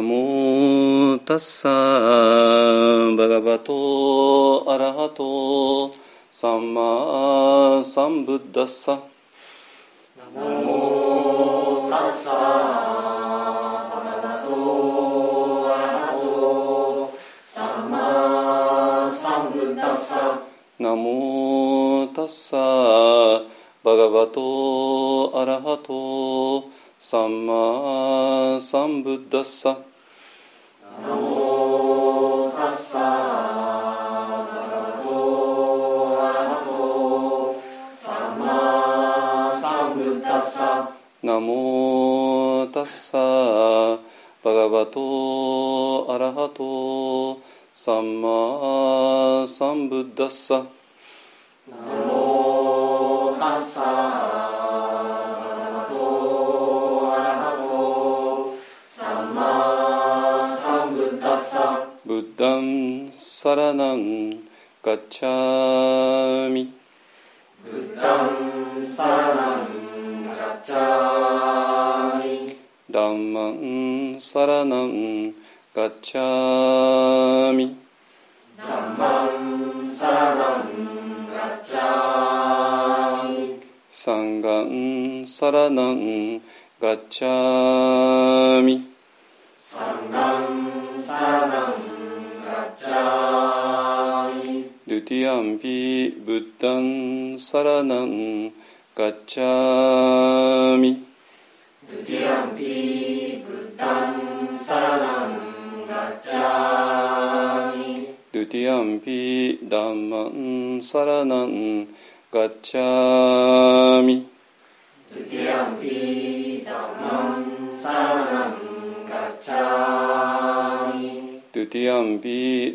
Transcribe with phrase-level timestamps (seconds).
[0.00, 5.90] ナモタッサバガバトアラハト
[6.32, 8.98] サンマサンブッダッサ
[10.34, 17.12] ナモタッサバガバトアラハト
[17.44, 20.40] サンマサンブッダッサ
[20.78, 22.56] ナモタッサ
[23.84, 29.89] バガバトアラハトサンマサンブッダッサ
[47.90, 50.64] サンマサンブッダッサナ
[52.06, 53.60] モタッ
[61.40, 64.38] サブッダンサラナン
[64.84, 65.29] ガッチャ
[85.50, 86.40] サラナン
[86.80, 88.86] ガッチャミ
[89.52, 91.74] サンガンサラナン
[92.46, 97.99] ガッチャミドゥティアンピブッダンサラナン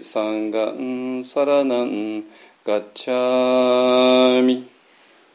[0.05, 2.23] サンガンサラナン
[2.63, 4.67] ガッチャミ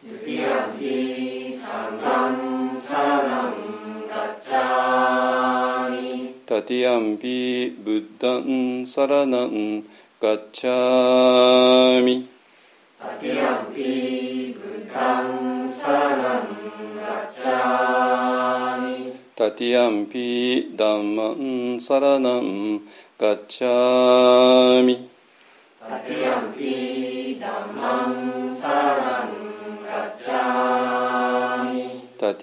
[0.04, 3.54] ドゥティアンピサンガンサラナン
[4.09, 9.82] ガッチャミタティアンピブッダンサラナン
[10.22, 12.28] ガッチャミ
[13.00, 16.47] タティアンピブッダンサラナン
[16.97, 22.59] ガッチャミタティアンピダンマンサラナン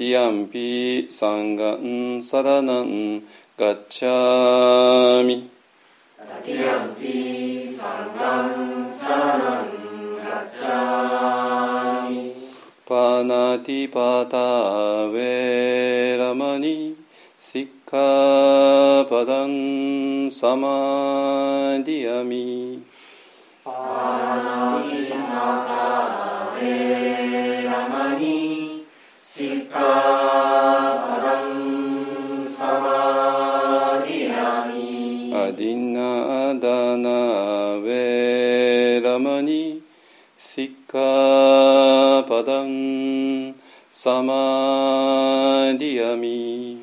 [0.08, 3.24] ミタティアンピサンガンサラナン
[3.58, 5.50] ガッチャミ
[6.18, 9.66] タティアンピサンガンサラナン
[10.16, 12.32] ガッチャミ
[12.86, 13.58] パナ
[44.08, 46.80] サマディアミ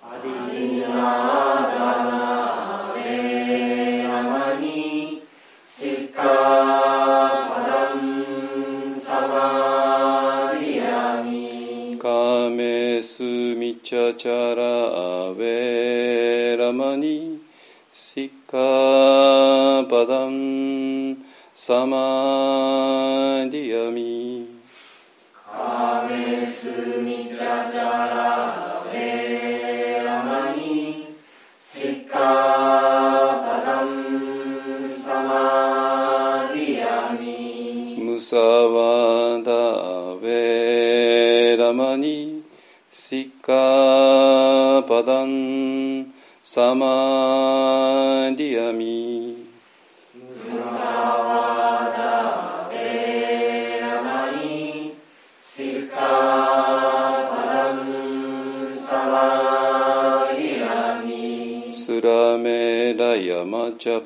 [0.00, 5.20] アディナダナベラマニ
[5.64, 17.40] シカパダンサマディアミカメスミチャチャラウェラマニ
[17.92, 21.16] シッカパダン
[21.52, 22.13] サマ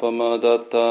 [0.01, 0.88] پمادتا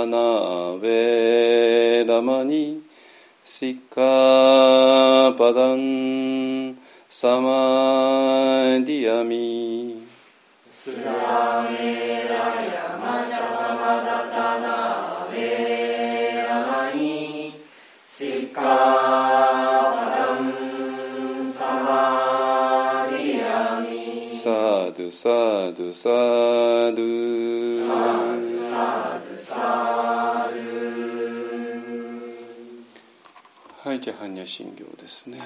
[34.28, 35.40] 般若心経ですね。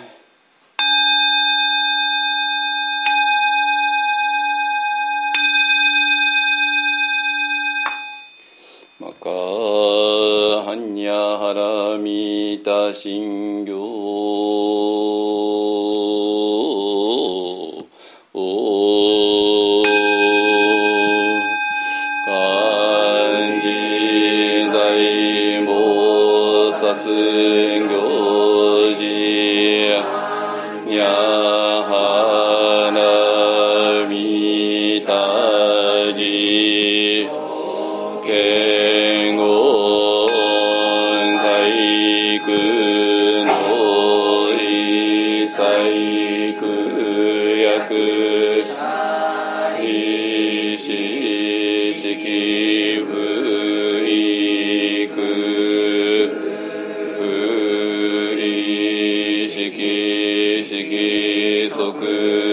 [61.99, 62.50] que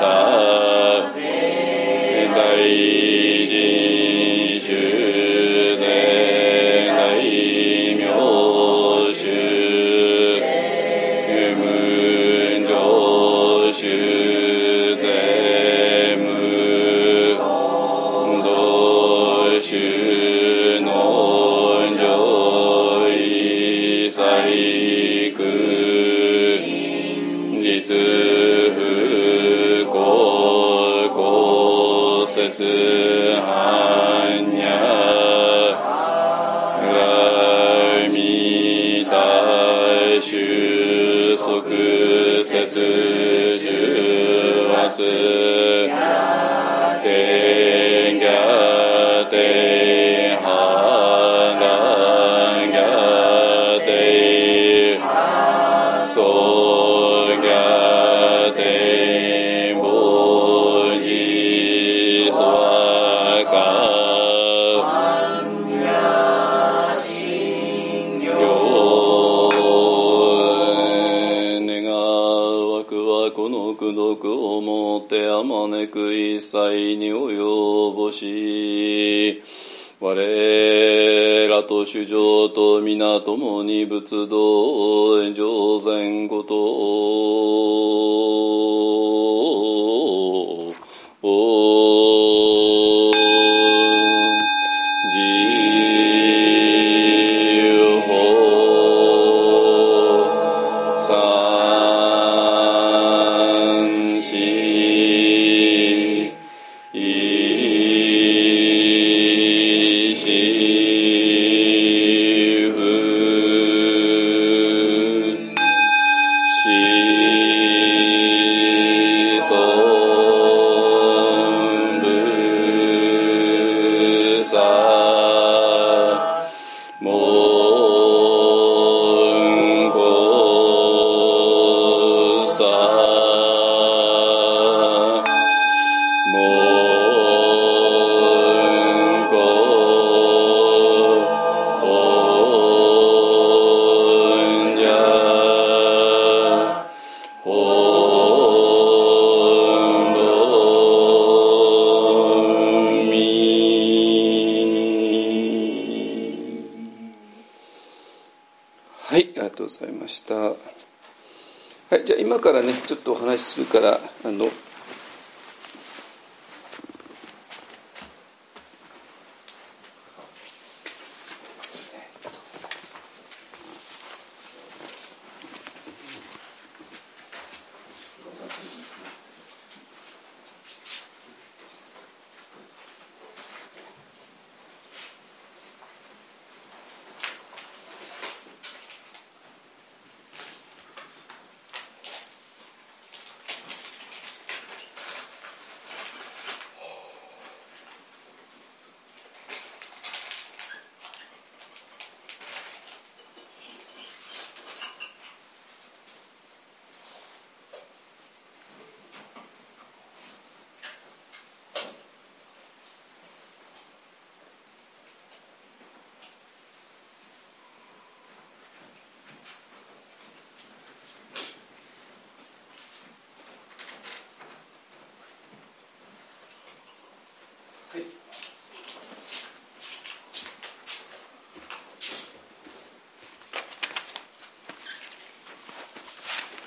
[0.00, 1.18] た世
[2.28, 2.38] 界
[3.46, 4.07] 人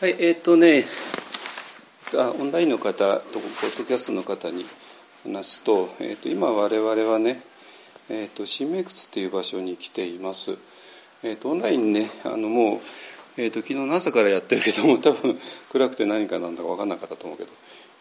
[0.01, 0.85] はい、えっ、ー、とね
[2.15, 4.65] あ、オンラインの方と、ポッドキャストの方に
[5.23, 7.39] 話すと、えーと、今我々はね、
[8.09, 10.57] えーと、新名窟っていう場所に来ています。
[11.21, 12.79] えーと、オンラインね、あのもう、
[13.37, 15.39] えー、と昨日の朝からやってるけども、 多分
[15.69, 17.51] 暗くて何かなんだか分かんなかったと思うけど、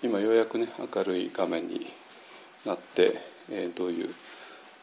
[0.02, 1.86] 今ようやくね、明るい画面に
[2.64, 4.14] なって、え、どういう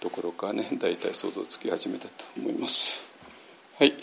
[0.02, 3.10] ところかね、大体想像つき始めたと思います。
[3.80, 3.96] はい。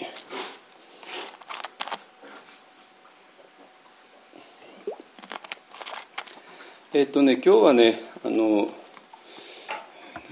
[6.96, 8.66] えっ、とね今日はねあのなん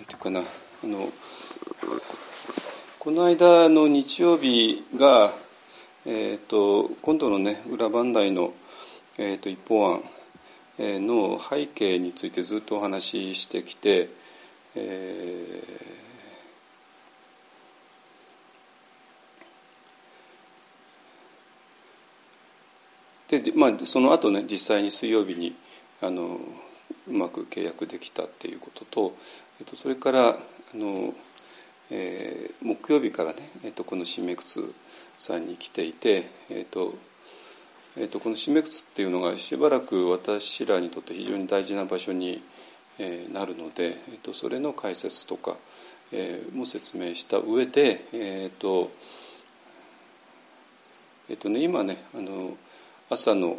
[0.07, 0.45] ていうかなあ
[0.87, 1.09] の
[3.00, 5.33] この間の日曜日が、
[6.07, 8.54] えーと、今度のね裏磐梯の、
[9.19, 10.02] えーと、一方案
[10.78, 14.09] の背景についてずっとお話ししてきて、
[14.76, 25.57] えー、でまあ、その後ね実際に水曜日に
[26.02, 26.38] あの
[27.09, 29.16] うまく契約できたっていうことと、
[29.61, 30.35] えっと、それからあ
[30.75, 31.14] の、
[31.90, 34.42] えー、木曜日からね、えっと、この新名窟
[35.16, 36.94] さんに来ていて、えっと
[37.97, 42.42] えっと、この新名窟っていうのがしばらく私らにとって非常に大事な場所に、
[42.99, 45.56] えー、なるので、えっと、それの解説とか、
[46.12, 48.90] えー、も説明した上で、えっと
[51.30, 52.56] えっとね、今ねあの
[53.09, 53.59] 朝の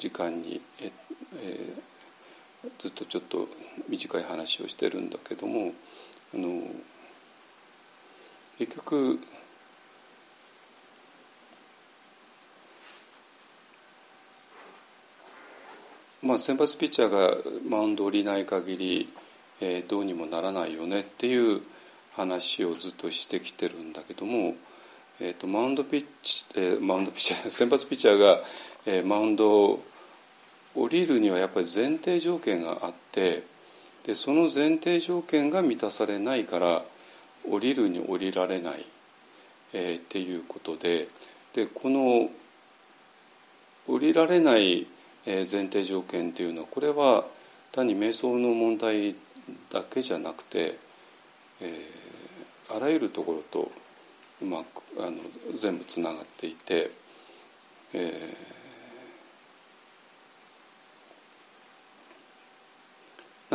[0.00, 0.90] 時間に、え
[1.36, 3.46] えー、ずっとちょっと
[3.88, 5.72] 短い話をしてるんだけども
[6.34, 6.62] あの
[8.58, 9.20] 結局
[16.22, 17.34] まあ、先発ピッチャーが
[17.68, 19.08] マウンド降りない限り、
[19.62, 21.62] えー、どうにもならないよねっていう
[22.14, 24.54] 話をずっとしてきてるんだけども、
[25.18, 28.38] えーと、マウンドピッチ、えー、マウンドピッチャー 先発ピッチャーが、
[28.86, 29.84] えー、マウンドを
[30.74, 33.42] 降りるにはやっぱり前提条件があって
[34.04, 36.82] でその前提条件が満たされないから
[37.48, 38.84] 降りるに降りられない、
[39.72, 41.08] えー、っていうことで
[41.54, 42.28] でこの
[43.86, 44.86] 降りられない
[45.26, 47.24] 前提条件というのはこれは
[47.72, 49.14] 単に瞑想の問題
[49.70, 50.78] だけじゃなくて、
[51.60, 53.70] えー、あらゆるところと
[54.40, 55.16] うまくあの
[55.56, 56.90] 全部つながっていて、
[57.92, 58.59] えー、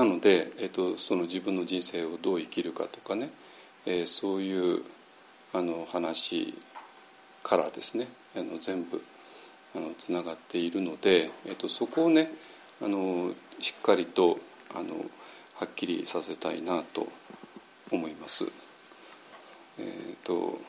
[0.06, 3.30] ので、えーと、その自分の人生をどう生きるかとかね、
[3.86, 4.84] えー、そういう
[5.54, 6.54] あの話
[7.44, 9.02] からですねあの全部
[9.76, 12.30] あのつながっているので、えっと、そこをね
[12.82, 14.40] あのしっかりと
[14.74, 14.96] あの
[15.56, 17.08] はっきりさせたいなと
[17.92, 18.46] 思います。
[19.80, 19.86] えっ
[20.24, 20.60] と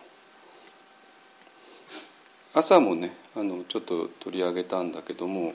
[2.55, 5.52] 朝もねあのちょっと取り上げたんだけども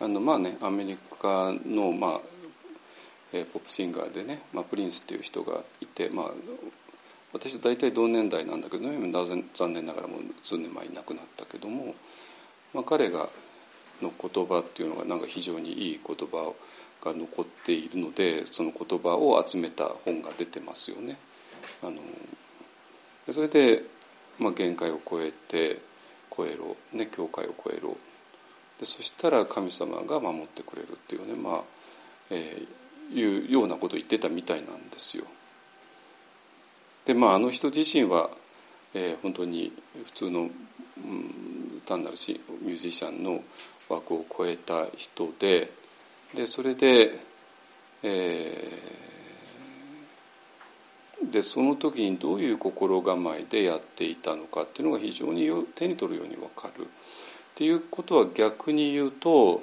[0.00, 2.20] あのまあねアメリカの、まあ
[3.32, 6.26] えー、ポップシンガーでね、まあ、プリンスっていう人がいて、まあ、
[7.32, 11.94] 私と大体同年代なんだけど、ね、残念ながらもう数年前に亡くなったけども
[12.72, 13.28] まあ、彼が
[14.02, 16.54] の言葉っていうのがなんか非常にいい言葉
[17.04, 21.16] が残っているのでその言葉を集めた本が出てますよね。
[21.82, 21.98] あの
[23.30, 23.82] それで、
[24.38, 25.78] まあ、限界を超えて
[26.34, 27.96] 超えろ、ね、境界を超えろ
[28.78, 31.60] でそしたら神様が守ってくれるっていうね、まあ
[32.30, 32.66] えー、
[33.12, 35.24] いうようなことを言ってたみたいなんですよ。
[37.06, 38.30] でまああの人自身は、
[38.94, 39.72] えー、本当に
[40.04, 40.50] 普通の、うん、
[41.86, 42.16] 単なる
[42.62, 43.42] ミュージシャンの
[43.88, 45.70] 枠を超えた人で
[46.34, 47.10] でそれで,、
[48.04, 56.84] えー、でその時にどういう心構えでやっていたのかっていうのが非常に手に取るように分かる。
[56.84, 56.86] っ
[57.56, 59.62] ていうことは逆に言うと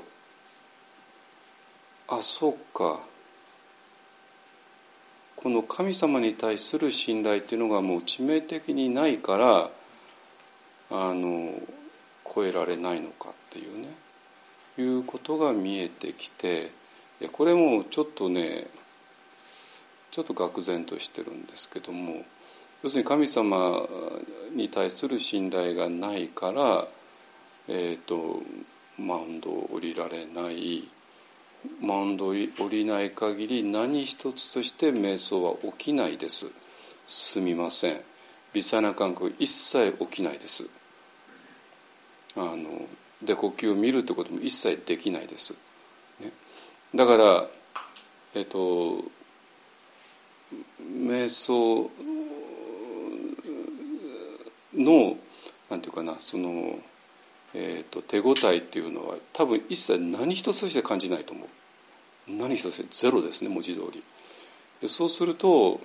[2.10, 3.00] あそうか
[5.38, 9.70] この神様に対する信頼っていうのがもう致命的にないから
[10.92, 11.54] あの
[12.36, 13.88] 超えられないのかっていうね。
[14.80, 16.70] いうことが見えてきて
[17.32, 18.68] これもちょっとね
[20.12, 22.24] ちょっと愕然としてるんですけども
[22.84, 23.88] 要するに神様
[24.54, 26.86] に対する信頼がないから、
[27.68, 28.44] えーと、
[29.00, 30.88] マウンドを降りられない。
[31.82, 36.48] マウンドを降りない限り何一つとして瞑想は起きないです。
[37.06, 38.02] すみません。
[38.54, 40.70] 微細な感覚一切起きないです。
[42.36, 42.88] あの
[43.24, 45.54] で呼吸を見るってことも一切できないです。
[46.20, 46.32] ね、
[46.94, 47.46] だから
[48.36, 49.04] えっと
[50.82, 51.90] 瞑想
[54.76, 55.18] の
[55.70, 56.80] なんていうかなその、
[57.54, 61.48] えーと、手応えっていうのは多分一切何一つとして感じないと思う。
[62.30, 64.04] 何一つゼロですね文字通り。
[64.82, 65.80] でそうすると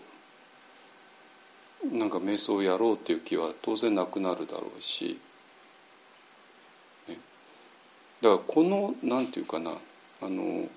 [1.93, 5.19] なんか瞑想をやろうっていう気は当然なくなるだろうし。
[7.09, 7.17] ね。
[8.21, 9.73] だからこのなんていうかな
[10.21, 10.69] あの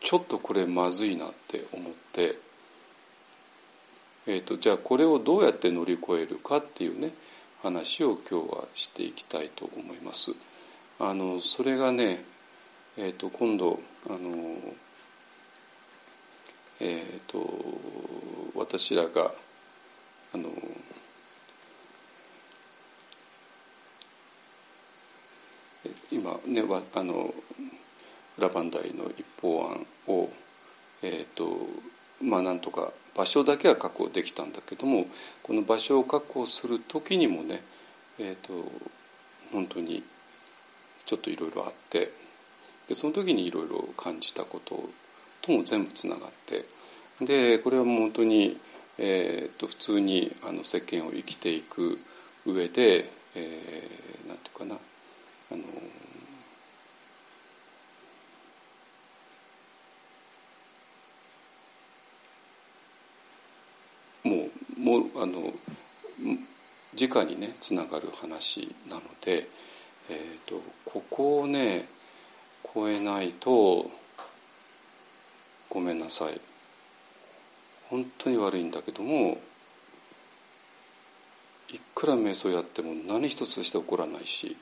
[0.00, 2.36] ちょっとこれまずいなって思って、
[4.26, 7.10] えーと、じゃあこれをどうやって乗り越えるかっていうね
[7.62, 10.32] 話を今日はしていきたいと思います。
[11.00, 12.22] あのそれがね、
[12.96, 14.18] えーと、今度あの、
[16.80, 17.42] えーと
[18.54, 19.30] 私らが
[20.34, 20.50] あの
[26.12, 26.62] 今ね
[26.94, 27.34] あの
[28.38, 30.30] ラバンダイの一方案を、
[31.02, 31.66] えーと
[32.22, 35.06] まあ、なんとか場所だけは確保できたんだけども
[35.42, 37.60] この場所を確保する時にもね、
[38.18, 38.52] えーと、
[39.52, 40.02] 本当に
[41.04, 42.10] ちょっといろいろあって
[42.88, 44.88] でその時にいろいろ感じたこと
[45.42, 46.64] とも全部つながって
[47.24, 48.58] でこれはもう本当に、
[48.98, 51.98] えーと、普通にあの世間を生きていく
[52.46, 55.62] 上で、えー、なんていうかなあの
[64.24, 65.52] もうもうあの
[67.00, 69.46] 直にねつながる話なので、
[70.10, 71.84] えーと、ここをね
[72.74, 73.90] 超えないと
[75.68, 76.40] ごめんなさい。
[77.88, 79.36] 本当に悪いんだけども
[81.68, 84.56] いくら瞑想やっても何一つして起こらないし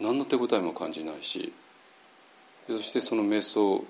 [0.00, 1.52] 何の手応えも感じないし
[2.68, 3.84] そしてその瞑想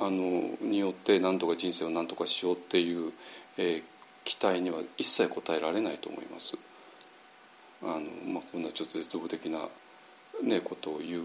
[0.00, 3.12] あのによって何とか人生を何とかしようっていう、
[3.56, 3.82] えー、
[4.24, 6.56] 期待には一切応えられないと思います。
[7.82, 8.00] あの
[8.32, 9.58] まあ、こんなちょっと絶望的な、
[10.44, 11.22] ね、ことを言う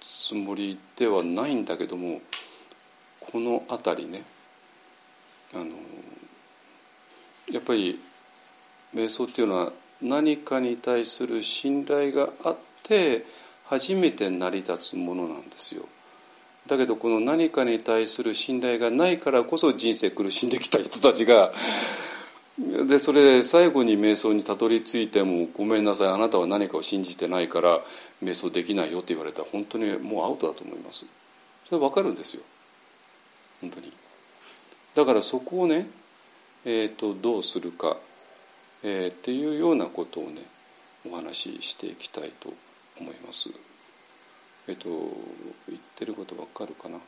[0.00, 2.20] つもりではないんだけども
[3.20, 4.22] この辺りね
[5.54, 5.64] あの
[7.50, 7.98] やっぱり
[8.94, 13.24] 瞑想っていうのは何かに対する信頼があって
[13.64, 15.86] 初めて成り立つものなんですよ。
[16.66, 21.52] だけどこの何かに対する信頼がないからこそ人生苦しんできた人たちが
[22.88, 27.80] でそれで最後に瞑想にたどり着いてもごめんなさいあなたは何かを信じてないから
[28.22, 31.04] 瞑想できないよって言われたら本当にもうアウトだと思います。
[31.66, 32.42] それ分かるんですよ。
[33.60, 33.92] 本当に。
[34.94, 35.86] だからそこをね、
[36.64, 37.98] えーと、どうするか、
[38.82, 40.40] えー、っていうようなことをね
[41.10, 42.54] お話ししていきたいと
[42.98, 43.50] 思います。
[44.68, 44.88] えっ、と
[45.68, 46.98] 言ってること分かるかな？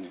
[0.00, 0.10] ね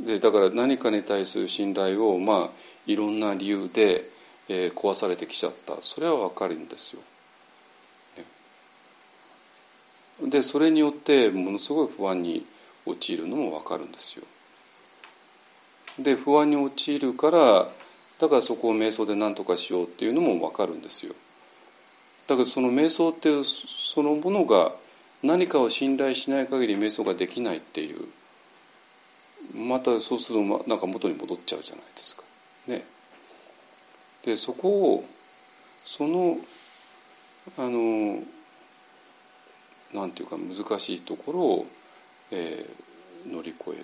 [0.00, 2.50] でだから何かに対する信頼をまあ
[2.86, 4.04] いろんな理由で、
[4.48, 7.02] えー、壊されてきちゃったそれは分かるんですよ。
[10.22, 12.44] ね、でそれによってものすごい不安に
[12.84, 14.24] 陥るのも分かるんですよ。
[15.98, 17.66] で不安に陥るから
[18.18, 21.14] だからそこを瞑想で何とかしようっていうのも分かるんですよ。
[22.26, 24.72] だけどその瞑想っていうそのものが
[25.22, 28.06] 何かを信頼しない限り瞑想ができないっていう
[29.54, 32.22] またそうするとなんか元に戻っちゃうじゃないですか。
[32.66, 32.84] ね、
[34.24, 35.04] でそこを
[35.84, 36.38] その
[37.56, 38.22] あの
[39.94, 41.66] なんていうか難しいところを、
[42.32, 43.74] えー、乗り越え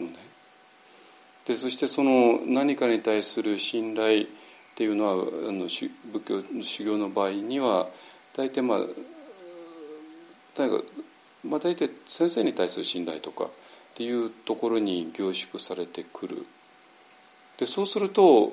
[0.00, 0.12] るね。
[1.46, 4.26] でそしてその何かに対する信頼
[4.74, 5.16] っていうのはあ
[5.52, 5.90] の仏
[6.26, 7.86] 教の修行の場合には
[8.36, 8.78] 大体まあ
[10.54, 10.86] とにかく
[11.44, 13.48] まあ、大体先生に対する信頼とかっ
[13.94, 16.46] ていうところに凝縮されてくる。
[17.58, 18.52] でそうすると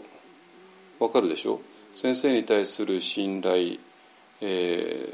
[0.99, 1.61] 分かるでしょ？
[1.93, 3.77] 先生に対する信頼、
[4.41, 5.13] えー、っ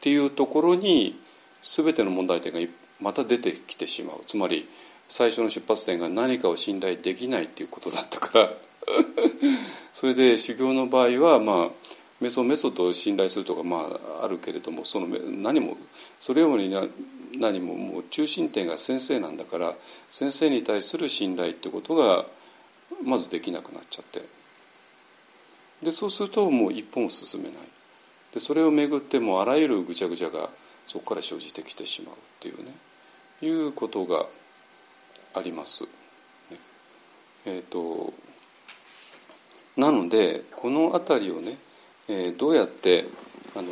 [0.00, 1.18] ていうところに
[1.62, 2.60] 全ての問題点が
[3.00, 4.20] また出てきてしまう。
[4.26, 4.68] つまり
[5.08, 8.50] 最初の出発点が何かを信頼できないっていうことだったから。
[9.92, 11.70] それで修行の場合はまあ
[12.20, 15.76] メソメソッドを信頼するとかまああるけれどもその何も
[16.20, 16.72] それより
[17.38, 19.74] 何ももう中心点が先生なんだから
[20.08, 22.26] 先生に対する信頼ってことが
[23.04, 24.22] まずできなくなっちゃって。
[25.82, 27.58] でそうするともう一歩も進めない。
[28.32, 30.48] でそれをめぐってもあらゆるぐちゃぐちゃが
[30.86, 32.72] そこから生じてきてしまうっていうね。
[33.42, 34.24] いうことが
[35.34, 35.86] あります。
[37.44, 38.14] えーと
[39.76, 41.58] なのでこの辺りをね
[42.08, 43.04] えー、どうやって
[43.56, 43.68] あの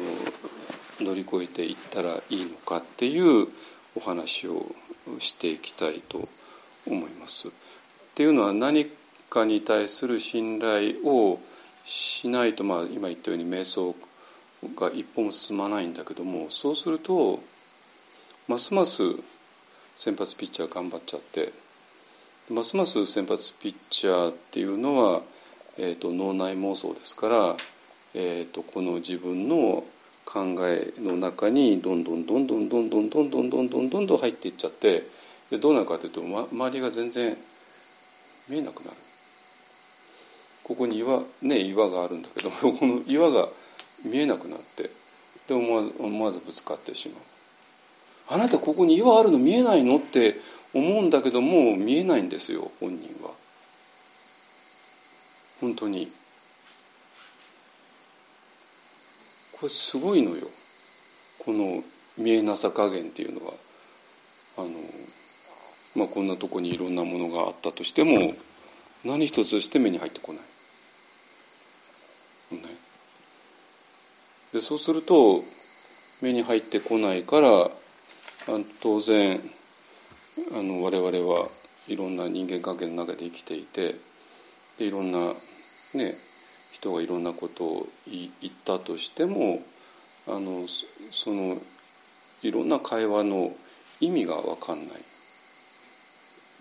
[1.00, 3.48] 乗り越えていったらいいのかっていう
[3.94, 4.66] お話を
[5.20, 6.28] していきたいと
[6.86, 7.48] 思います。
[7.48, 7.50] っ
[8.14, 8.90] ていうのは何
[9.30, 11.40] かに対する信頼を
[11.84, 13.94] しないと、まあ、今言ったように瞑想
[14.76, 17.40] が一歩も進まないんだけどもそうすると
[18.48, 19.02] ますます
[19.96, 21.52] 先発ピッチャー頑張っちゃって
[22.50, 25.22] ますます先発ピッチャーっていうのは、
[25.78, 27.56] えーと脳内妄想ですから
[28.16, 29.82] えーと、この自分の
[30.24, 35.04] 考えの中にどんどんどんどんどんどんどんどんどんどんどんどん入っていっちゃって
[35.50, 37.36] でどうなるかというと、ま、周りが全然
[38.48, 38.96] 見えなくなる
[40.62, 43.48] ここに岩,、ね、岩があるんだけどこの岩が
[44.04, 44.90] 見えなくなって
[45.48, 47.22] で思わず思わずぶつかってしまう。
[48.28, 50.36] あなたここに岩あるの見えないのって
[50.72, 53.32] 思うんだけども見えないんですよ本人は。
[55.60, 56.10] 本当に。
[59.52, 60.48] これすごいのよ
[61.38, 61.82] この
[62.18, 63.52] 見えなさ加減っていうのは
[64.58, 64.68] あの、
[65.94, 68.34] まあ、こんなとこにいろんなものがあったとしても
[69.04, 70.42] 何一つして目に入ってこない。
[72.56, 72.60] ね、
[74.52, 75.42] でそうすると
[76.20, 77.70] 目に入ってこないから
[78.80, 79.40] 当然
[80.52, 81.48] あの我々は
[81.88, 83.96] いろんな人間関係の中で生きていて
[84.78, 85.32] でいろんな
[85.94, 86.16] ね
[86.72, 89.60] 人がいろんなことを言ったとしても
[90.26, 90.66] あの
[91.10, 91.58] その
[92.42, 93.52] いろんな会話の
[94.00, 94.96] 意味が分かんない。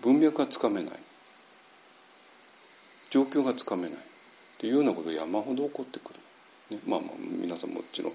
[0.00, 0.92] 文脈がつかめない。
[3.10, 3.90] 状況がつかめない。
[3.92, 3.96] っ
[4.58, 6.12] ていうようなことが山ほど起こってく
[6.70, 8.12] る、ね、まあまあ皆さんもちろん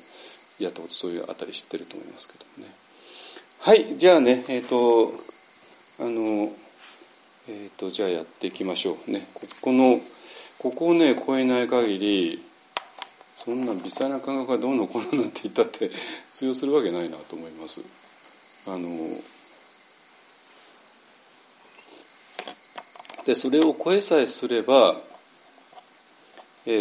[0.58, 2.74] やったことそういうあたり知ってると思いますけどね。
[3.60, 5.14] はいじゃあねえっ、ー、と
[6.00, 6.52] あの
[7.50, 10.00] えっ、ー、とじゃあやっていきましょうねここの
[10.60, 12.46] ここをね超えない限り
[13.36, 15.90] そんな微細な感覚がどうのこうのなんて言ったって
[16.32, 17.82] 通用するわけないなと思います。
[18.68, 18.90] あの
[23.26, 24.96] でそれを超えさえすれば、
[26.66, 26.72] え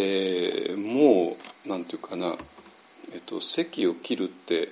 [0.71, 2.35] ー、もうなんていうかな、
[3.15, 4.69] えっと、席を切るって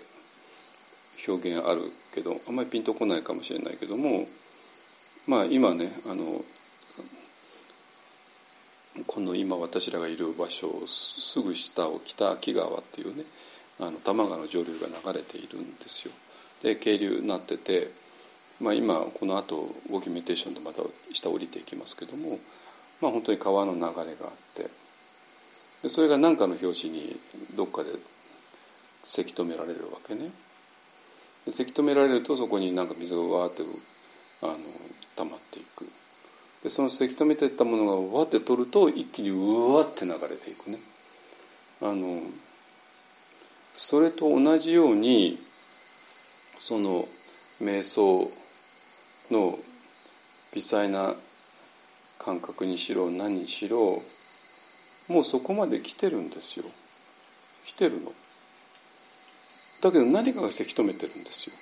[1.29, 4.27] 表現あるけどあんまりピンとこないかもしれないけども
[5.27, 6.45] まあ今ねあの
[9.07, 13.25] この今私らがいる場所すぐ下を北秋川っていうね
[13.79, 16.13] あの多摩川の上流が流れているんですよ。
[16.63, 17.89] で渓流になってて、
[18.61, 22.39] まあ、今この後ウォーキメテーションでまた下降りていきますけども、
[23.03, 24.07] まあ、本当に川の流れがあっ
[24.55, 24.71] て
[25.83, 27.21] でそれが何かの拍子に
[27.55, 27.91] どっかで
[29.05, 30.31] せき止められるわけね。
[31.49, 33.63] せき止められるとそこになんか水がわーって
[34.43, 34.57] あの
[35.17, 35.87] 溜まっていく。
[36.63, 40.79] でそのせき止めてったものがわって取ると一気にうわって流れていくね
[41.81, 42.21] あの
[43.73, 45.39] それと同じように
[46.59, 47.07] その
[47.63, 48.33] 瞑想
[49.31, 49.59] の
[50.55, 51.15] 微細な
[52.19, 54.03] 感覚にしろ何にしろ
[55.09, 56.65] もうそこまで来てるんですよ
[57.65, 58.13] 来てるの
[59.83, 61.55] だけど何かがせき止めてるんですよ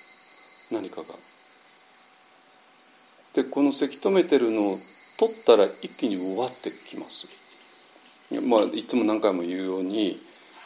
[0.71, 1.13] 何かが。
[3.35, 4.79] でこのせき止めてるのを
[5.19, 7.27] 取ったら一気に終わってきます。
[8.41, 10.19] まあ、いつも何回も言うように、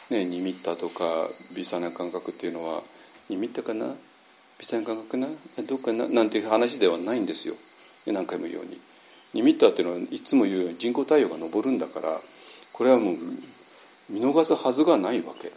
[0.08, 2.80] ね、ニミッタとか微細な感覚っていうのは
[3.28, 3.86] ニミッタかな？
[3.86, 3.94] 微
[4.64, 5.28] 細な感覚な？
[5.68, 6.08] どうかな？
[6.08, 7.54] なんていう話ではないんですよ
[8.06, 8.80] 何回も言うように。
[9.34, 12.08] ニミッタっていうのはいつも言うように人工太陽が昇るんだから
[12.72, 13.16] これはもう
[14.08, 15.52] 見逃すはずがないわけ。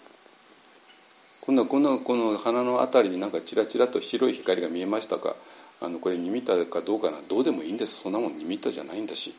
[1.41, 5.35] こんなこんなこの鼻の辺りになんかチラチラと白い光が見えましたか？
[5.81, 8.01] あのこれニミッタかどうかなどうでもいいんです。
[8.01, 9.33] そんなもんニミッタじゃないんだし。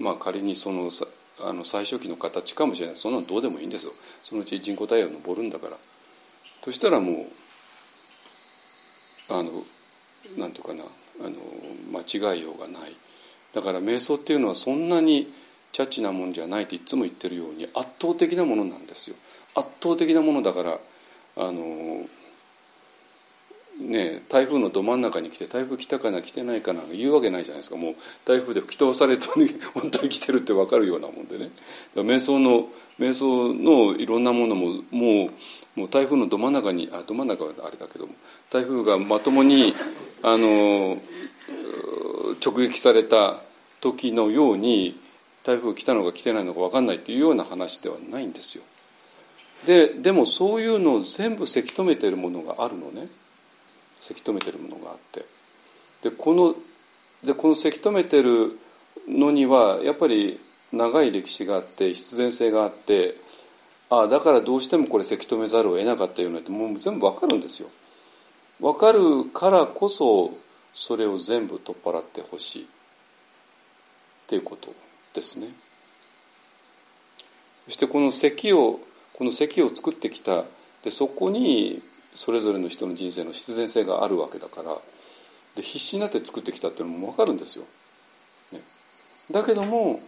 [0.00, 0.90] まあ仮にその
[1.40, 2.96] あの最初期の形かもしれない。
[2.96, 3.92] そんなのどうでもいいんですよ。
[4.22, 5.76] そのうち人工太陽昇るんだから。
[6.62, 7.26] そしたらもう
[9.30, 9.64] あの
[10.36, 10.84] なんていうかな。
[11.20, 11.34] あの
[11.90, 12.94] 間違いようがない。
[13.54, 15.32] だから瞑想っていうのはそんなに
[15.72, 19.16] チャッチなもんじゃないっていつも言ってるように圧倒的なものなんですよ。
[19.54, 20.78] 圧倒的なものだから
[21.36, 22.06] あの
[23.80, 29.28] ね、台風のど真ん中に来て台風来たかな来てないかな言うわけないじゃないですかもう台風で吹き飛ばされて
[29.72, 31.50] 本当に来てるって分かるようなもんでね
[31.94, 35.30] 瞑想の瞑想のいろんなものももう
[35.78, 38.14] もう台風のど真ん中にあど真ん中はあれだけども
[38.50, 39.72] 台風がまともに
[40.22, 40.98] あの
[42.44, 43.40] 直撃された
[43.80, 44.98] 時のように
[45.44, 48.64] 台風来たのか来てないのか分かんないっていうような話ではないんですよ。
[49.66, 53.06] ででもそういうのを全部せき止めてるものがあるのね。
[54.00, 55.24] せき止めてるものがあって
[56.02, 56.54] でこの
[57.24, 58.58] でこのせき止めてる
[59.08, 60.38] のにはやっぱり
[60.72, 63.14] 長い歴史があって必然性があって
[63.90, 67.70] ああだからどうしてもこれせき止めざるを得なかったようなってもう全部わかるんですよ。
[68.60, 70.36] わかるからこそ
[70.74, 72.66] それを全部取っ払ってほしいっ
[74.26, 74.74] ていうこと
[75.14, 75.48] ですね。
[77.66, 78.80] そしてこの咳を
[79.14, 80.44] この咳を作ってきた
[80.82, 81.82] でそこに
[82.14, 84.74] それぞれの人の人生の必然性があるわけだから
[85.56, 87.64] で必死になって作ってきたっていうのも分かるんですよ。
[88.52, 88.60] ね、
[89.30, 90.00] だけども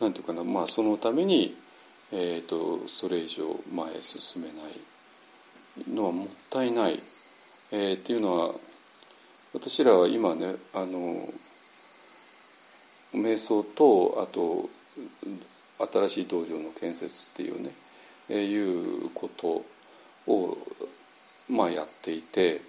[0.00, 1.56] なんていうかなまあそのために、
[2.12, 4.54] えーと、それ以上前へ進めな
[5.88, 7.00] いのはもったいない、
[7.72, 8.54] えー、っていうのは
[9.52, 11.28] 私らは今ねあの
[13.14, 14.68] 瞑想とあと
[15.92, 17.70] 新しい道場の建設っていうね、
[18.44, 19.64] いうこと
[20.26, 20.56] を、
[21.48, 22.60] まあ、やっていて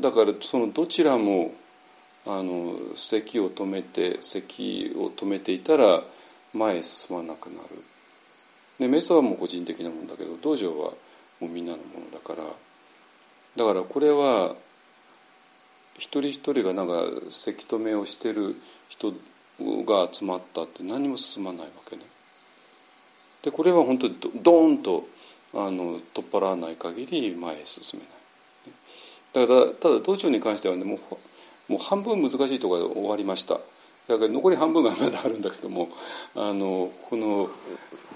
[0.00, 1.52] だからそのどちらも
[2.26, 6.02] あの咳を止めて咳を止めていたら
[6.52, 7.68] 前へ進まなくなる。
[8.78, 10.92] で瞑想はもう個人的なものだけど道場は
[11.40, 12.44] もうみんなのものだから
[13.56, 14.54] だからこれは
[15.96, 16.94] 一人一人がなんか
[17.28, 18.54] せき止めをしてる
[18.88, 19.12] 人
[19.84, 22.02] が集まったって何も進まないわけね。
[23.42, 25.08] でこれは本当にドーンと
[25.54, 29.46] あの取っ払わない限り前へ進めない。
[29.46, 30.96] だからただ道場に関してはねも
[31.68, 33.54] うもう半分難しいところで終わりました。
[34.08, 35.88] だから残り半分がまだあるんだけども
[36.34, 37.50] あのこの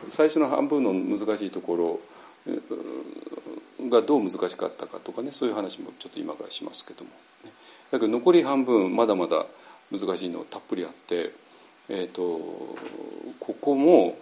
[0.09, 2.01] 最初の半分の難しいところ
[3.91, 7.11] がどう難しかったかとかねそういう話もちょっと今からしますけども、
[7.45, 7.51] ね、
[7.91, 9.45] だけど残り半分まだまだ
[9.91, 11.31] 難しいのたっぷりあって、
[11.91, 12.23] えーと、
[13.39, 14.17] ここも、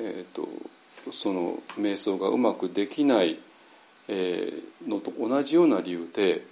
[0.00, 0.48] えーと
[1.12, 3.38] その瞑想がうまくできない
[4.86, 6.42] のと同じような理由で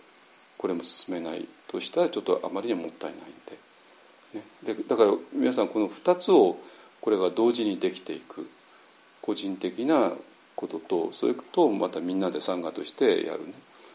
[0.59, 4.73] これも進めないとしたらちょっとあまりにもったいないんで。
[4.73, 6.59] ね、でだから皆さんこの2つを
[7.01, 8.47] これが同時にできていく。
[9.27, 10.12] 個人的な
[10.55, 13.53] こととそれとまたみんなで参加としてやるね。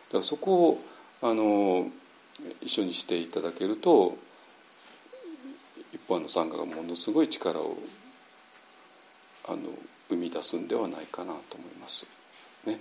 [0.10, 0.82] だからそこを
[1.22, 1.90] あの
[2.62, 4.18] 一緒にしていただけると
[5.94, 7.78] 一般の参加がものすごい力を
[9.48, 9.60] あの
[10.12, 12.06] 生み出すんではないかなと思います。
[12.66, 12.80] ね、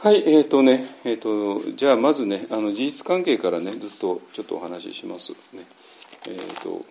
[0.00, 5.64] はいえーとねえーと、じゃあまずねあの事実関係からねずっとちょっとお話ししますね。
[6.26, 6.84] えーと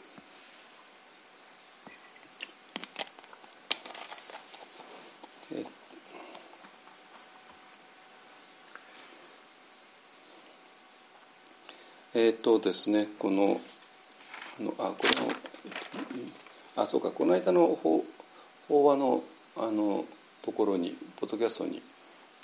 [12.17, 13.61] えっ、ー、とですねこの
[14.59, 15.33] あのあこれの
[16.75, 18.03] あそうかこの間の法
[18.67, 19.23] 法話の
[19.57, 20.05] あの
[20.43, 21.81] ところにポッドキャストに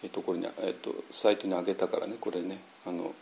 [0.03, 3.13] えところに、えっと、サイトに上げたからねこれねあの、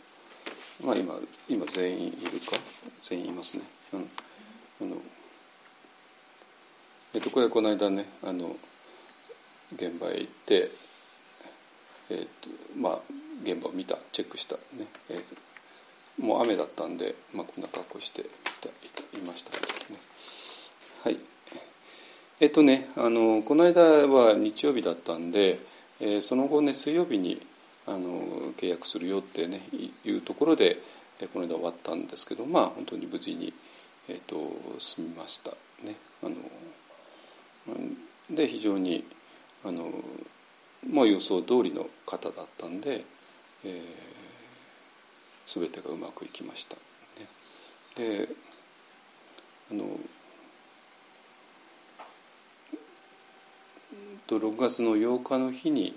[0.84, 1.14] まあ今、
[1.48, 2.56] 今全員いるか？
[3.00, 3.62] 全員いますね。
[3.92, 4.96] うん、あの
[7.14, 8.56] えっと、これこの間ねあの
[9.74, 10.70] 現場へ行って、
[12.10, 12.98] えっとまあ、
[13.44, 14.60] 現場を見たチェックしたね、
[15.10, 18.68] えっともう雨だったんで、まあ、こんな格好していた
[19.16, 19.58] いましたね。
[21.04, 21.18] はい
[22.40, 25.58] えっとねあのこの間は日曜日だったんで、
[26.00, 27.40] えー、その後ね水曜日に
[27.86, 28.20] あの
[28.58, 29.60] 契約するよってね
[30.04, 30.76] いうところで、
[31.20, 33.52] えー、この間終わったんですけどまあ本当に無事に、
[34.08, 34.36] えーと、
[34.78, 35.50] 済みました
[35.84, 35.94] ね。
[36.22, 36.34] あの
[38.30, 39.04] で非常に
[39.64, 39.90] あの、
[40.90, 43.04] まあ、予想通りの方だったんで、
[43.64, 44.12] えー
[45.46, 46.76] 全てがうまくいきました。
[47.96, 48.28] で
[49.70, 49.84] あの
[54.26, 55.94] と6月の8日の日に、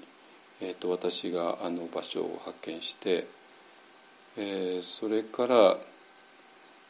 [0.62, 3.28] えーと、私があの場所を発見して、
[4.38, 5.78] えー、それから、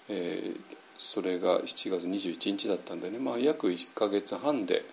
[0.10, 0.60] えー、
[0.98, 4.84] それが7月21日だったんでね、まあ、約1か月半で、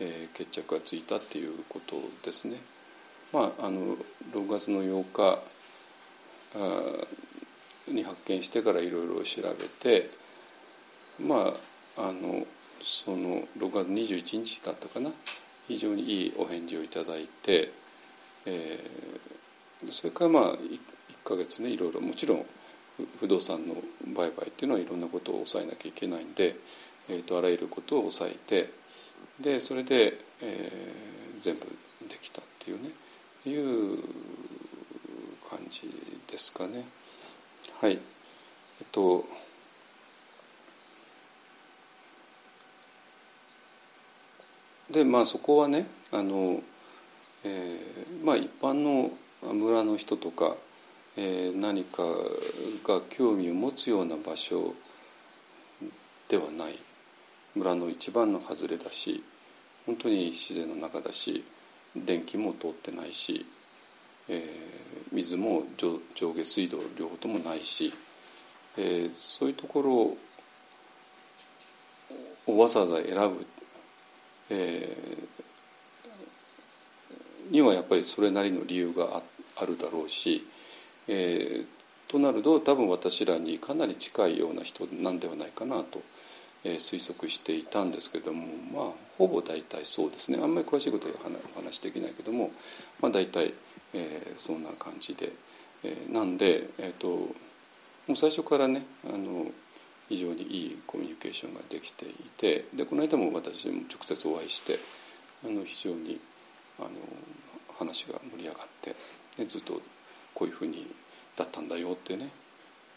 [0.00, 2.56] えー、決着がついたっていうことですね。
[3.32, 3.96] まあ、あの
[4.32, 5.38] 6月の8日
[7.92, 10.10] に発見してからいろいろ調べて
[11.20, 11.52] ま
[11.96, 12.46] ああの
[12.82, 15.10] その6月21日だったかな
[15.70, 17.70] 非常にいいお返事をいただいて、
[18.44, 20.78] えー、それからまあ 1, 1
[21.24, 22.46] ヶ月ねいろいろもちろん
[23.20, 23.76] 不動産の
[24.12, 26.56] 売買っていうのはいろんなことを抑えなきゃいけないんで、
[27.08, 28.72] えーと、あらゆることを抑えて
[29.40, 31.60] でそれで、えー、全部
[32.08, 32.90] できたっていうね
[33.46, 33.96] いう
[35.48, 35.82] 感じ
[36.30, 36.84] ですかね。
[37.80, 37.98] はいえっ
[38.90, 39.24] と
[44.92, 46.60] でまあそこはねあの、
[47.44, 49.10] えー、まあ一般の
[49.42, 50.54] 村の人とか、
[51.16, 52.02] えー、何か
[52.86, 54.74] が興味を持つような場所
[56.28, 56.78] ではない。
[57.54, 59.22] 村の一番の外れだし
[59.86, 61.44] 本当に自然の中だし
[61.96, 63.44] 電気も通ってないし、
[64.28, 64.44] えー、
[65.10, 66.00] 水も上
[66.32, 67.92] 下水道両方ともないし、
[68.78, 69.92] えー、そういうところ
[72.54, 73.44] をわざわざ選ぶ、
[74.50, 79.22] えー、にはやっぱりそれなりの理由が
[79.56, 80.46] あるだろうし、
[81.08, 81.66] えー、
[82.08, 86.02] となると多分私らにかなり近いような人なんではないかなと、
[86.64, 91.14] えー、推測していたんですけどもまあほぼ大体そうですねあんまり詳しいことは
[91.54, 92.50] お話できないけども、
[93.00, 93.52] まあ、大体。
[93.94, 95.30] えー、そんな感じで、
[95.84, 97.34] えー、なんで、えーと、も
[98.10, 99.46] う最初からねあの
[100.10, 104.76] 非常にいいコミュニケーションができていてでこの間も私も直接お会いして
[105.46, 106.18] あの非常に
[106.80, 106.88] あの
[107.78, 108.96] 話が盛り上がって
[109.38, 109.80] でずっと
[110.34, 110.84] こういうふうに
[111.36, 112.28] だったんだよってね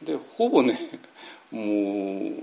[0.01, 0.77] でほぼね
[1.51, 2.33] もう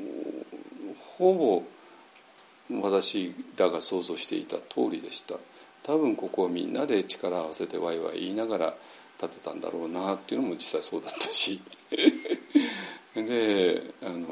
[1.18, 5.34] ほぼ私らが想像していた通りでした。
[5.82, 8.74] 多分ここをみんなで力を合わせてワイワイ言いながら
[9.18, 11.60] 建てたんだろうなっていうのも実際そうだったし
[13.14, 14.26] であの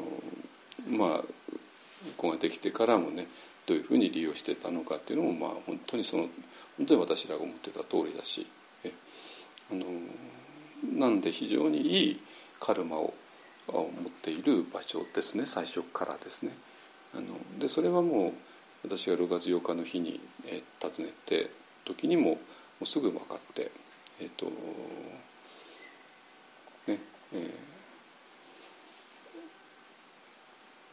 [0.89, 1.23] まあこ
[2.17, 3.27] こができてからもね
[3.65, 6.27] どういうふうに利用してたのかっていうのもまあ本当にその
[6.77, 8.47] 本当に私らが思ってた通りだし
[8.83, 8.91] え
[9.71, 9.85] あの
[10.97, 12.21] なんで非常にいい
[12.59, 13.13] カルマを
[13.67, 16.51] 持っている場所ですね最初からですね。
[17.15, 17.25] あの
[17.59, 18.33] でそれはもう
[18.83, 21.49] 私が6月8日の日に、え、訪ねて
[21.85, 22.37] 時にもも
[22.81, 23.71] うすぐ分かって
[24.21, 24.45] えっ、ー、と
[26.87, 26.99] ね
[27.33, 27.51] えー、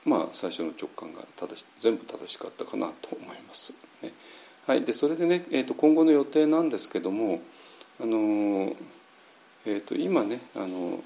[0.07, 3.74] まあ最初の直感が正し全部正しかったかなと思います。
[4.02, 4.12] ね、
[4.66, 7.40] はい、でそれでね、えーと、今後の予定なんですけども
[8.00, 8.74] あの、
[9.66, 11.00] えーと、今ねあの、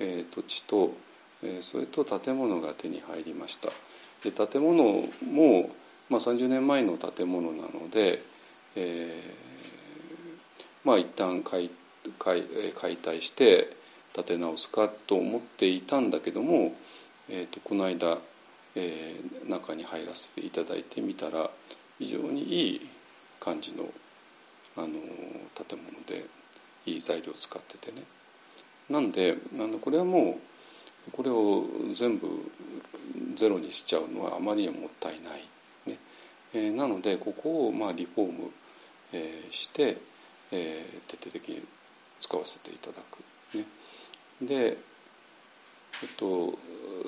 [0.00, 0.94] えーと、地と
[1.42, 3.68] えそれと建物が手に入りました。
[4.24, 5.70] で建物も、
[6.08, 8.20] まあ、30年前の建物なので、
[8.74, 9.18] えー、
[10.84, 11.70] まあ一旦解
[12.18, 12.42] 解
[12.74, 13.76] 解体して
[14.14, 16.72] 建て直すかと思っていたんだけども、
[17.30, 18.18] えーと、この間、
[18.74, 21.50] えー、中に入らせていただいてみたら
[21.98, 22.80] 非常にいい
[23.40, 23.84] 感じの
[24.76, 26.24] あの建物で
[26.86, 28.02] いい材料を使っててね。
[28.88, 30.38] なんであのこれはも
[31.08, 32.28] うこれを全部
[33.34, 35.42] ゼロにしちゃうのはあまりにももったいない、
[35.86, 35.98] ね。
[36.54, 38.50] えー、なのでここをまあリフォーム、
[39.12, 39.96] えー、して、
[40.52, 41.62] えー、徹底的に
[42.20, 43.56] 使わせていただく。
[43.56, 43.64] ね、
[44.42, 44.76] で、
[46.02, 46.58] えっと、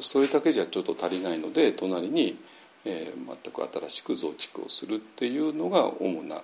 [0.00, 2.36] それだけじゃちょっと足りないので隣に、
[2.84, 6.40] えー、全く新しく増築をするっていうのが主な、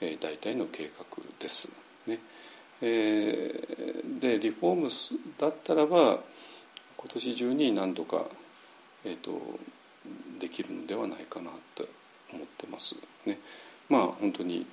[0.00, 1.72] えー、大体の計画です。
[2.06, 2.18] ね
[2.82, 4.88] えー、でリフォーム
[5.38, 6.18] だったらば
[6.96, 8.24] 今年中に何度か、
[9.04, 9.38] えーと、
[10.38, 11.86] できるのではないかなと
[12.32, 12.96] 思ってます。
[13.26, 13.38] ね、
[13.88, 14.66] まあ本当に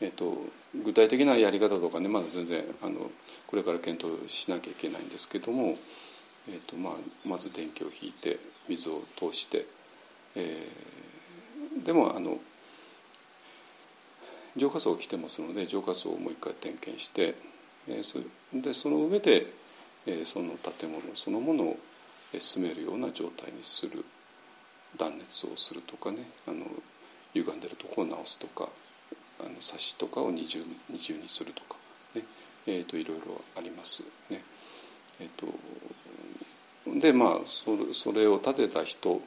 [0.00, 0.36] えーと、
[0.84, 3.10] 具体的なやり方とかねまだ全然あの
[3.46, 5.76] これから検討しなきゃいけないんですけども、
[6.48, 6.92] えーとまあ、
[7.26, 8.38] まず電気を引いて
[8.68, 9.66] 水を通して、
[10.34, 12.38] えー、でもあの
[14.56, 17.34] 浄化層が来てますので浄化層をもう一回点検して、
[17.88, 18.18] えー、そ
[18.52, 19.46] でその上で、
[20.06, 21.76] えー、その建物そのものを
[22.38, 24.04] 進めるような状態にする
[24.96, 26.64] 断熱をするとかねあの
[27.34, 28.68] 歪んでるところを直すとか
[29.40, 31.76] あの冊子とかを二重二重にするとか、
[32.14, 32.22] ね
[32.66, 34.42] えーと、いろいろありますね。
[35.20, 35.46] えーと、
[37.00, 39.20] でまあそれそれを立てた人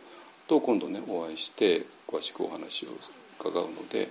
[0.48, 2.90] と今度ねお会いして詳しくお話を
[3.40, 4.10] 伺うので、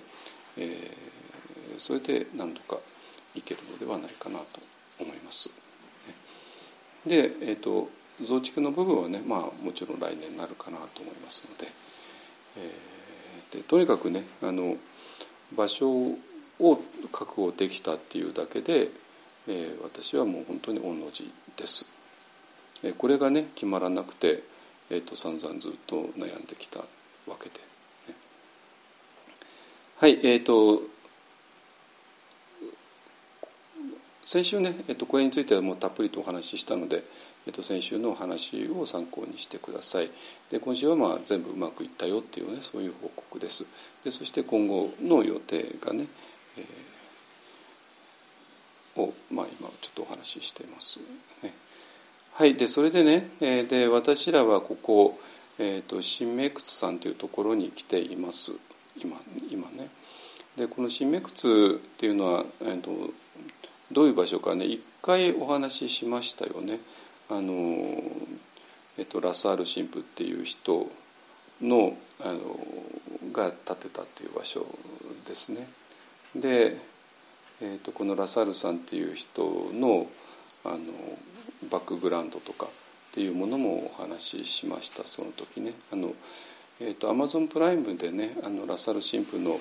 [0.56, 2.80] えー、それで何とか
[3.34, 4.60] いけるのではないかなと
[4.98, 5.50] 思います。
[7.06, 7.88] で、えーと、
[8.22, 11.66] 増築の部分はね、まあ、もちろん来年になるかなと思いますので,、
[12.58, 14.76] えー、でとにかくねあの
[15.56, 16.18] 場所を
[17.10, 18.88] 確保できたっていうだけで、
[19.48, 21.99] えー、私はもう本当に御の字です。
[22.82, 24.42] え、これがね決まらなくて、
[24.90, 27.58] えーと、散々ずっと悩んできたわけで、
[28.08, 28.14] ね、
[29.98, 30.82] はいえっ、ー、と
[34.30, 37.02] 先週ね、えーと、これについてはもうたっぷりとお話ししたので、
[37.48, 40.10] えーと、先週のお話を参考にしてください。
[40.52, 43.66] で今週はまあ全部うまくいったよっていうねそういう報告です。
[44.04, 46.06] でそして今後の予定がね、
[46.58, 51.00] えー、を、まあ、今ちょっとお話ししてます。
[51.42, 51.52] ね。
[52.34, 55.18] はいでそれでね、えー、で私らはここ、
[55.58, 58.52] えーと、新明窟さんというところに来ています
[58.96, 59.16] 今
[59.50, 59.88] 今ね
[60.56, 62.90] でこの新明窟っていうのは、えーと
[63.92, 66.78] どういう場所かね一回お話ししましたよね。
[67.28, 67.52] あの
[68.98, 70.86] えっと、ラサール神父っていう人
[71.62, 72.38] のあの
[73.32, 74.66] が建てたっていう場所
[75.26, 75.66] ですね。
[76.36, 76.76] で、
[77.62, 80.06] えっと、このラサールさんっていう人の
[80.64, 80.76] あの
[81.70, 82.68] バックグラウンドとかっ
[83.12, 85.72] ていうものもお話ししましたその時ね。
[85.92, 86.14] あの
[86.82, 89.60] えっと、アマゾンプライムでねあのラサール神父の、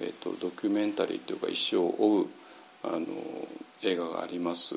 [0.00, 2.26] えっと、ドキュメンタリーというか一生を追う
[2.82, 3.06] あの
[3.84, 4.76] 映画があります。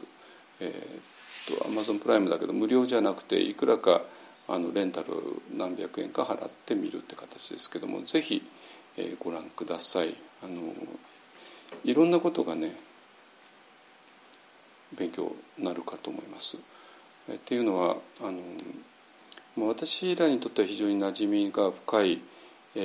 [0.60, 4.02] えー、とアマゾンプライムだけど無料じゃなくていくらか
[4.48, 5.08] あのレンタル
[5.56, 8.44] 何百円か払って見るって形ですけどもぜひ、
[8.98, 10.74] えー、ご覧くださいあの
[11.84, 12.76] いろんなことがね
[14.98, 16.58] 勉強になるかと思います。
[17.30, 22.20] えっていうのはあの私らにとっては非常に馴染みが深い、
[22.76, 22.80] え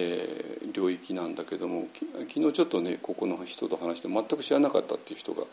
[0.65, 1.87] ー、領域なんだけども
[2.29, 5.45] 昨日ちょっとねここの人と話して全く知らなかったっていう人が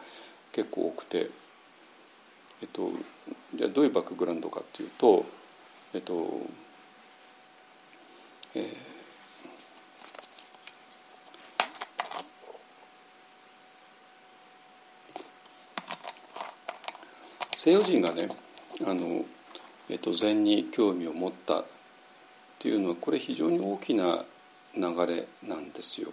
[0.51, 1.29] 結構多くて、
[2.61, 2.89] えっと、
[3.55, 5.25] じゃあどういうバックグラウンドかっていうと、
[5.93, 6.13] えっと
[8.55, 8.65] えー、
[17.63, 18.27] 西洋人がね
[18.87, 19.23] あの、
[19.87, 21.65] えっと、禅に興味を持ったっ
[22.57, 24.23] ていうのはこれ非常に大きな
[24.75, 26.07] 流れなんですよ。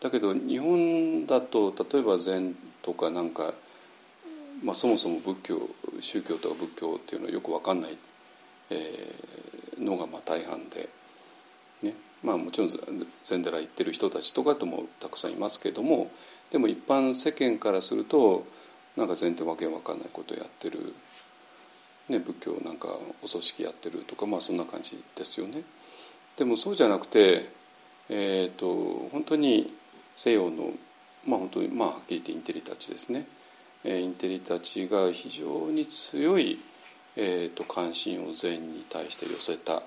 [0.00, 3.52] だけど日本だと例えば禅とかなんか
[4.62, 5.68] まあ、そもそも仏教
[5.98, 7.98] 宗教とか仏教っていうのはよく分かんない、
[8.70, 10.88] えー、のがまあ大半で、
[11.82, 12.70] ねまあ、もちろん
[13.24, 16.12] 禅寺行ってる人たちとかともたくさんいますけども
[16.52, 18.46] でも一般世間からすると
[18.96, 20.94] なんか禅ってわけわかんないことやってる、
[22.08, 22.88] ね、仏教なんか
[23.22, 25.62] お葬式やってるとかまあそんな感じですよね。
[26.36, 27.48] でもそうじゃなくて、
[28.10, 29.72] えーと、本当に
[30.14, 30.70] 西洋の
[31.26, 33.26] まあ本当にまあはっきり言ってインテリたちですね
[33.84, 36.58] えインテリたちが非常に強い
[37.16, 39.82] えーと、関心を禅に対して寄せたっ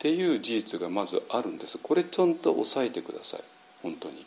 [0.00, 3.40] ていう事実がまずあるんですこれちゃんと押さえてください
[3.82, 4.26] 本当に。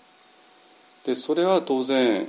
[1.05, 2.27] でそれは当然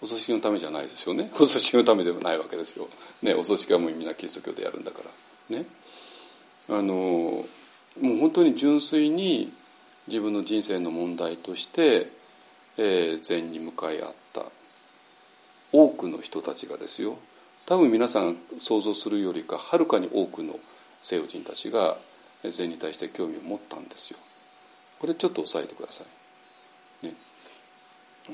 [0.00, 2.88] お葬式のためじゃないですよね お葬式のためではないわけですよ。
[3.22, 5.00] ね、お葬式はもうみんなキリスト教でやるんだか
[5.50, 5.66] らね。
[6.68, 7.46] あの
[8.00, 9.52] もう本当に純粋に
[10.06, 12.10] 自分の人生の問題として、
[12.76, 14.44] えー、禅に向かい合った
[15.72, 17.18] 多くの人たちがですよ
[17.66, 20.58] 多分皆さん想像するよりかはるかに多くの
[21.02, 21.98] 西洋人たちが
[22.44, 24.18] 禅に対して興味を持ったんですよ。
[24.98, 26.04] これちょっと押さえてくださ
[27.02, 27.06] い。
[27.06, 27.14] ね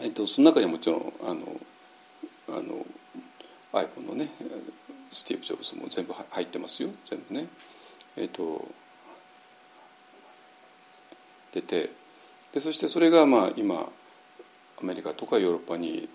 [0.01, 1.61] えっと、その中にはもちろんあの
[2.49, 2.85] あの
[3.73, 4.29] iPhone のね
[5.11, 7.47] スティーブ・ジョブズも全部入ってますよ全部ね。
[8.17, 8.67] えっと
[11.53, 11.91] 出て
[12.53, 13.87] でそしてそれがまあ今
[14.83, 16.09] アメリカとかヨーロッパに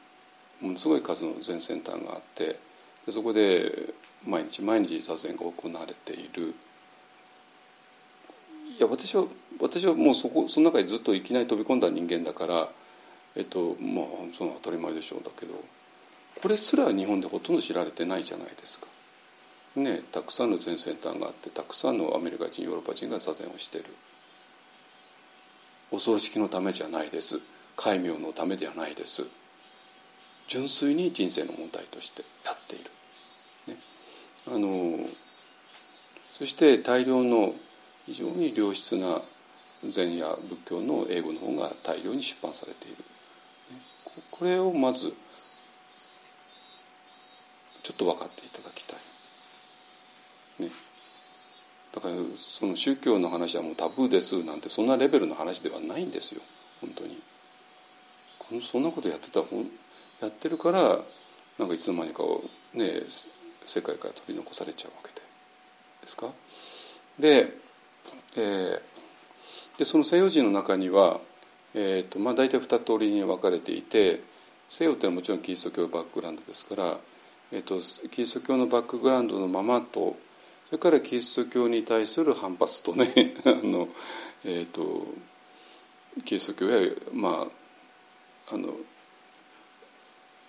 [0.61, 2.59] ものすごい数の全センターがあって
[3.05, 3.93] でそこで
[4.25, 6.53] 毎日毎日撮影が行われている
[8.77, 9.25] いや私は
[9.61, 12.67] 私はもうそこその中にずっといきなり飛び込んだ人間だから
[13.39, 14.05] えっとまあ
[14.37, 15.53] その当たり前でしょうだけど
[16.41, 18.87] これすら日本でほとんど知られてないじゃないですか。
[19.75, 23.85] ね、たくさんの全センターがあってたくさんのアメリカ人ヨーロッパ人が座禅をしてる。
[25.91, 27.39] お葬式のためじゃないです。
[27.75, 29.25] 戒名のためではないです。
[30.47, 32.89] 純粋に人生の問題としてやっている、
[33.67, 33.77] ね、
[34.47, 35.07] あの
[36.37, 37.53] そして大量の
[38.07, 39.21] 非常に良質な
[39.87, 42.97] 禅や仏教の英語の本が大量に出版されている。
[44.39, 45.13] これをまず
[47.83, 48.99] ちょっと分かっていただきたい。
[50.63, 50.69] ね、
[51.93, 56.41] だからその宗教の話はもうタブーですなんてそんなレベルの話ではないんですよ
[56.81, 57.17] 本当に。
[58.61, 59.45] そんなことやってたや
[60.27, 60.99] ってるから
[61.59, 62.23] なんかいつの間にか
[62.73, 63.01] ね
[63.63, 65.21] 世界から取り残されちゃうわけで
[66.01, 66.27] ですか？
[67.19, 67.53] で,、
[68.35, 68.79] えー、
[69.77, 71.19] でその西洋人の中には、
[71.75, 74.21] えーとまあ、大体二通りに分かれていて
[74.69, 76.95] 西洋っていうのはもちろんキリスト教バックグラウンドですから、
[77.51, 80.15] えーと、キリスト教のバックグラウンドのままと
[80.67, 83.89] それからキリスト教に対する反発とね あの、
[84.45, 85.07] えーと
[86.23, 87.47] キリスト教や、ま
[88.49, 88.73] あ、あの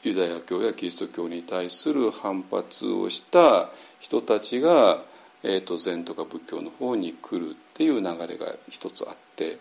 [0.03, 5.03] ユダヤ教やキリスト教に対する反発をした人たちが、
[5.43, 9.59] えーと、禅とか仏教の方に来るっていう流れが一つあって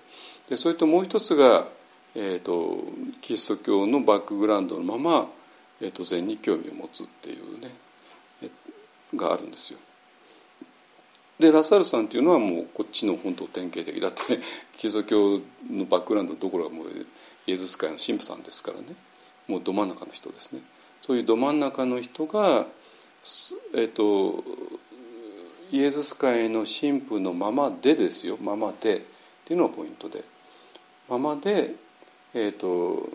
[0.49, 1.67] でそれともう一つが、
[2.21, 2.83] えーと、
[3.21, 5.29] キリスト教のバックグラウンドのまま、
[5.81, 7.69] えーと、禅に興味を持つっていうね
[9.15, 9.79] があるんですよ。
[11.39, 14.37] でラサールさんっていうのはもうこっちの本当典型的だって
[14.75, 15.39] キリスト教
[15.71, 16.87] のバックグラウンドどころかもう
[17.47, 18.83] イエズス会の神父さんですからね。
[19.47, 20.59] もうど真ん中の人ですね
[21.01, 22.65] そういうど真ん中の人が、
[23.73, 24.43] えっと、
[25.71, 29.01] イエズス会の神父のままでですよままでっ
[29.45, 30.23] ていうのがポイントで
[31.09, 31.73] ままで、
[32.33, 33.09] えっと、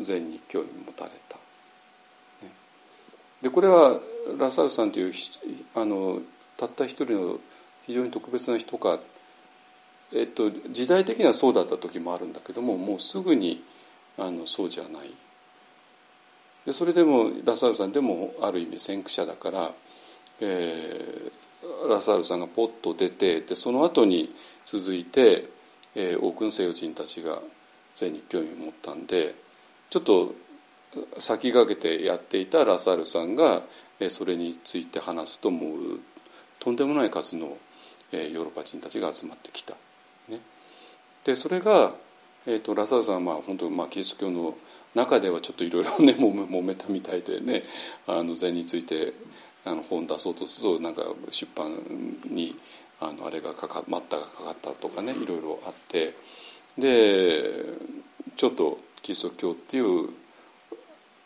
[0.00, 1.38] 禅に興味持たれた。
[3.42, 3.98] でこれは
[4.38, 5.12] ラサールさんという
[5.74, 6.20] あの
[6.56, 7.40] たった一人の
[7.86, 9.00] 非常に特別な人か、
[10.14, 13.62] えっと、時代的にはそうだった時もあるんだけどももうすぐに
[14.16, 15.10] あのそうじゃない
[16.64, 19.70] でそれでもラサールさんでもある意味先駆者だから、
[20.40, 24.32] えー、ラサールさんがポッと出てでその後に
[24.64, 25.48] 続いて、
[25.96, 27.40] えー、多くの西洋人たちが
[27.94, 29.34] 禅に興味を持ったんで
[29.90, 30.34] ちょっと
[31.18, 33.62] 先駆けてやっていたラサールさんが、
[34.10, 36.00] それについて話すともう
[36.60, 37.56] とんでもない数の、
[38.12, 39.72] ヨーロッパ人たちが集まってきた。
[40.28, 40.38] ね、
[41.24, 41.92] でそれが
[42.44, 44.56] えーと、ラサールさんはまあ本当、まあ、キリスト教の
[44.94, 47.62] 中ではちょっといろいろね 揉めたみたいでね
[48.06, 49.12] あの禅について
[49.64, 51.72] あの本出そうとするとなんか出版
[52.24, 52.58] に
[53.00, 56.14] あのあれがかか待ったがかかったとかねいろいろあって
[56.78, 57.64] で
[58.36, 60.10] ちょっとキリスト教っていう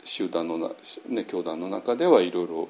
[0.05, 0.68] 集団のな、
[1.09, 2.68] ね、教団の中ではいろいろ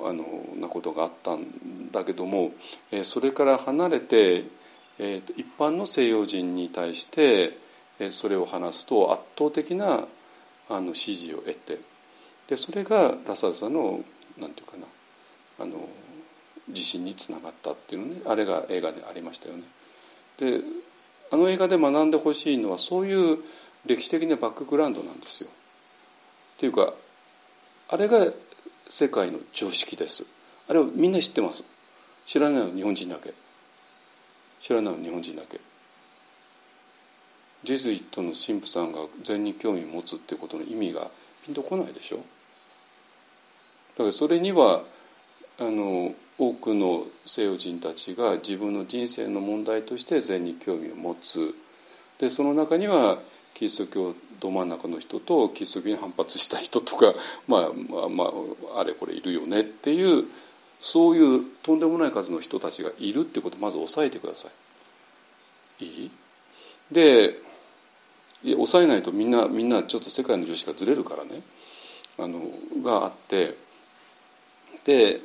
[0.00, 0.24] あの
[0.60, 2.52] なことがあったんだけども、
[2.90, 4.44] え、それから離れて、
[4.98, 7.56] えー、一般の西洋人に対して
[8.00, 10.06] えそれを話すと圧倒的な
[10.68, 11.78] あの支持を得て
[12.48, 14.00] でそれがラサルさんの
[14.38, 14.86] なんていうかな
[15.60, 15.88] あの
[16.68, 19.62] 自信につながったっていうのねあれが映画でありましたよね。
[20.38, 20.60] で
[21.30, 23.38] あの映画で学んでほしいのはそういう
[23.86, 25.48] 歴史的なバックグラウンドなんですよ。
[26.56, 26.92] っていうか
[27.88, 28.26] あれが
[28.88, 30.26] 世界の常識です。
[30.68, 31.64] あれはみんな知ってます。
[32.26, 33.32] 知らないのは日本人だけ。
[34.60, 35.60] 知らないのは日本人だけ。
[37.64, 41.08] ジェズイットの神父さんが禅に興味を持つっていうことの意味が
[41.44, 42.22] ピンとこないでしょだ
[43.98, 44.82] からそれには
[45.58, 51.54] あの多くの西洋人たちが自分の人生の問題として禅に興味を持つ。
[52.18, 53.18] でその中には
[53.52, 57.12] キリスト教ど真ん中の人とキリスト教に反発した人とか、
[57.46, 57.60] まあ、
[57.90, 58.24] まあま
[58.76, 60.24] ああれこれいるよねっていう
[60.78, 64.48] そういうとんでもない数の人たちがいるってことをまず押さえてくださ
[65.80, 65.84] い。
[65.84, 66.10] いい？
[66.90, 67.34] で
[68.42, 71.42] 抑えないとみんなみんなちょっと世界の常識がずれるからね。
[72.18, 72.40] あの
[72.82, 73.54] があって
[74.84, 75.20] で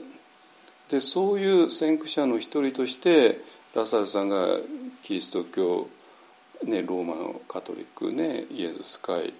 [0.90, 3.40] でそういう先駆者の一人として
[3.76, 4.58] ラサールさんが
[5.04, 5.88] キリスト教、
[6.64, 9.34] ね、ローマのカトリック、ね、イエズス会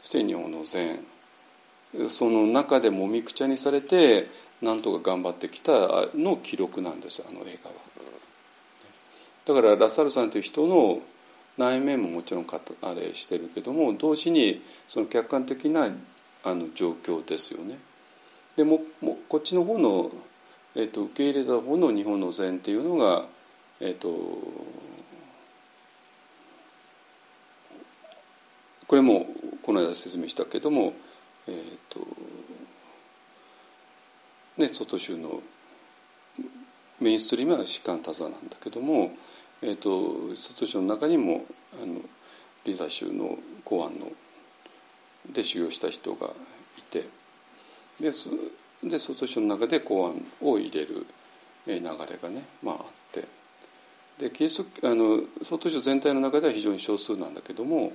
[0.00, 0.98] そして日本の禅
[2.08, 4.26] その中でもみくちゃにされて
[4.62, 5.72] なんとか頑張ってきた
[6.14, 7.76] の記録なんですあの映画は。
[9.44, 11.00] だからラサールさんという人の
[11.58, 12.46] 内面ももちろん
[12.82, 15.90] あれしてるけども同時にその客観的な
[16.44, 17.78] あの状況ですよね。
[18.56, 20.10] でももこっちの方の
[20.74, 23.24] えーと、受け入れた方の日本の禅っていうのが、
[23.80, 24.08] えーと、
[28.86, 29.26] これも
[29.62, 30.94] この間説明したけども、
[31.48, 31.54] えー
[31.88, 32.00] と
[34.56, 35.42] ね、外州の
[37.00, 39.10] メインストリームは士官多座なんだけども、
[39.60, 41.44] えー、と外州の中にも
[41.82, 42.00] あの
[42.64, 44.06] リザ州の公安の
[45.32, 46.28] で修行した人が
[46.78, 47.04] いて
[48.00, 48.12] で
[48.84, 51.06] で外書の中で公安を入れる
[51.66, 52.80] 流れがね、まあ、あっ
[53.12, 53.24] て。
[54.18, 57.92] でキリストあの外書全体の中では非常に少数なんだけども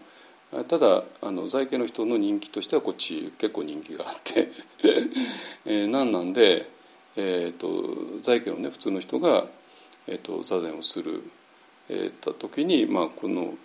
[0.68, 4.50] ただあの在家の人の人気としてはこっち結構人気があって。
[5.66, 6.66] えー、なんなんで、
[7.18, 9.46] えーと、在家のね普通の人が、
[10.08, 11.22] えーと、座禅をする、
[11.90, 13.56] えー、た時に、まあ、この、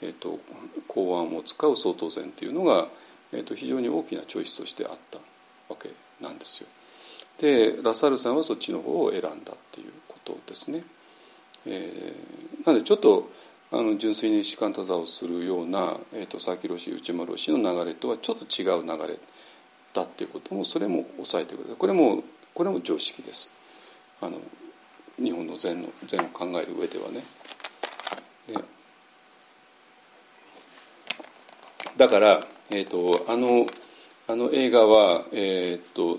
[0.00, 0.40] えーと、
[0.88, 2.88] 公安を使う相当禅っていうのが、
[3.32, 5.18] えー、と非常に大きなチョイスとしてあった
[5.68, 5.90] わけ。
[6.20, 6.68] なんですよ。
[7.38, 9.32] でラサールさんはそっちの方を選んだっ
[9.72, 10.82] ていうことですね。
[11.66, 13.30] えー、なのでちょっと
[13.72, 19.18] あの純粋に士官多座をするような、えーと、佐々木氏内丸氏の流れとはちょっと違う流れ
[19.92, 23.52] だっていうこともそれも押さえてくださいこれもこれも常識です
[24.20, 24.38] あの
[25.22, 27.22] 日本の禅の禅を考える上ではね。
[28.48, 28.54] で
[31.96, 33.66] だから、えーと、あの
[34.30, 36.18] あの映画は、えーと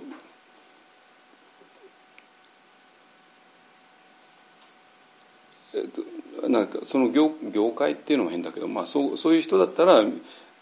[6.49, 10.03] なんかその業業界っていうのも変だけど、まあ、そうそういう人だったら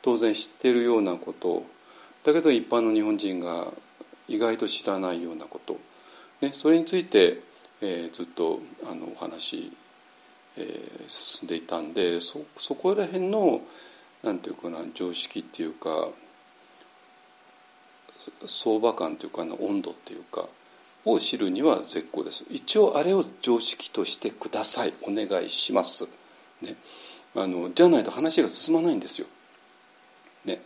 [0.02, 1.64] 当然知ってるようなこと。
[2.24, 3.66] だけど一般の日本人が
[4.28, 5.78] 意外と知らないようなこと、
[6.42, 7.40] ね、それについて、
[7.82, 8.60] えー、ずっと
[8.92, 9.72] あのお話、
[10.58, 13.62] えー、進んでいたんでそそこら辺の
[14.22, 16.10] なんていうかな常識っていうか
[18.46, 20.46] 相場感というか温度っていうか
[21.06, 22.46] を知るには絶好です。
[22.50, 24.94] 一応あれを常識としてください。
[25.04, 26.08] お願いします、
[26.62, 26.76] ね、
[27.36, 29.28] あのじゃないと話が進まないんですよ、
[30.46, 30.62] ね、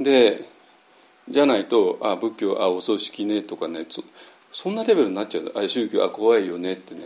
[0.00, 0.42] で
[1.28, 3.86] じゃないとあ仏教あお葬式ねとかね
[4.50, 5.52] そんなレベルになっちゃう。
[5.56, 7.02] あ宗教あ怖いよねってね。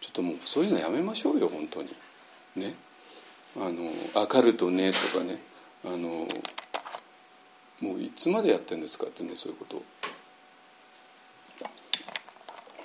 [0.00, 1.88] ちょっともうそういうのやめましょうよ本当に。
[2.56, 2.74] ね。
[3.56, 5.38] あのアカルトねとかね。
[5.84, 6.26] あの
[7.80, 9.82] もういつまでやってんですかってねそういうこと。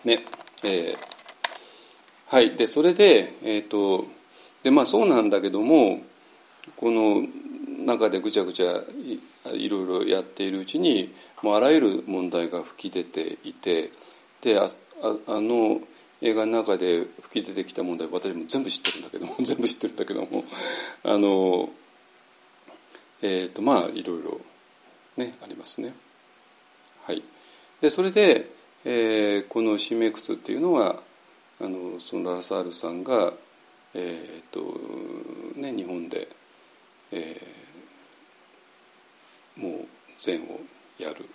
[0.06, 0.24] ね
[0.64, 0.98] えー、
[2.28, 2.56] はい。
[2.56, 4.06] でそれでえっ、ー、と
[4.64, 6.00] でまあそうなんだけども
[6.78, 7.24] この
[7.86, 8.82] 中でぐちゃぐちゃ
[9.54, 13.92] いろいろやっているうちにもうあらゆる問題が吹き出ていて
[14.42, 14.68] であ
[15.28, 15.80] あの
[16.22, 20.46] 映画の中で吹き出てきた問題私も全部知ってるんだけども 全部知ってるんだけども
[21.04, 21.70] あの
[23.22, 24.42] えっ、ー、とまあいろいろ
[25.18, 25.94] ねありますね。
[27.06, 27.24] はい、
[27.82, 28.50] でそれで
[28.88, 31.02] えー、この「シメクツ」っていうのは
[31.60, 33.34] あのそのラサールさんが、
[33.96, 36.28] えーとね、日本で、
[37.12, 39.88] えー、もう
[40.18, 40.60] 禅を
[41.00, 41.26] やる、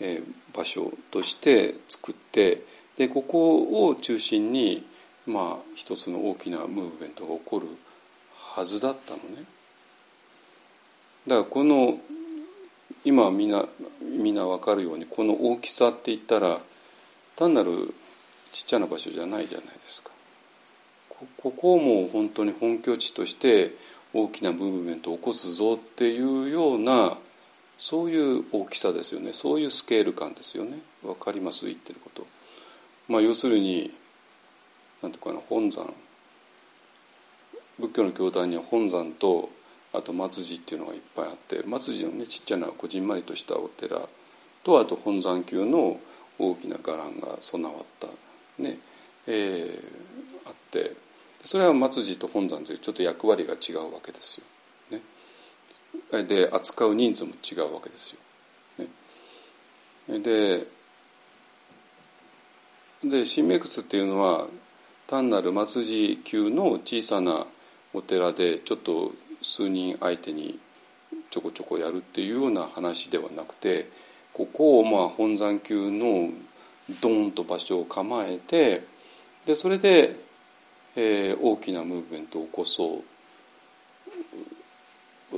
[0.00, 2.62] えー、場所として作って
[2.98, 4.84] でここを中心に、
[5.26, 7.68] まあ、一つの大きなムーブメントが起こる
[8.36, 9.44] はずだったのね。
[11.26, 11.98] だからこの
[13.04, 13.66] 今みんな
[14.00, 16.58] みんな分かるようにこの大きさって言ったら
[17.36, 17.94] 単なる
[18.52, 20.10] ちっちゃな場所じゃないじゃないですか。
[21.38, 23.72] ここをもう本当に本拠地として
[24.12, 27.16] 大きなムーブメントを起こすぞっていうような
[27.78, 32.26] そういう大きさですよねそういうスケール感ですよねわかります言ってること。
[33.08, 33.92] まあ、要するに
[35.02, 35.92] 何ていうかな本山
[37.78, 39.50] 仏教の教団には本山と
[39.94, 44.00] あと松寺っていうのがいっぱいあって松寺のねちっちゃなこじんまりとしたお寺
[44.64, 45.98] とあと本山級の
[46.38, 48.08] 大きな伽藍が備わった
[48.62, 48.78] ね、
[49.28, 49.68] えー、
[50.46, 50.92] あって
[51.44, 54.44] それは末寺と本山というちょっと役割が違うわけですよ。
[56.12, 58.16] ね、で扱う人数も違うわけです
[58.78, 58.86] よ。
[60.08, 60.66] ね、で
[63.04, 64.46] で新名窟っていうのは
[65.06, 67.46] 単なる末寺級の小さな
[67.92, 69.12] お寺でちょっと
[69.44, 70.58] 数人相手に
[71.30, 73.88] ちょこちょこやるっていうような話ではなくて
[74.32, 76.30] ここをまあ本山級の
[77.00, 78.82] ドーンと場所を構えて
[79.46, 80.16] でそれで、
[80.96, 83.04] えー、大きなムーブメントを起こそう。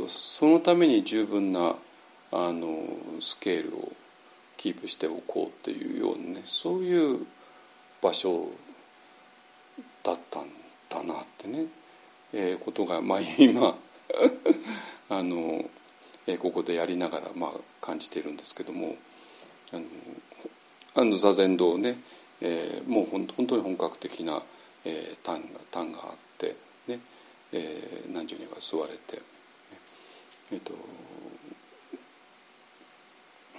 [0.09, 1.75] そのために十分な
[2.31, 2.85] あの
[3.21, 3.93] スケールを
[4.57, 7.27] キープしておこうっていうようなねそういう
[8.03, 8.49] 場所
[10.03, 10.49] だったん
[10.89, 11.65] だなってね、
[12.33, 13.75] えー、ことがまあ今
[15.09, 15.69] あの、
[16.27, 17.51] え、ここでやりながらまあ
[17.81, 18.97] 感じているんですけども
[19.73, 19.85] あの
[20.95, 21.99] あの座禅堂ね、
[22.41, 24.43] えー、もう本当に本格的な、
[24.85, 27.01] えー、単が単があってね、
[27.53, 29.23] えー、何十人が座れて、
[30.53, 30.73] え、ー、と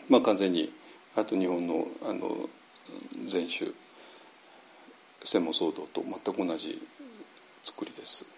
[0.09, 0.71] まあ完全に
[1.15, 2.49] あと日本のあの
[3.25, 3.73] 禅宗
[5.23, 6.81] 専門騒動と全く同じ
[7.63, 8.36] 作りです。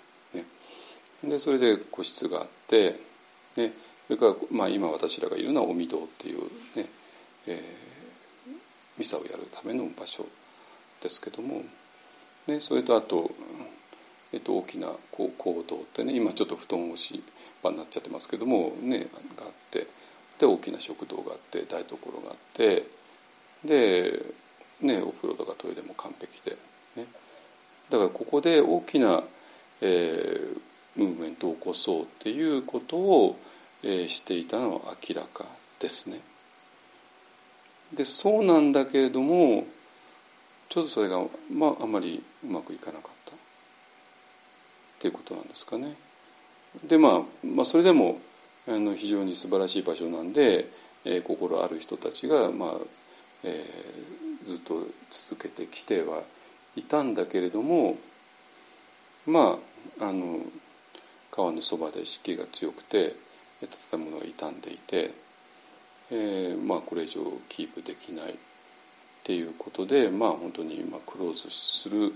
[1.23, 2.95] でそれで個室があって、
[3.57, 3.73] ね、
[4.07, 6.39] それから、まあ、今私らがいるのは御御堂っていう
[6.77, 6.85] ね、
[7.47, 7.59] えー、
[8.97, 10.25] ミサをやるための場所
[11.01, 11.63] ですけども、
[12.47, 13.31] ね、それとあと、
[14.33, 15.31] えっと、大きな講
[15.67, 17.21] 堂ってね今ちょっと布団干し
[17.63, 19.87] 場になっちゃってますけども、ね、があって
[20.39, 22.83] で大きな食堂があって台所があって
[23.65, 24.21] で、
[24.81, 26.57] ね、お風呂とかトイレも完璧で。
[26.95, 27.05] ね、
[27.89, 29.21] だからここで大きな、
[29.81, 30.57] えー、
[30.95, 33.39] ムーブメントを起こそうっていうことを、
[33.83, 35.45] えー、していたのは明らか
[35.79, 36.19] ですね。
[37.93, 39.65] でそうなんだけれども
[40.69, 41.19] ちょっとそれが、
[41.51, 43.37] まあ、あまりうまくいかなかったっ
[44.99, 45.95] ていうことなんですかね。
[46.87, 48.19] でまあ、まあ、それでも
[48.67, 50.69] あの非常に素晴らしい場所なんで、
[51.05, 52.69] えー、心ある人たちが、まあ
[53.43, 56.21] えー、ずっと続けてきては
[56.75, 57.97] いたんだけれども
[59.25, 59.57] ま
[59.99, 60.39] ああの
[61.31, 63.13] 川のそばで湿気が強くて
[63.91, 65.11] 建物が傷んでいて、
[66.11, 68.35] えー、まあこれ以上キープできないっ
[69.23, 72.13] ていうことでまあ本当に今クローズする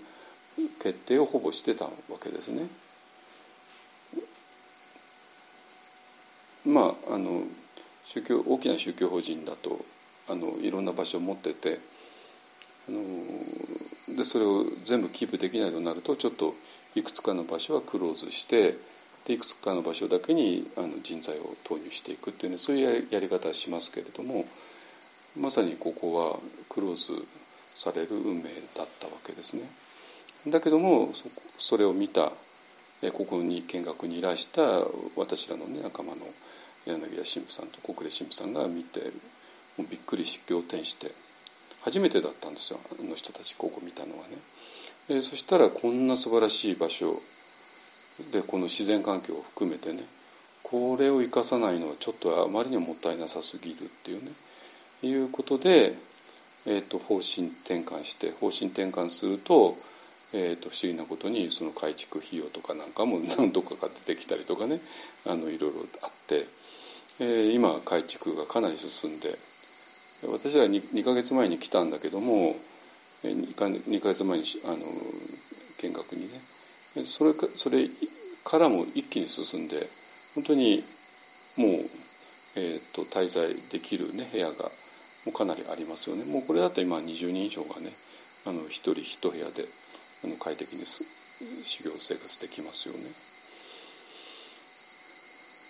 [0.81, 1.91] 決定をほぼしてたわ
[2.21, 2.67] けですね。
[6.65, 7.43] まああの
[8.05, 9.83] 宗教大きな宗教法人だと
[10.29, 11.79] あのいろんな場所を持ってて
[12.87, 13.03] あの
[14.15, 16.53] でそれを全部キープできないとなるとちょっと
[16.95, 18.75] いくつかの場所はクローズして
[19.25, 24.45] でいくつかの場所だけにあの人材を投入していくっていうねそういうやり方はしますけれども
[25.39, 26.37] まさにここは
[26.69, 27.25] クローズ
[27.75, 28.43] される運命
[28.75, 29.63] だったわけですね。
[30.47, 31.09] だけども
[31.57, 32.31] それを見た
[33.13, 34.61] ここに見学にいらした
[35.15, 36.21] 私らの、ね、仲間の
[36.85, 38.99] 柳田神父さんと小暮神父さんが見て
[39.77, 41.11] もうびっくりし仰天して
[41.81, 45.21] 初めてだったんですよあの人たちここ見たのはね。
[45.21, 47.21] そしたらこんな素晴らしい場所
[48.31, 50.03] でこの自然環境を含めてね
[50.61, 54.31] これを生かさないのはちょっとあまりにもったいなさすぎるっていうね
[55.03, 55.93] いうことで、
[56.65, 59.77] えーと、方針転換して方針転換すると,、
[60.31, 64.79] えーと、不思議なことにその改築費用とかなんかも 何とかが出てきたりとかね
[65.25, 66.47] あのいろいろあって、
[67.19, 69.37] えー、今改築がかなり進んで
[70.25, 72.55] 私は 2, 2ヶ月前に来たんだけども
[73.23, 74.77] 2, か2ヶ月前にあの
[75.79, 76.41] 見学にね
[77.05, 77.89] それかそれ
[78.43, 79.87] からも一気に進んで
[80.35, 80.83] 本当に
[81.57, 81.69] もう、
[82.55, 84.71] えーと、滞在できる、ね、部屋が
[85.25, 87.91] もうかなりありますよねもうこれだと今20人以上がね
[88.45, 89.65] あの一人一部屋で
[90.23, 91.03] あの快適に修
[91.83, 93.03] 行生活できますよね。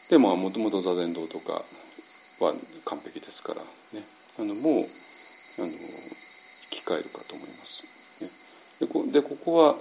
[0.09, 1.63] でももともと座禅堂とか
[2.39, 2.53] は
[2.85, 3.61] 完璧ですから
[3.97, 4.05] ね
[4.39, 4.83] あのもう
[5.59, 7.85] あの生き返るかと思います。
[8.21, 8.29] ね、
[9.11, 9.75] でここは、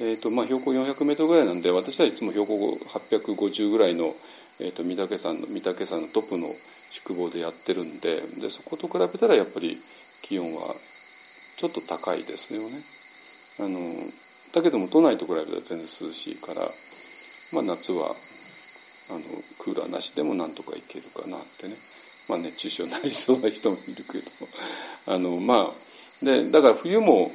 [0.00, 4.14] えーとまあ、標高400メートルぐらいなんで私はいつも標高850ぐらいの、
[4.60, 6.48] えーと、御嶽山の御嶽山のトップの
[6.90, 9.78] 宿坊でやってるんででそこと比べたらやっぱり
[10.22, 10.74] 気温は
[11.56, 12.68] ちょっと高いですよね。
[13.60, 13.78] あの
[14.52, 16.62] だけども都内と比べたら全然涼しいから、
[17.52, 18.06] まあ、夏は
[19.10, 19.20] あの
[19.58, 21.74] クーラーなしでもなんとかいけるかなってね
[22.28, 24.24] まあ、熱中症になりそうな人もいるけど
[25.14, 27.30] あのまあでだから冬も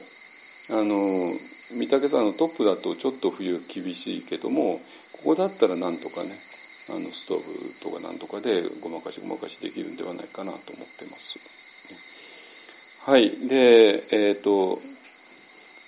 [0.70, 1.34] あの
[1.72, 4.82] 御嶽山のトップだとちょっと冬厳しいけども
[5.14, 6.30] ここだったらなんとかね
[6.89, 7.43] あのストーブ
[7.82, 11.39] とかなんとかでごまかしごまかしできるんではないかなと思ってます。
[13.05, 14.80] はいでえっ、ー、と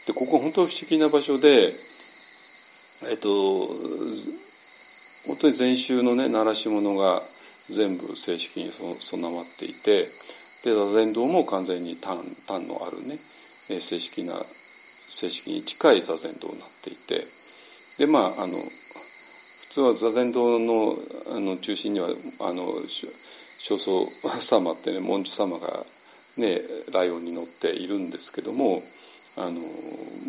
[0.07, 1.73] でここ本当不思議な場所で
[3.03, 3.67] えっ、ー、と
[5.27, 7.21] 本当に禅宗のね習し物が
[7.69, 10.07] 全部正式に備わっていて
[10.63, 12.17] で座禅堂も完全に単
[12.67, 13.17] のあるね
[13.79, 14.33] 正式な
[15.09, 17.25] 正式に近い座禅堂になっていて
[17.97, 20.95] でまああの普通は座禅堂の
[21.35, 24.07] あの中心にはあの正僧
[24.39, 25.85] 様ってね文殊様が
[26.37, 28.83] ねライオンに乗っているんですけども
[29.37, 29.59] あの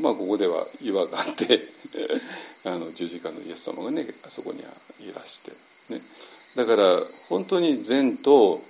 [0.00, 1.68] まあここでは岩があって
[2.64, 4.68] あの十字架のイエス様がねあそこには
[5.00, 5.52] いらして
[5.88, 6.00] ね。
[6.56, 8.62] だから本当に禅と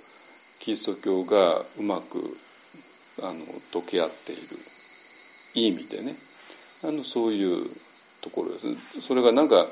[0.59, 2.37] キリスト教がうまく
[3.21, 3.39] あの
[3.71, 4.41] 溶け合っている。
[5.57, 6.15] いい意味でね。
[6.83, 7.69] あのそういう
[8.21, 9.01] ところです。
[9.01, 9.65] それがなんか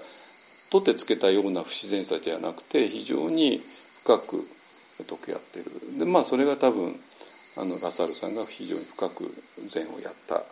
[0.72, 3.62] 取ってつけたような不自然さではなくて非常に
[4.04, 4.48] 深く
[5.04, 5.66] 溶け合ってる。
[6.00, 7.00] でまあそれが多分
[7.58, 9.32] あのラサルさんが非常に深く
[9.66, 10.44] 禅をやった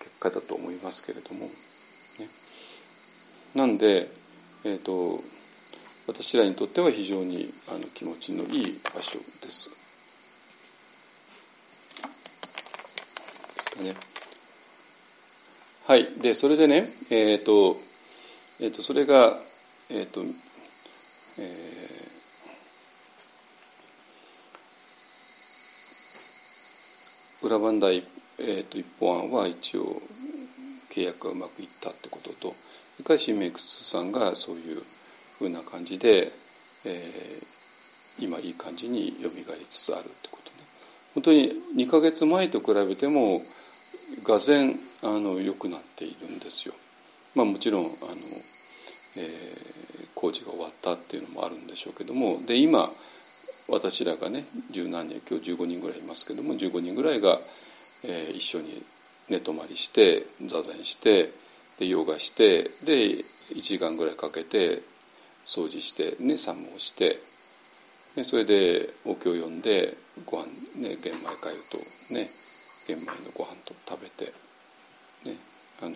[0.00, 1.52] 結果だと思いますけれども、ね、
[3.54, 4.10] なんで、
[4.64, 5.22] えーと
[6.06, 9.70] 私らにとっては非常にあの気持ちのいい場所です。
[13.56, 14.13] ですかね。
[15.86, 17.76] はい、でそれでね、えっ、ー、と,、
[18.58, 19.38] えーと、それが、
[19.90, 20.24] えっ、ー、と
[21.36, 28.02] えー、裏磐梯、
[28.38, 30.00] えーと、一方案は一応
[30.90, 32.54] 契約がうまくいったってことと
[32.96, 34.82] それから新明窟さんがそういう
[35.38, 36.30] ふうな感じで、
[36.84, 40.56] えー、今いい感じによみがえりつつあるってことね。
[41.14, 43.42] 本当に2か月前と比べても
[44.22, 44.64] がぜ
[45.04, 46.74] あの良くなっているんですよ。
[47.34, 47.92] まあ、もちろんあの、
[49.16, 52.90] えー、工事が終わったっていうのもあるんでしょうけどもで今
[53.68, 57.38] 私らがね十何人今日15人ぐらいいますけども15人ぐらいが、
[58.04, 58.82] えー、一緒に
[59.28, 61.30] 寝泊まりして座禅して
[61.78, 64.80] でヨガしてで1時間ぐらいかけて
[65.44, 67.18] 掃除してね作務をして
[68.16, 70.46] でそれでお経を読んでご飯
[70.76, 71.58] ね玄米かゆ
[72.08, 72.28] とね
[72.86, 74.32] 玄米のご飯と食べて
[75.84, 75.94] あの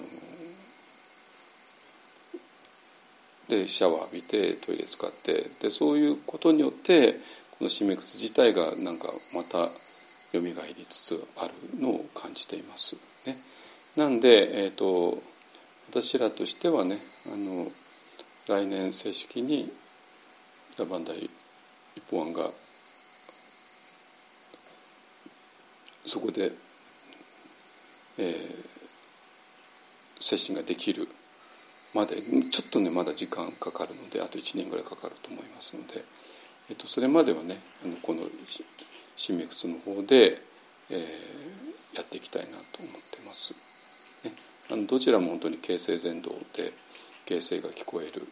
[3.48, 7.12] でシャワー浴びてトイレ使ってでそういうことによって
[7.58, 9.58] この締め靴自体がなんかまた
[10.32, 12.96] よみがえりつつあるのを感じています。
[13.26, 13.38] ね、
[13.96, 15.22] なんで、えーと
[15.90, 16.98] 私らとしてはね
[17.32, 17.66] あの
[18.46, 19.72] 来年正式に
[20.78, 21.30] ラバンダイ
[21.96, 22.50] 一本案が
[26.04, 26.52] そこで、
[28.18, 28.77] えー、
[30.20, 31.08] 接種ができる
[31.94, 32.16] まで
[32.50, 36.04] ちょっとねまだ時間かかるのであと1年ぐらいかかると思いますので、
[36.70, 38.20] えっと、それまではねあのこの
[39.16, 40.40] 新メクスの方で、
[40.90, 43.54] えー、やっていきたいなと思ってます。
[44.24, 44.32] ね、
[44.70, 46.72] あのどちらも本当に形成全道で
[47.26, 48.26] 形成が聞こえる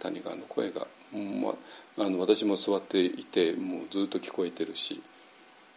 [0.00, 1.54] 谷川の声が、ま
[1.98, 5.02] あ、あの私も座っていてもうずっと聞こえてるし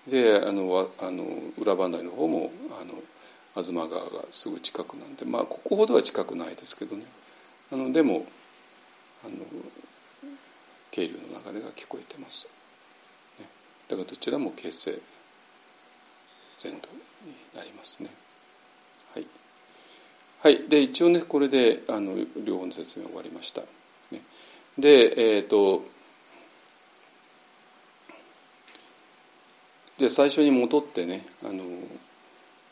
[0.10, 1.26] であのあの
[1.58, 2.94] 裏磐梯の方もあの
[3.64, 7.04] 東川がすぐ近くなんでまあここほどは近くないですけどね。
[7.72, 8.26] あのでも
[9.26, 9.36] あの
[10.92, 12.50] 渓流の流れが聞こえてます、
[13.40, 13.46] ね、
[13.90, 15.00] だからどちらも形成
[16.56, 16.88] 全土
[17.26, 18.10] になりますね。
[19.14, 19.28] はい、
[20.42, 23.62] はい、で一応ねこれであの両方の説明終わりました。
[24.78, 25.84] でえっ、ー、と
[29.98, 31.64] で最初に戻ってねあの、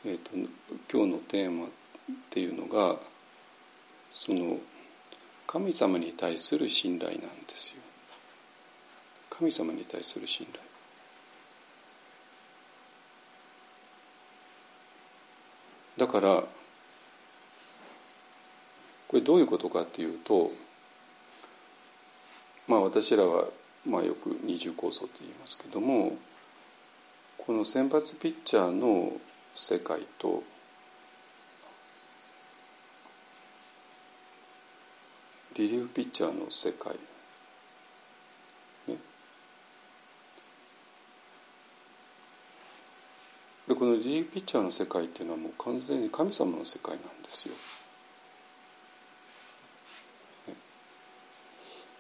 [0.07, 0.31] えーと、
[0.93, 1.69] 今日のテーマっ
[2.29, 2.95] ていうのが
[4.11, 4.57] その
[5.47, 7.81] 神様に対する信頼なんですよ。
[9.31, 10.59] 神様に対する信頼。
[15.97, 16.43] だから
[19.07, 20.51] これどういうことかっていうと
[22.67, 23.45] まあ私らは
[23.87, 26.15] まあよく二重構造と言いますけども
[27.39, 29.13] この先発ピッチャーの
[29.55, 30.43] 世界と
[35.55, 36.91] リリーフピッチャーの世界、
[38.89, 38.97] ね、
[43.69, 47.55] でこのリリーフピッチャーの世界っていうのはもう完全に神様の世界なんですよ。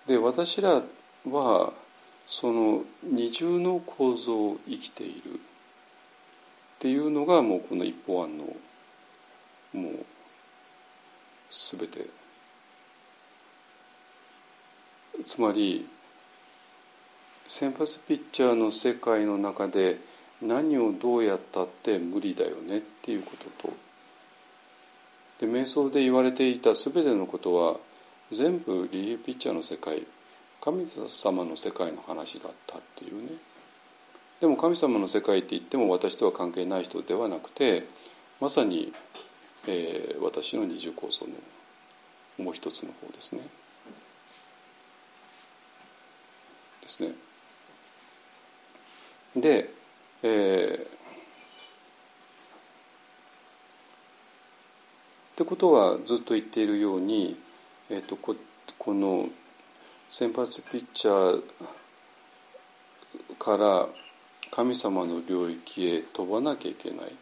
[0.07, 0.83] で私ら
[1.29, 1.73] は
[2.27, 5.39] その二重の構造を生きている。
[6.85, 8.43] っていうのがもうこの一方案の
[9.73, 10.05] もう
[11.49, 12.05] 全て。
[15.25, 15.87] つまり
[17.47, 19.97] 先発ピッチャーの世界の中で
[20.43, 23.73] 何をどうやったって無理だよねっていうことと。
[25.39, 27.77] で瞑想で言われていた全てのことは
[28.29, 30.03] 全部リリーピッチャーの世界
[30.61, 33.54] 神様の世界の話だったっていうね。
[34.41, 37.83] でも神様の世界って言っても私とは関係ない人ではなくて
[38.41, 38.91] まさに、
[39.67, 43.41] えー、私の二重構造のもう一つの方ですね。
[46.81, 47.13] ですね。
[49.35, 49.69] で、
[50.23, 50.85] えー、っ
[55.35, 57.37] てことはずっと言っているように、
[57.89, 58.35] えーと、こ
[58.77, 59.29] この
[60.09, 61.43] 先発ピッチャー
[63.39, 63.87] から
[64.55, 67.15] 神様の領域へ飛ばなきゃいけない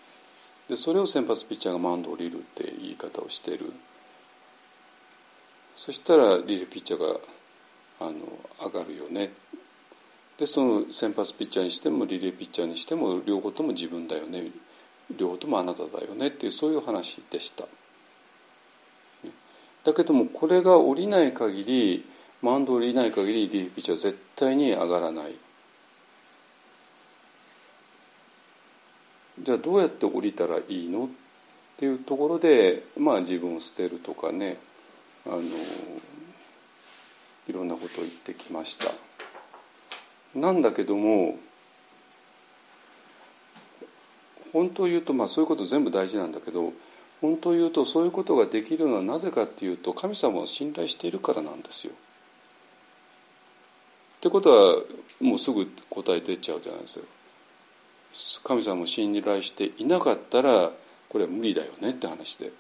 [0.70, 3.74] でそれを先発ピッチャーがマウンドを降りるって言い方をしてる
[5.76, 7.20] そしたらリレーピッチャーが
[8.02, 8.14] あの
[8.72, 9.32] 上がるよね
[10.38, 14.44] でその先発ピッチャーにしてもリレーピッチャーにしても両方とも自分だよね
[15.18, 17.66] 両方ともあなただよねっていうそういう話でした。
[19.84, 22.06] だけどもこれが降りない限り
[22.42, 25.34] マウンド降りない限りリリーピッチャーは絶対に上がらない。
[29.44, 31.06] じゃあどうやって降りたらいいの？
[31.06, 31.10] っ
[31.78, 34.58] ていうところでまあ自分を捨てるとかね
[35.26, 35.44] あのい
[37.52, 38.92] ろんなことを言ってきました。
[40.40, 41.36] なんだけども
[44.54, 46.74] 本当を言うとまあそういうこと全部大事なんだけど
[47.22, 51.94] 本当を言うとそういうことができるのはなぜかっていうと神様を信頼しているからなんですよ。
[51.94, 51.96] っ
[54.22, 54.76] てことは
[55.20, 57.06] もうすぐ答え出ちゃうじゃないですよ。
[58.44, 60.72] 神様を信頼していなかったら
[61.10, 62.52] これは無理だよねって話で。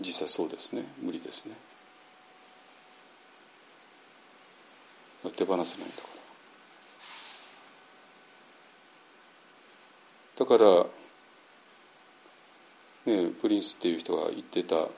[0.00, 0.84] 実際そうですね。
[1.02, 1.54] 無理ですね。
[5.30, 6.08] 手放せないんだか
[10.38, 10.58] らだか
[13.06, 14.88] ら、ね、プリンスっていう人が言ってた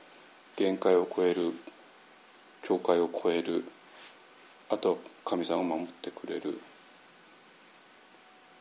[0.56, 1.52] 限界を超える
[2.62, 3.64] 境界を超える
[4.70, 6.58] あと神様を守ってくれる。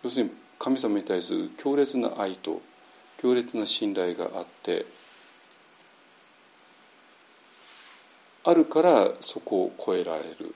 [0.03, 2.61] 要するに神様に対する強烈な愛と
[3.17, 4.85] 強烈な信頼があって
[8.45, 10.53] あるからそこを超えられる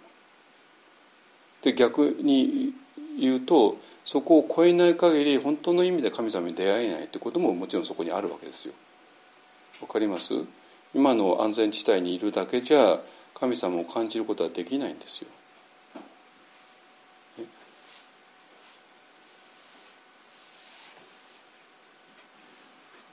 [1.62, 2.74] で逆に
[3.20, 8.74] 言うとそこを超えない限り本当の意味で神様に出会えないってことももちろんそこにあるわけですよ。
[9.82, 10.34] わかります？
[10.94, 13.00] 今の安全地帯にいるだけじゃ
[13.34, 15.30] 神様を感じることはできないんですよ。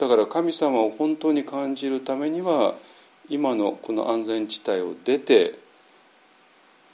[0.05, 2.74] だから神様を本当に感じるためには
[3.30, 5.55] 今のこの安全地帯を出て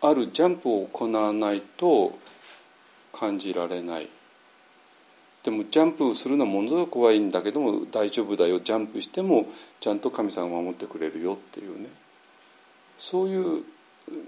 [0.00, 2.16] あるジャンプを行わないと
[3.12, 4.08] 感じられない
[5.42, 9.46] でもジャンプするのはものすごく怖いんだけども大丈夫だよジャンプしても
[9.80, 11.88] ちゃんと神様が守ってくれるよっていうね
[12.96, 13.64] そういう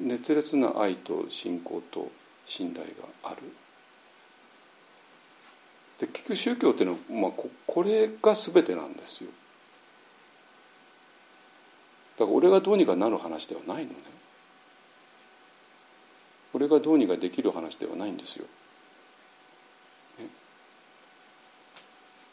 [0.01, 2.11] 熱烈な愛と信仰と
[2.47, 2.85] 信頼
[3.23, 3.37] がある。
[6.03, 7.31] で結局宗教っていうのは、まあ、
[7.65, 9.31] これが全てなんですよ。
[12.19, 13.97] だから俺がどうにかなる話ではないのね。
[16.53, 18.47] これがどうにかできる話ではないんですよ。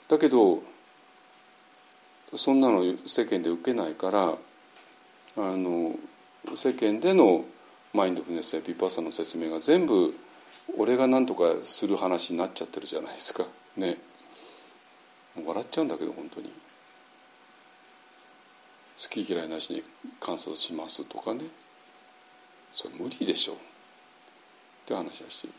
[0.08, 0.64] だけど
[2.36, 4.36] そんなの世間で受けないからあ
[5.38, 5.94] の
[6.56, 7.46] 世間での
[7.94, 10.16] マインドフネスやピッパッサの説明が全部
[10.78, 13.46] 俺が何とかする話になっちゃってるじゃないですか。
[13.78, 13.98] ね。
[15.46, 16.52] 笑っちゃうんだけど本当に。
[19.02, 19.84] 好き嫌いなしに
[20.20, 21.42] 観察しますとかね。
[22.74, 23.54] それ無理でしょ。
[23.54, 23.56] っ
[24.86, 25.48] て話はし。
[25.48, 25.54] て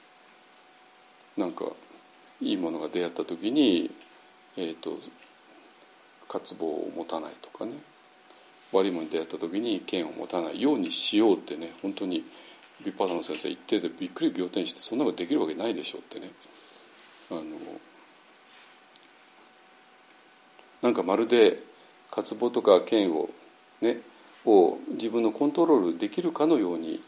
[1.37, 1.65] なんか
[2.41, 3.91] いいものが出会った時に、
[4.57, 4.99] えーと、
[6.29, 7.73] 渇望を持たないとかね。
[8.73, 12.25] 悪いものに出会った時に剣を持たないようにしようってね本当に
[12.85, 16.31] ビッパーサの先生言っててびっくり仰天してそんなことできるわけないでしょってね
[17.31, 17.43] あの
[20.83, 21.59] なんかまるで
[22.11, 23.29] 渇望とか剣を
[23.81, 23.99] ね
[24.47, 27.01] を自分のコントロールできるかのように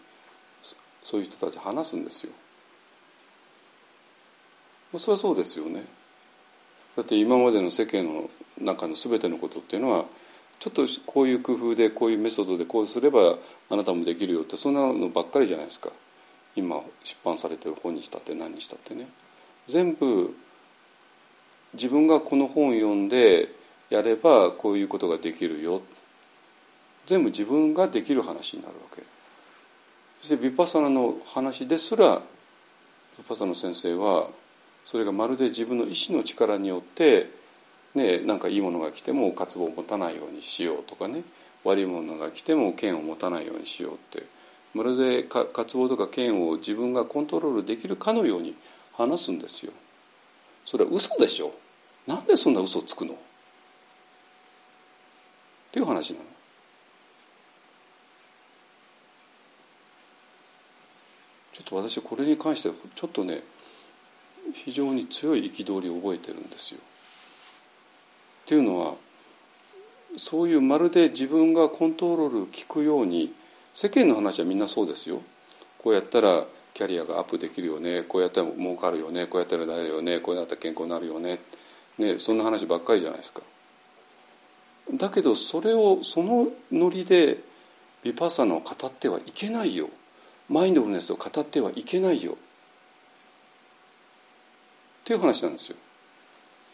[1.03, 2.33] そういう人たち話すんですよ。
[4.99, 5.85] それはそうですよね。
[6.97, 8.29] だって今までの世間の
[8.61, 10.05] 中の全てのことっていうのは
[10.63, 13.35] ちょっとこういう工夫でこういうメソッドでこうすれば
[13.69, 15.91] あなたもできるよってそんなのばっかりじゃないですか。
[16.55, 19.09] 今出版されてる本にしたって何にしたってね。
[19.67, 20.33] 全部
[21.75, 23.49] 自分がこの本を読んで
[23.91, 25.83] やればこういうことができるよ。
[27.07, 29.03] 全部自分ができる話になるわけ。
[30.21, 32.23] そしてヴィパサナの話ですらヴィ
[33.29, 34.29] パサナの先生は
[34.85, 37.42] それがまるで自分の意志の力によって
[37.95, 41.23] ねなんかいいものが来ても渇望を持たないようにしようとかね
[41.65, 44.25] 悪いものが来ても剣を持たないようにしようって
[44.75, 48.55] まるで渇望とか剣を自分がコントロールできるかのように
[48.95, 49.73] 話すんですよ。
[50.65, 51.53] それは嘘でしょ？
[52.07, 53.13] なんでそんな嘘つくの？
[53.13, 53.17] っ
[55.73, 56.25] ていう話なの。
[61.53, 63.41] ちょっと私これに関してちょっとね
[64.55, 66.81] 非常に強い憤りを覚えてるんですよ。
[68.43, 68.95] っていうのは
[70.17, 73.33] そういうまるで自分がコントロール聞くように
[73.73, 75.23] 世間の話はみんなそうですよ。
[75.79, 81.39] こうやったらキャリアがアップできるよねこうやったら儲かるよねこうやったらなるよねこうやったら健康になるよね
[81.99, 83.43] ねそんな話ばっかりじゃないですか。
[84.95, 87.39] だけどそれをそのノリで
[88.05, 89.89] ヴィパッサナを語ってはいけないよ
[90.49, 92.35] マインドフルネスを語ってはいけないよっ
[95.05, 95.77] ていう話なんですよ。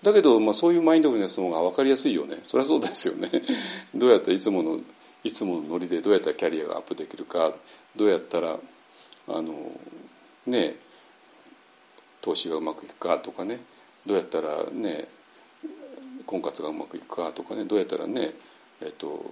[0.02, 2.38] だけど、まあ、そういうマインドフルネスの方が分かりやすいよね。
[2.42, 3.30] それはそうですよね。
[3.94, 4.80] どうやったらいつもの
[5.24, 7.52] いつものノリでどうやったらキャリアがアップできるか
[7.96, 8.56] どうやったら
[9.28, 9.52] あの
[10.46, 10.76] ね
[12.20, 13.60] 投資がうまくいくかとかね
[14.06, 15.08] どうやったらね
[16.26, 18.32] 婚活がうまくいくかとかねどうやったらね、
[18.82, 19.24] えっと、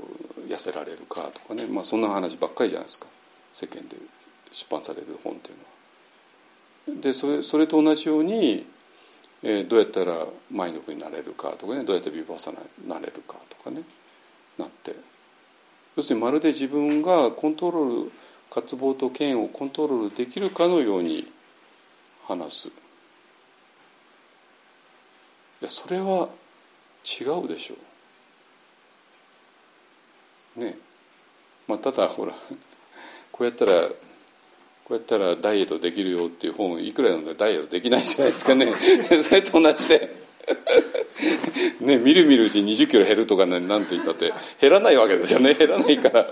[0.49, 3.07] 痩せられるかとかね、まあ、そんな話ばっかりじゃないですか。
[3.53, 3.97] 世間で
[4.51, 5.55] 出版される本ってい
[6.89, 7.03] うのは。
[7.03, 8.67] でそれそれと同じように
[9.43, 13.83] えー、どうやったらマインドフルになれるかとかねどうやってビバサナになれるかとかね
[14.59, 14.95] なって。
[15.97, 18.13] 要するにまるで自分がコントロール
[18.51, 21.27] 渇望と剣をコントロールできるかのように
[22.27, 22.69] 話す。
[22.69, 22.71] い
[25.63, 26.29] やそれは
[27.05, 27.75] 違うでしょ
[30.59, 30.61] う。
[30.61, 30.77] ね。
[31.67, 32.35] まあただほら
[33.33, 33.89] こうやったら
[34.87, 38.69] こうやったらダイエットできるよっていう本いくら読んでダイエットできないじゃないですかね。
[39.21, 40.15] それと同じで。
[41.81, 45.55] ねみるみるうちに2 0キロ減るとかねなんて言ったって減らないわけですよね。
[45.55, 46.31] 減らないから。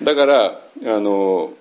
[0.00, 1.54] だからあの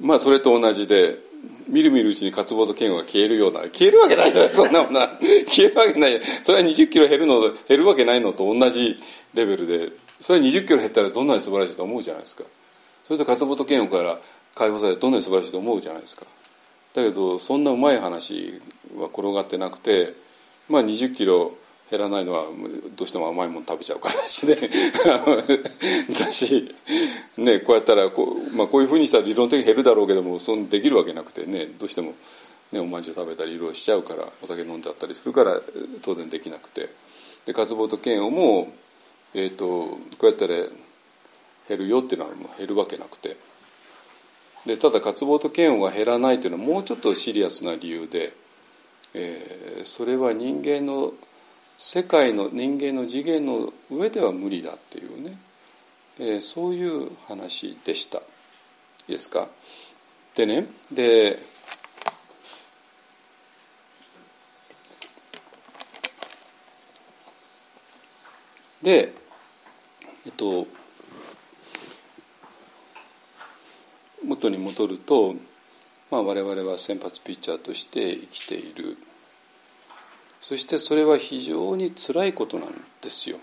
[0.00, 1.18] まあそれと同じで
[1.66, 5.18] みるみるうちに渇望と嫌悪が消えるような消えるわけないじゃないそんなもんな
[5.48, 6.20] 消えるわけない。
[6.42, 9.00] それは2 0キロ減るの減るわけないのと同じ
[9.32, 9.88] レベルで
[10.20, 12.44] それは2 0キロ減ったらどんなに素晴らしいと思うじゃないですか
[13.06, 14.18] それと渇望と嫌悪から
[14.56, 16.26] 解放されてどんなに素晴らしいと思うじゃないですか。
[16.94, 18.60] だけどそんなうまい話
[18.98, 20.12] は転がってなくて
[20.68, 21.52] まあ2 0キロ
[21.88, 22.46] 減らないのは
[22.96, 24.56] どうしても甘いもの食べちゃうからしね。
[26.18, 26.74] だし、
[27.36, 32.14] ね、こうやったらこう,、まあ、こういうふうにしたら理論的に減るだろうけどもそんできるわけなくてねどうしても、
[32.72, 35.60] ね、おまんじゅう食べたりいろいろしちゃうからお酒飲んじゃったりするから
[36.02, 36.88] 当然できなくて。
[37.44, 38.72] で渇望と嫌悪も、
[39.32, 40.56] えーと、こうやったら
[41.68, 43.36] 減るよっていうのはもう減るわけなくて。
[44.66, 48.32] でただ渇望と嫌悪が減らないというのはもうちょっとシリアスな理由で、
[49.14, 51.12] えー、それは人間の
[51.76, 55.38] 世界の人間の次元の上では無理だっていうね、
[56.18, 58.18] えー、そういう話でした。
[58.18, 58.22] い
[59.08, 59.46] いですか？
[60.34, 61.38] でねで
[68.82, 69.12] で
[70.24, 70.66] えっと
[74.26, 75.34] 元に戻ると、
[76.10, 78.96] まあ、我々は先発ピッチャーとして生きている。
[80.42, 82.70] そしてそれは非常につらいことなん
[83.02, 83.38] ですよ。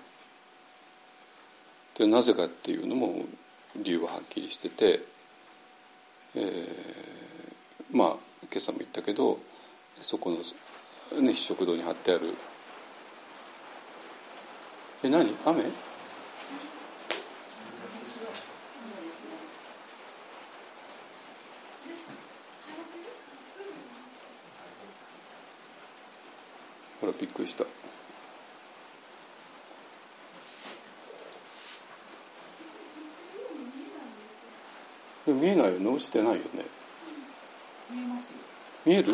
[1.98, 3.26] でなぜかっていうのも
[3.76, 5.02] 理由ははっきりしてて、
[6.36, 6.64] えー、
[7.92, 8.08] まあ
[8.44, 9.38] 今朝も言ったけど
[10.00, 12.34] そこの、ね、食堂に貼ってある。
[15.04, 15.36] え何？
[15.46, 15.64] 雨？
[27.14, 27.65] ほらびっくりした。
[35.26, 35.90] 見えないよね？
[35.90, 36.65] 落ちてないよね？
[38.85, 39.14] 見える？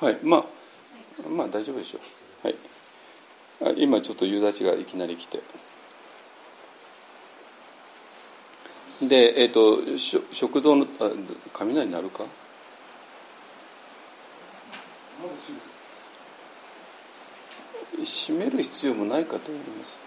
[0.00, 0.18] はい。
[0.22, 0.44] まあ
[1.28, 2.00] まあ大丈夫でしょ
[2.44, 2.46] う。
[3.66, 3.82] はい。
[3.82, 5.40] 今ちょっと夕立がいきなり来て。
[9.02, 9.78] でえっ、ー、と
[10.32, 11.10] 食堂のあ
[11.52, 12.24] 雷鳴るか？
[18.28, 19.98] 閉める必要もないかと思います。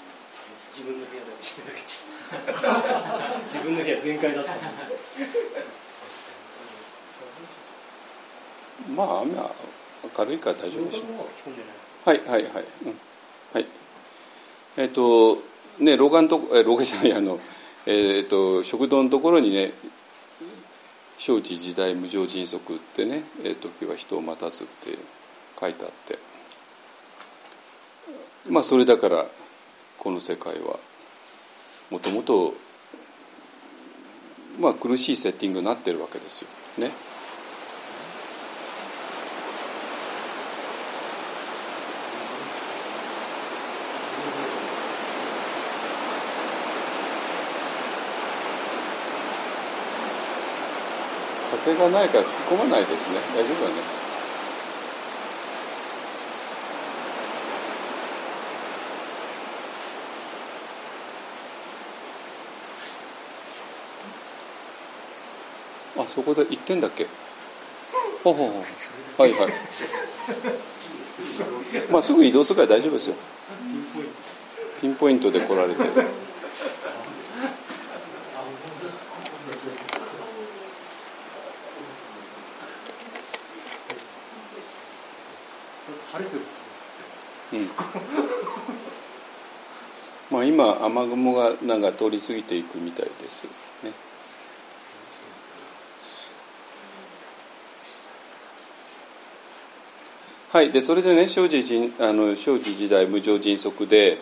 [0.71, 1.31] 自分の部屋だ
[3.49, 4.51] 自分の部屋全開だった。
[8.95, 9.51] まあ雨は
[10.19, 11.03] 明るいから大丈夫でしょ
[12.05, 12.09] う。
[12.09, 12.93] はいはいはい、うん、
[13.53, 13.65] はい。
[14.77, 15.41] えっ、ー、と
[15.79, 17.39] ね廊下のとこえ廊下じゃないあの
[17.87, 19.71] えーと、と食堂のところにね
[21.17, 23.23] 生知時代無常迅速ってね
[23.59, 24.95] 時は人を待たずって
[25.59, 26.19] 書いてあって
[28.49, 29.25] まあそれだから
[29.97, 30.79] この世界は
[31.89, 32.53] もともと
[34.59, 36.49] まあ苦しいセッティングになってるわけですよ。
[36.77, 36.91] ね。
[51.51, 53.17] 風がないから吹き込まないですね。
[53.35, 54.10] 大丈夫だね。
[66.13, 67.07] そこで行ってんだっけ？
[68.23, 69.21] ほうほうほう。
[69.21, 69.51] はいはい。
[71.89, 73.15] まあすぐ移動するから大丈夫ですよ。
[74.81, 75.83] ピンポイントで来られて。
[75.83, 75.89] る
[90.29, 93.45] まあ今雨雲がなんか通り過ぎていくみたいです
[93.83, 93.91] ね。
[100.51, 104.17] はい、でそれでね生死あの生死時代無常迅速で、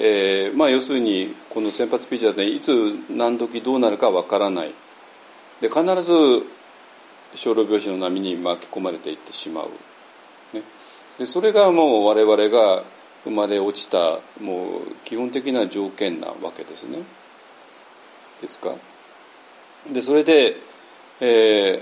[0.00, 2.72] えーまあ、要するにこの先発ピッチャーでいつ
[3.08, 4.74] 何時どうなるかわからない。
[5.60, 6.12] で必ず
[7.36, 9.68] 小老病死の波に巻き込まれていってしまう、
[10.52, 10.64] ね、
[11.16, 12.82] でそれがもう我々が
[13.22, 16.98] 生まれ落ちたもう基本的な条件なわけですね。
[18.42, 18.74] ですか？
[19.92, 20.56] でそれで、
[21.20, 21.80] えー、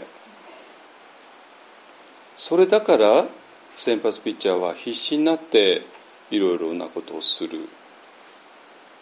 [2.37, 3.25] それだから
[3.77, 5.83] 先発ピッチャーは必死になって
[6.31, 7.69] いろいろなことをする。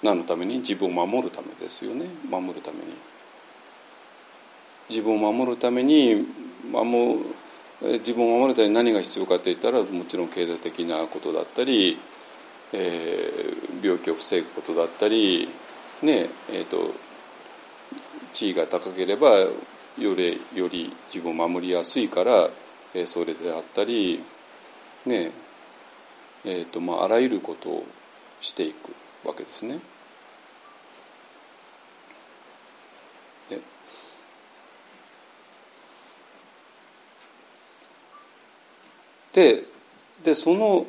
[0.02, 0.58] 何のために？
[0.58, 2.06] 自分を守るためですよね。
[2.28, 2.84] 守るために。
[4.90, 6.26] 自分を守るために
[6.70, 7.20] 守
[7.80, 11.96] 自分を守るために何が必要かって言ったらもちろん経済的なことだったり、
[12.72, 15.48] えー、病気を防ぐことだったり
[16.02, 16.92] ねえーと、
[18.34, 19.52] 地位が高ければよ
[19.98, 22.50] りより自分を守りやすいから、
[22.92, 24.22] えー、それであったり
[25.06, 25.30] ね
[26.46, 27.86] えーとまあ、あらゆることを
[28.40, 28.94] していく
[29.26, 29.78] わけですね。
[39.34, 39.64] で
[40.22, 40.86] でその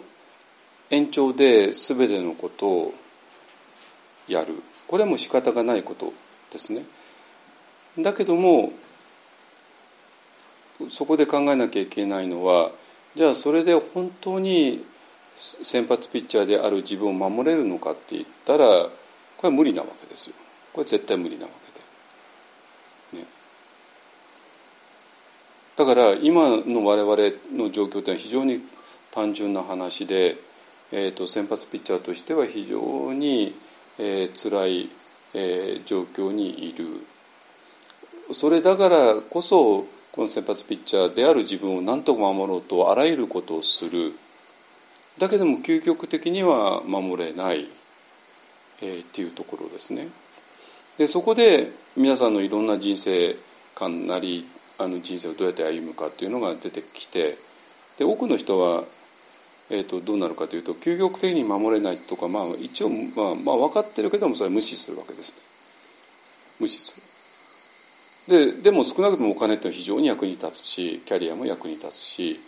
[0.92, 2.94] 延長で全てのことを
[4.28, 6.14] やるこれもう仕方がないこと
[6.52, 6.86] ですね。
[7.98, 8.72] だけども
[10.90, 12.72] そこで考えなきゃいけないのは
[13.16, 14.84] じゃあそれで本当に
[15.36, 20.36] 先発ピッチャーである自分を守れるのかって言ったらこれは無理なわけですよ。
[20.74, 21.52] これ絶対無理なわ
[23.12, 23.28] けで、ね、
[25.78, 27.16] だから今の我々
[27.54, 28.62] の状況というのは非常に
[29.12, 30.36] 単純な話で、
[30.92, 33.56] えーと、先発ピッチャーとしては非常に、
[33.98, 34.90] えー、辛い、
[35.34, 36.86] えー、状況にいる。
[38.32, 39.86] それだからこそ
[40.16, 44.14] この先発ピッチャーである自分を何とか守ろうとあらゆることをする
[45.18, 47.68] だけども究極的には守れない、
[48.82, 50.08] えー、っていうところですね。
[50.98, 53.36] でそこで皆さんのいろんな人生
[53.76, 54.48] 観なり
[54.78, 57.38] あの人生をどうやって歩むかっていうのが出てきて
[57.98, 58.86] で多くの人は、
[59.70, 65.36] えーと、どうなるかというと究極的に守れないとか、まあ、一応、まあ、まあ分かってるけどもそれは無視するわけです、
[66.60, 67.05] 無視する。
[68.27, 72.39] ででも少なくともお金ってのは非常に役に立つしキャリアも役に立つし、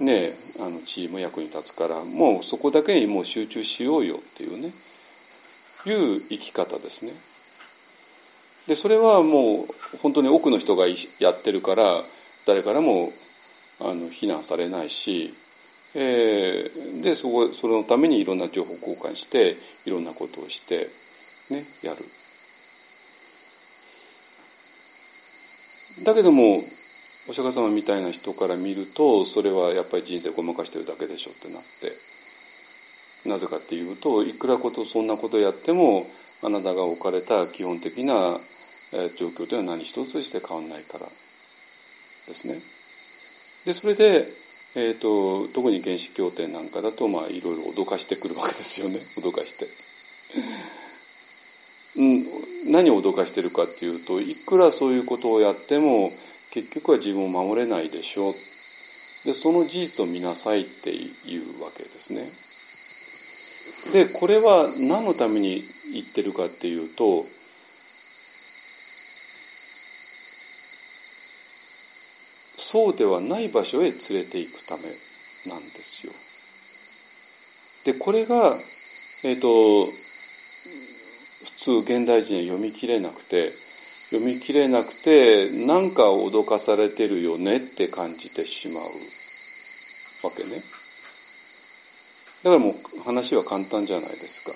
[0.00, 4.72] ね、あの地位も役に立つからもうそこだけにもう集中しようよっていうね
[5.86, 7.12] いう生き方ですね。
[8.66, 12.02] でそれはもう本当に多くの人がやってるから
[12.46, 13.12] 誰からも
[13.80, 15.32] あの非難されないし、
[15.94, 20.88] えー、でそこそのためにいろんな情報交換していろんなことをして、
[21.50, 22.04] ね、やる。
[26.04, 26.62] だけども
[27.28, 36.06] お釈迦様みたいな人から見るとそれはやっぱり人生ごまかしてるだけでしょってなってなぜかっていうといくらことそんなことやっても
[36.42, 38.38] あなたが置かれた基本的な
[39.16, 41.06] 状況というのは何一つして変わんないから
[42.26, 42.60] ですね。
[43.66, 44.26] でそれで、
[44.76, 49.66] えーと、特に原始協定なんかだとまあいろいろ脅かしてくるわけですよね脅かして。
[51.96, 52.24] うん、
[52.68, 56.10] 何を脅かしてるかっていうといくらそういうことをやっても
[56.50, 58.34] 結局は自分を守れないでしょう
[59.24, 61.04] でその事実を見なさいってい
[61.38, 62.28] うわけですね。
[63.92, 65.62] でこれは何のために
[65.92, 67.26] 言ってるかっていうと
[72.56, 74.82] そうではない場所へ連れて行くため
[75.46, 76.12] なんですよ。
[77.84, 78.54] でこれが、
[79.24, 79.86] えーと、
[81.68, 83.50] 普通現代人は読み切れなくて
[84.08, 90.62] 読み切れなくて何か脅かされてるよねって感じてしまうわけね。
[92.42, 94.52] だからもう話は簡単じゃないですか。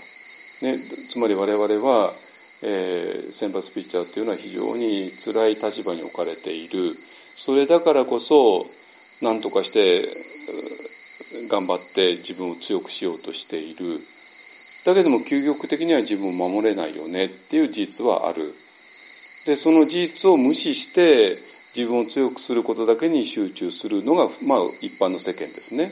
[0.66, 0.78] ね、
[1.10, 2.14] つまり我々は、
[2.62, 6.94] えー、先発ピッチャーというのは非常に辛い立場に置かれている
[7.34, 8.66] それだからこそ
[9.20, 10.05] 何とかして
[11.51, 14.01] 頑張って自分を強くしようとしている
[14.85, 18.55] だけども究極的には自分を守れないよねっていう事実はある。
[19.47, 21.37] でその事実を無視して
[21.77, 25.91] 自分を強くすることだけに集中するのが、まあ、一般の世間ですね。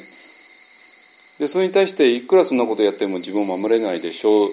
[1.38, 4.50] でそれに対していくらそんなことやっても自分を守れないでしょうっ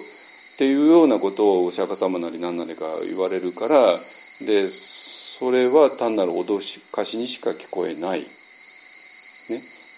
[0.56, 3.98] ていうようなことをお釈迦様なり何なりか言われるから
[4.46, 8.26] でそれは単なる脅かしにしか聞こえない、ね、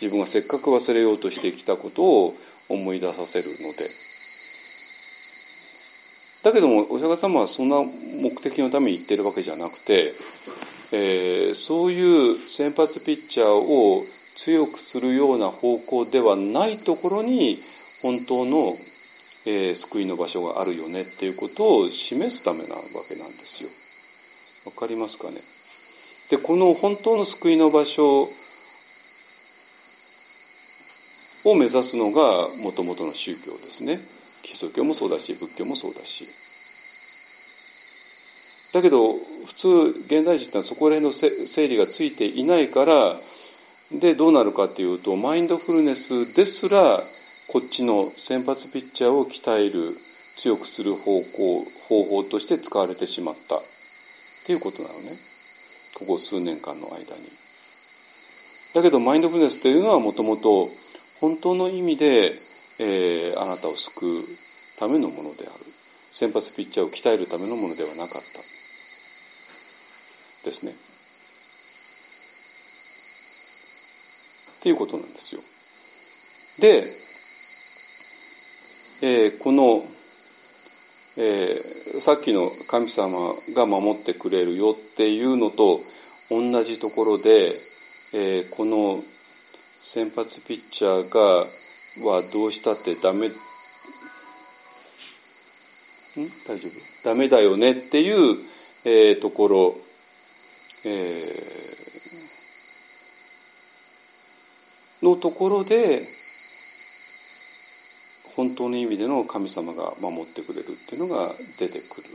[0.01, 2.35] 自分がせっかく忘れようとしてきたことを
[2.69, 4.10] 思い出させるので。
[6.43, 10.15] だけどもお釈迦様はそんな目的のために言ってるわけじゃなくて、
[10.93, 14.05] えー、そういう先発ピッチャーを
[14.37, 17.59] 強くするような方向ではないところに
[18.03, 18.75] 本当の、
[19.45, 23.69] えー、救いの場所があるよねっていうことを示すためなわけなんですよ。
[24.65, 25.43] わかりますかね？
[26.31, 28.29] でこの本当の救いの場所を
[31.55, 34.01] 目指すのがもともとの宗教ですね。
[34.43, 36.27] キリスト教もそうだし仏教もそうだし。
[38.73, 39.15] だけど
[39.47, 39.69] 普通
[40.07, 43.17] 現代人ってのはそこら辺の整理がついていないから
[43.91, 47.01] でどうなるかっていうとマインドフルネスですら
[47.53, 49.97] こっちの先発ピッチャーを鍛える
[50.37, 53.63] 強くする方向方法として使われてしまったっ
[54.47, 55.11] ていうことなのね
[55.99, 57.07] ここ数年間の間に。
[58.75, 60.69] だけどマインドフルネスというのはもともと
[61.21, 62.33] 本当の意味で、
[62.83, 64.23] えー、あなたを救う
[64.79, 65.53] ためのものである
[66.11, 68.15] 先発ピッチャーを鍛えるためのものではなかった
[70.45, 70.73] ですね。
[70.73, 70.75] っ
[74.63, 75.43] ていうことなんですよ。
[76.59, 76.87] で、
[79.03, 79.85] えー、この、
[81.17, 85.81] えー、さっきの神様が守ってくれるよっていうのと
[86.31, 87.53] 同じところで、
[88.15, 89.05] えー、この
[89.81, 91.47] 先発ピッチャーが
[91.99, 93.29] はどうしたってダメ。
[93.29, 93.33] ん？
[96.47, 96.73] 大丈夫。
[97.05, 98.37] ダメだよねっていう、
[98.85, 99.77] えー、ところ、
[100.85, 106.03] えー、のところで
[108.37, 112.09] 本当の意味での神様が守ってくれるっていうのが出てくる。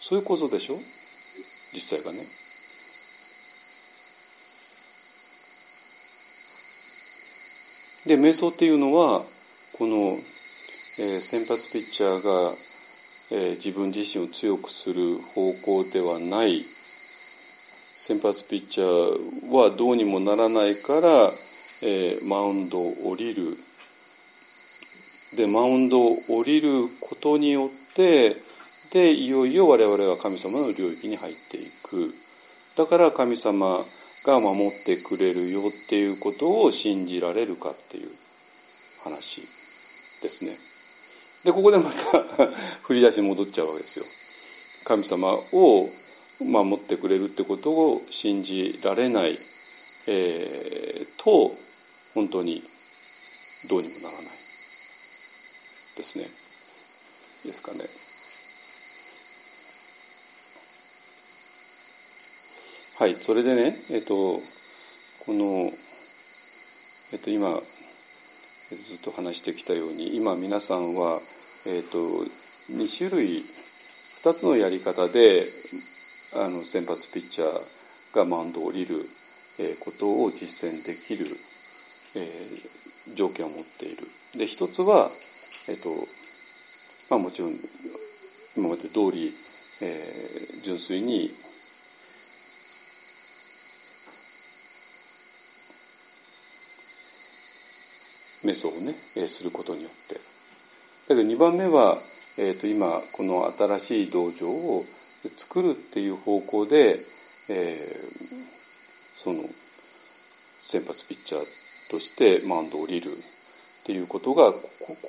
[0.00, 0.78] そういう構造でしょ？
[1.72, 2.24] 実際がね。
[8.06, 9.22] で瞑想っていうのは
[9.76, 10.16] この、
[11.00, 12.52] えー、先発ピッチャーが、
[13.32, 16.64] えー、自分自身を強くする方向ではない
[17.96, 21.30] 先発ピッチャーはどうにもならないから、
[21.82, 23.56] えー、マウンドを降りる。
[25.36, 28.36] でマウンドを降りることによって
[28.92, 32.14] でいよいよ我々は神様の領域に入っていく。
[32.76, 33.84] だから神様
[34.26, 38.10] が守ってくれるよっていうことを信じられるかっていう
[39.04, 39.42] 話
[40.20, 40.56] ですね。
[41.44, 42.24] でここでまた
[42.82, 44.04] 振り出しに戻っちゃうわけですよ。
[44.84, 45.88] 神様を
[46.40, 49.38] 守ってくれるってことを信じられない、
[50.08, 51.56] えー、と
[52.14, 52.62] 本当に
[53.68, 54.24] どうにもならない
[55.96, 56.28] ですね。
[57.44, 58.05] ですかね。
[62.98, 64.40] はいそれでねえっと
[65.26, 65.70] この、
[67.12, 67.50] えっと、今
[68.70, 71.20] ずっと話してきたように今皆さんは、
[71.66, 71.98] えっと、
[72.72, 73.44] 2種類
[74.22, 75.44] 2つのやり方で
[76.36, 79.04] あの先発ピッチャーがマウンドを降りる、
[79.58, 81.26] えことを実践できる、
[82.14, 84.08] えー、条件を持っている。
[84.38, 85.10] で一つは、
[85.68, 85.90] えっと
[87.10, 87.56] まあ、もちろん
[88.56, 89.34] 今まで通り、
[89.82, 91.30] えー、純粋に
[98.46, 98.94] 瞑想をね
[99.26, 100.14] することによって。
[100.14, 100.20] だ
[101.14, 101.98] けど2番目は、
[102.38, 104.84] えー、と今この新しい道場を
[105.36, 106.98] 作るっていう方向で、
[107.48, 108.16] えー、
[109.14, 109.44] その
[110.60, 113.14] 先発ピッチャーとしてマウンドを降りるっ
[113.84, 114.58] ていうことがこ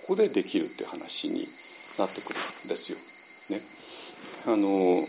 [0.07, 1.47] こでできるっていう話に
[1.97, 2.97] なってくるんですよ。
[3.49, 3.61] ね、
[4.45, 5.03] あの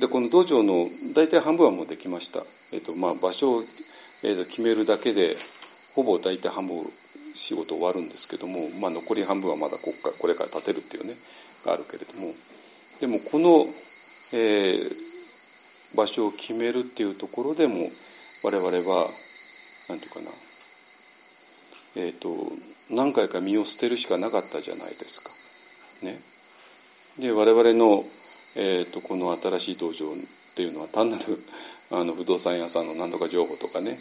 [0.00, 2.42] でこの道場の大体半分はもうできました、
[2.72, 3.62] えっとまあ、場所を、
[4.22, 5.36] えっと、決めるだけで
[5.94, 6.84] ほぼ大体半分
[7.34, 11.14] 仕事終わるんですけども、まあ、残り半分はまだこここれから建てるっていうね
[11.64, 12.32] があるけれども
[13.00, 13.66] でもこの、
[14.32, 14.90] えー、
[15.96, 17.90] 場所を決めるっていうところでも
[18.44, 19.06] 我々は
[19.88, 20.36] 何て言うかな
[21.96, 22.52] えっ、ー、と
[22.90, 25.30] 何回か身を捨てるしかなかったじゃないですか。
[26.02, 26.20] ね、
[27.18, 28.04] で我々の、
[28.56, 30.08] えーと、この新しい道場っ
[30.54, 31.24] ていうのは単なる
[31.90, 33.98] あの不動産屋さんの何とか情報とかね、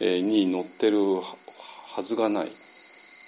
[0.00, 2.50] に載ってるはずがない。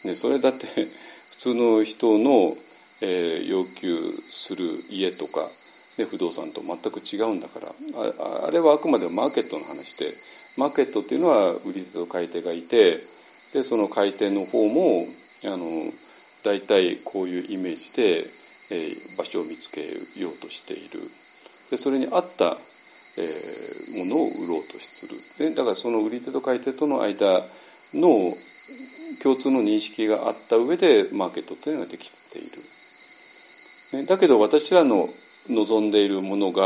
[0.05, 0.67] ね、それだって
[1.31, 2.57] 普通の人の、
[3.01, 3.99] えー、要求
[4.31, 5.49] する家とか、
[5.97, 10.13] ね、不動産と全く違うんだからああれはあくまでもマーケットの話で
[10.57, 13.05] マーケットっていうのは売り手と買い手がいて
[13.53, 15.07] でその買い手の方も
[15.45, 15.93] あの
[16.43, 18.27] 大体こういうイメージで、
[18.71, 19.83] えー、場所を見つけ
[20.17, 21.01] ようとしている
[21.71, 22.57] でそれに合った、
[23.19, 27.43] えー、ものを売ろうとするでだからその売り手と買い手との間
[27.93, 28.35] の
[29.23, 32.63] 共通の認識があった上でマーケットというのができている。
[34.01, 35.09] ね、だけど私らの
[35.49, 36.63] 望んでいるものが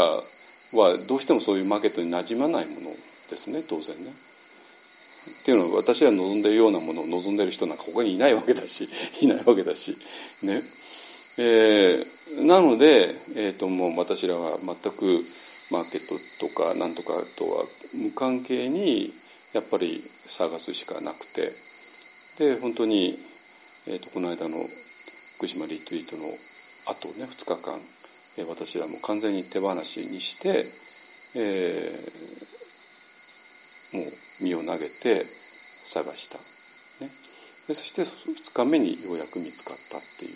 [0.73, 2.91] はどうしてもそういうマーケットになじまないもの
[3.31, 4.11] ですね当然ね。
[5.43, 8.89] っていうのは私が望んでいるようなものを望んでいる人なんか他にいないわけだし
[9.23, 9.97] いないわけだし
[10.43, 10.63] ね。
[11.39, 15.25] えー、なので、えーと、もう私らは全く
[15.73, 16.15] マーケット
[16.47, 19.13] とかなんとかとは無関係に
[19.55, 21.73] やっぱり探すしかなくて。
[22.39, 23.19] で本当に、
[23.87, 24.57] えーと、この間の
[25.37, 26.25] 福島リトリートの
[26.87, 27.79] あとね2日間、
[28.39, 30.65] えー、私らも完全に手放しにして、
[31.37, 34.07] えー、もう
[34.43, 35.27] 身を投げて
[35.85, 36.39] 探した、
[37.05, 37.11] ね、
[37.69, 40.33] でそして2日目にようやく見つかったっていう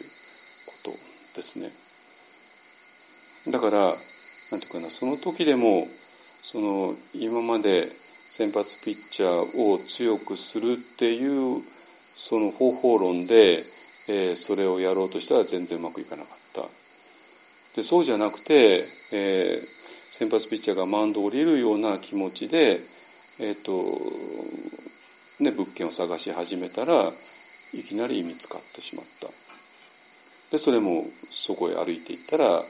[0.84, 0.92] こ
[1.32, 1.70] とですね。
[3.48, 3.94] だから
[4.51, 5.89] なんていうかなその時でも
[6.43, 7.89] その今まで
[8.28, 11.62] 先発ピッチャーを強くするっていう
[12.16, 13.64] その方法論で、
[14.09, 16.62] えー、それをやろうとしたら全然うまくいかなかった。
[17.77, 19.66] でそうじゃなくて、えー、
[20.10, 22.81] 先発ピッチャーがマウンドを降りるような気持ちで、
[23.39, 23.73] えーと
[25.40, 27.12] ね、物件を探し始めたら
[27.74, 29.28] いきなり見つかってしまった。
[30.51, 32.62] でそれもそこへ歩いていったら、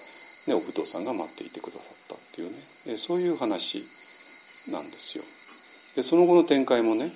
[0.47, 2.51] ね、お不動産が待っていてくださったっていう
[2.89, 3.85] ねそういう話
[4.70, 5.24] なんですよ。
[5.97, 7.12] でその後の展開もね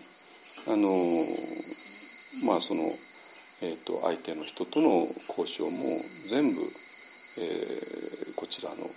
[0.66, 1.24] あの
[2.44, 2.92] まあその、
[3.62, 6.60] えーと、相手の人との交渉も全部、
[7.38, 8.90] えー、こちらの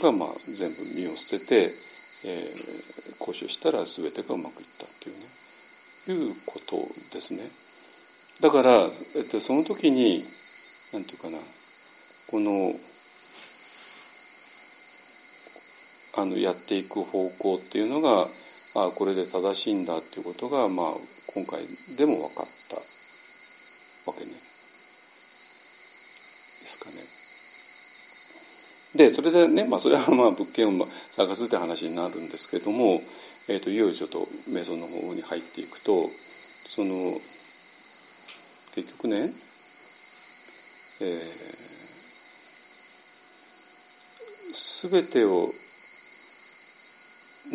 [0.00, 1.72] が、まあ、全部身を捨てて、
[2.24, 5.16] えー、交渉したら全てがうまくいったっていう
[6.22, 6.76] ねいうこと
[7.12, 7.50] ですね。
[8.40, 8.70] だから、
[9.16, 10.24] えっと、その時に
[10.92, 11.42] 何て言うかな
[12.28, 12.74] この
[16.18, 18.26] あのやっていく方向っていうのが
[18.74, 20.86] あこれで正しいんだっていうことが、まあ、
[21.32, 21.60] 今回
[21.96, 22.76] でも分かった
[24.10, 24.32] わけね。
[26.60, 26.96] ですかね。
[28.96, 33.00] でそれでね、まあ、それはまあ物件を探すって話になるんですけども、
[33.46, 36.08] えーと、いよいよちょっとメソンの方に入っていくと
[36.68, 37.20] その
[38.74, 39.30] 結局ね、
[41.00, 45.48] えー、全てを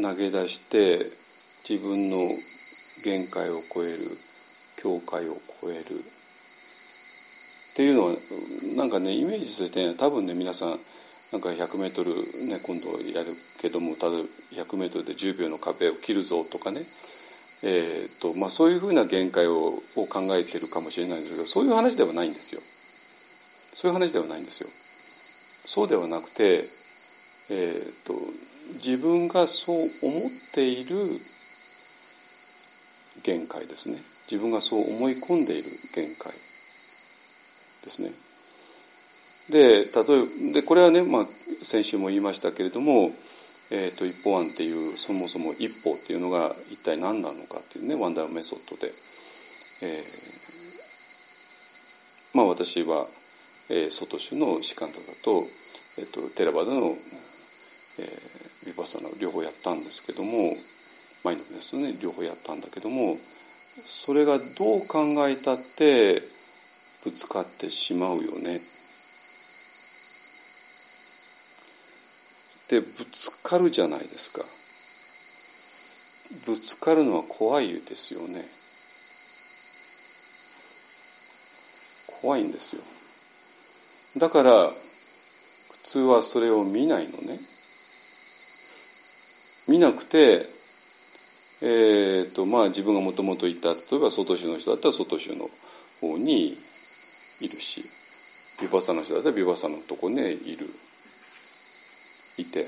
[0.01, 1.11] 投げ出して
[1.67, 2.17] 自分の
[3.03, 3.99] 限界を超える
[4.77, 5.79] 境界を超える
[7.73, 8.13] っていうのは
[8.75, 10.79] なんかねイメージとして、ね、多分ね皆さん
[11.31, 14.17] なんか 100m、ね、今度やるけどもただ
[14.53, 16.81] 100m で10秒の壁を切るぞとかね、
[17.63, 22.61] えーとまあ、そういうふうな限界をを考えてるかもしれないんですけどそういう話ではないんですよ。
[23.73, 24.69] そういう話ではないんですよ。
[25.65, 26.65] そうではなくて、
[27.49, 28.13] えーと
[28.75, 30.21] 自分がそう思っ
[30.53, 30.95] ている
[33.23, 33.97] 限界ですね。
[34.31, 36.31] 自分がそう思い込んでいる限界
[37.83, 38.11] ですね。
[39.49, 40.03] で例えば
[40.53, 41.27] でこれはね、まあ、
[41.61, 43.11] 先週も言いましたけれども、
[43.71, 48.93] えーと、一歩案っていうそもそも一歩っていうのが一体何なのかっていうねワンダーメソッドで、
[49.83, 53.05] えー、まあ私は、
[53.69, 55.43] えー、外種のシカンタザと,、
[55.97, 56.95] えーと、とテラバダの、
[57.99, 60.55] えー、ヴィパサナ両方やったんですけども
[61.23, 63.17] マインドフネスね両方やったんだけども
[63.85, 66.21] それがどう考えたって
[67.03, 68.61] ぶつかってしまうよね。
[72.69, 74.41] でぶつかるじゃないですか。
[76.45, 78.45] ぶつかるのは怖いですよね。
[82.21, 82.81] 怖いんですよ。
[84.17, 84.73] だから普
[85.83, 87.39] 通はそれを見ないのね。
[89.67, 90.45] 見なくて、
[91.61, 95.49] えーとまあ、自分がもともといた例えば外州の人だったら外州の
[96.01, 96.57] 方に
[97.39, 97.83] いるし
[98.61, 100.69] ビバサの人だったらビバサのとこにいる。
[102.37, 102.65] いて。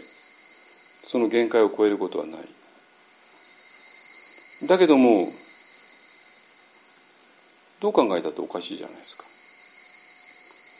[1.07, 2.41] その限界を超えることはない。
[4.67, 5.27] だけども
[7.79, 9.23] どう考えたっておかしいじゃないですか。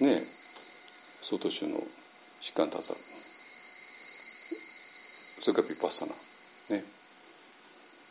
[0.01, 0.23] ねえ。
[1.21, 1.77] 外州の
[2.41, 2.93] 疾患多座
[5.45, 6.11] それからビパッサナ
[6.75, 6.83] ね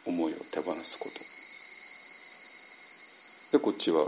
[0.06, 1.06] 思いを手放すこ
[3.50, 3.58] と。
[3.58, 4.02] でこっちは、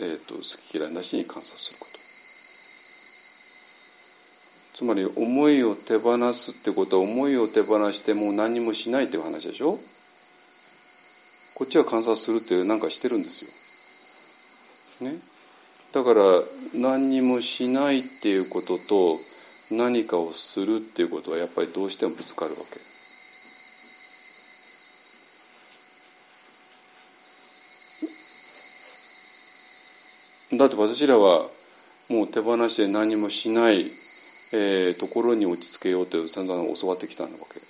[0.00, 0.40] えーと、好
[0.70, 1.98] き嫌いなしに観察すること。
[4.74, 9.78] つまり思いを手放すってことは思いを手放してもう何もしないっていう話でしょ？
[11.54, 13.46] こっちは観察するって何かしてるんです
[15.00, 15.08] よ。
[15.10, 15.16] ね、
[15.92, 16.42] だから
[16.74, 19.16] 何にもしないっていうことと
[19.70, 22.80] 何かをするっていうことはやっぱりどうしてもぶつかるわけ。
[30.56, 31.46] だって私らは
[32.08, 33.86] もう手放して何もしない、
[34.52, 37.60] えー、ところに落ち着けようと散々教わってきたわけ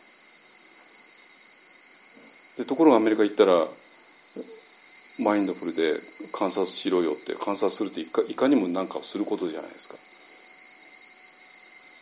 [2.62, 3.66] でところがアメリカ行ったら
[5.19, 5.95] マインドフルで
[6.33, 9.97] 観察しろよって観察するっていかいかにも何かをすることじゃないですか。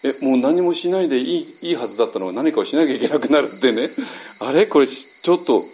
[0.06, 2.26] えもう何もしないでいいいいはずだったの？
[2.26, 3.88] が何かをしなきゃいけなくなるってね
[4.40, 4.66] あれ？
[4.66, 5.64] これちょっと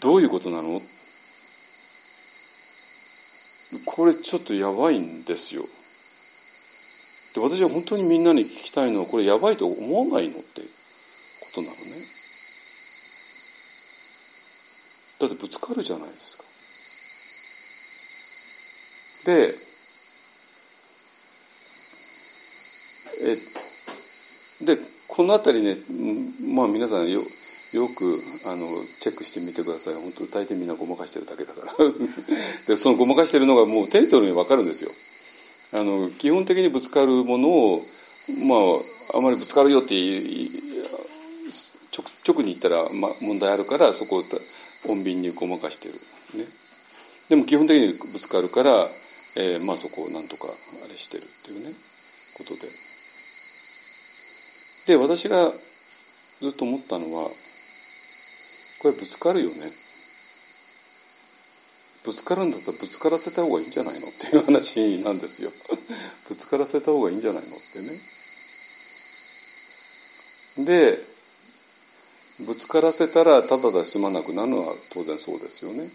[0.00, 0.82] どういうことなの？
[3.86, 5.62] これちょっとやばいんですよ。
[7.36, 10.66] で私は本当にみんなに聞きたいのはこれやばいと思わないのってこ
[11.54, 11.78] となのね。
[15.20, 16.42] だってぶつかるじゃないですか。
[19.26, 19.54] で
[23.22, 24.78] えで
[25.08, 25.76] この辺りね
[26.54, 27.20] まあ皆さんよ
[27.72, 28.66] よくあの
[29.00, 29.94] チェックしてみてください。
[29.94, 31.72] 本当大抵みんなごまかしてるだけだから。
[32.66, 34.90] でそのごまかしてるのがもう手に取るように分かるんですよ。
[35.72, 37.86] あの基本的にぶつかるものを
[38.44, 38.56] ま
[39.14, 39.94] ああまりぶつかるよって
[42.26, 44.22] 直に言ったら、まあ、問題あるからそこを
[44.86, 45.94] 穏便にごまかしてる、
[46.34, 46.46] ね、
[47.28, 48.88] でも基本的にぶつかるから、
[49.36, 50.48] えー、まあそこをなんとか
[50.84, 51.72] あれしてるっていうね
[52.36, 52.89] ことで。
[54.90, 55.52] で私が
[56.42, 57.28] ずっと思ったのは
[58.82, 59.70] これぶつかるよね。
[62.02, 64.08] ぶつかるんだったらぶつからせた方がいいんじゃないの？
[64.08, 65.52] っていう話なんですよ。
[66.28, 67.56] ぶつからせた方がいいんじゃないの？
[67.56, 67.60] っ
[70.56, 70.64] てね。
[70.66, 71.04] で
[72.40, 75.88] ぶつからせたらただで済まなくなるのは当然そうですよね。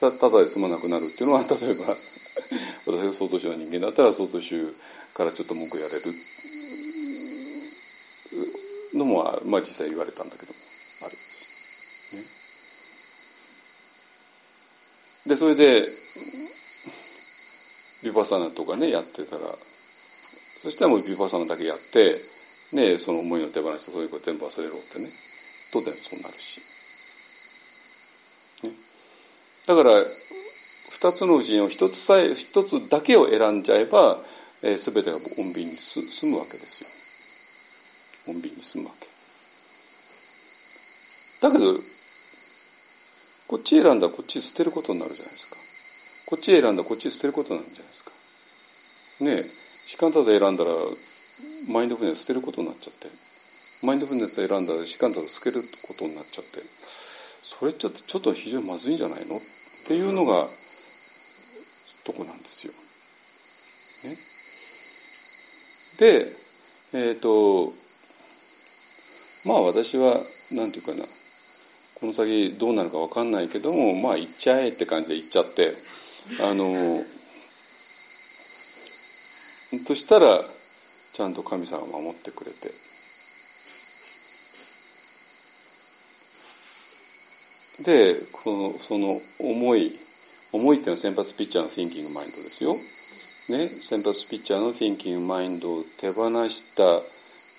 [0.00, 1.94] たただで済まなくなるっていうのは例えば
[2.86, 4.74] 私が総統州の人間だったら総統州
[5.14, 6.12] からちょっと文句やれる。
[8.98, 10.52] のも、まあ、実際言われたんだけど。
[11.02, 11.10] ある。
[11.10, 12.16] んです、
[15.24, 15.86] ね、でそれで
[18.02, 19.42] ビパサナとかねやってたら
[20.62, 22.20] そしたらもうビパサナだけやって
[22.72, 25.08] ね、その思いの手放してそういうこと全部忘れろってね。
[25.72, 26.60] 当然そうなるし、
[28.62, 28.70] ね、
[29.66, 29.90] だから
[31.00, 34.18] 2つのうちの1つさえ1つだけを選んじゃえば、
[34.62, 36.88] えー、全てが穏便に済むわけですよ。
[38.28, 39.08] 穏便に済むわけ。
[41.40, 41.64] だけど
[43.46, 45.56] こっち選んだらこっち捨てることになるじゃないですか。
[46.26, 48.10] こっち選んだらこっち捨てることになるじゃないですか。
[49.20, 49.44] ねえ
[49.86, 50.70] 士官多勢選んだら
[51.68, 53.08] マインドフルネス捨てることになっちゃって。
[53.82, 56.60] マインドフルネス選んだら士官た捨てることになっちゃって。
[57.42, 59.40] それちょっとちょっと非常にまずいんじゃないのっ
[59.86, 60.46] ていうのが
[62.04, 62.72] とこなんですよ。
[64.04, 64.16] ね、
[65.98, 66.32] で
[66.92, 67.74] えっ、ー、と
[69.44, 70.20] まあ私は
[70.52, 71.08] 何て言うかな
[71.94, 75.74] この先どうなるか分かんないけどもまあ行っちゃえって感じで行っちゃって
[76.40, 77.02] あの
[79.86, 80.40] としたら
[81.12, 82.70] ちゃんと神様が守ってくれて
[87.84, 89.92] でこのその思い
[90.52, 92.74] 思いっていうのは先発ピッチャーの thinking マインドですよ。
[93.50, 97.00] ね、先発ピッチャーの thinking マインドを手放した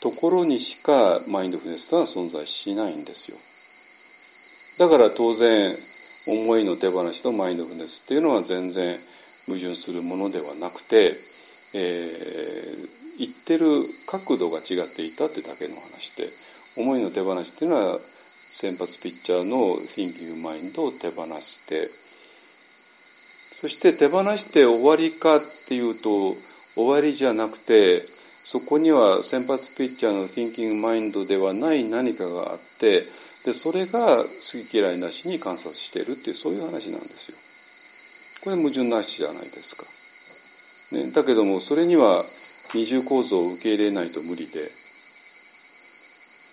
[0.01, 3.37] ところにしかマインドフルネスは存在しないんですよ。
[4.77, 5.75] だから当然
[6.27, 8.97] 思いの手放しとマインドフルネスっていうのは全然
[9.45, 11.15] 矛盾するものではなくて、
[11.73, 12.89] えー、
[13.19, 16.29] 言ってる角度が違っていたってだけの話で
[16.77, 17.99] 思いの手放しっていうのは
[18.51, 21.89] 先発ピッチャーの thinking マインドを手放して
[23.59, 26.35] そして手放して終わりかっていうと
[26.75, 28.03] 終わりじゃなくて
[28.51, 33.03] そこには先発ピッチャーの Thinking Mind ではない何かがあって
[33.45, 37.37] でそれが好き嫌いなしに観察しているっていうそういう話なんですよ。
[38.43, 39.85] これ矛盾なしじゃないですか。
[40.91, 42.25] ね、だけどもそれには
[42.73, 44.71] 二重構造を受け入れないと無理で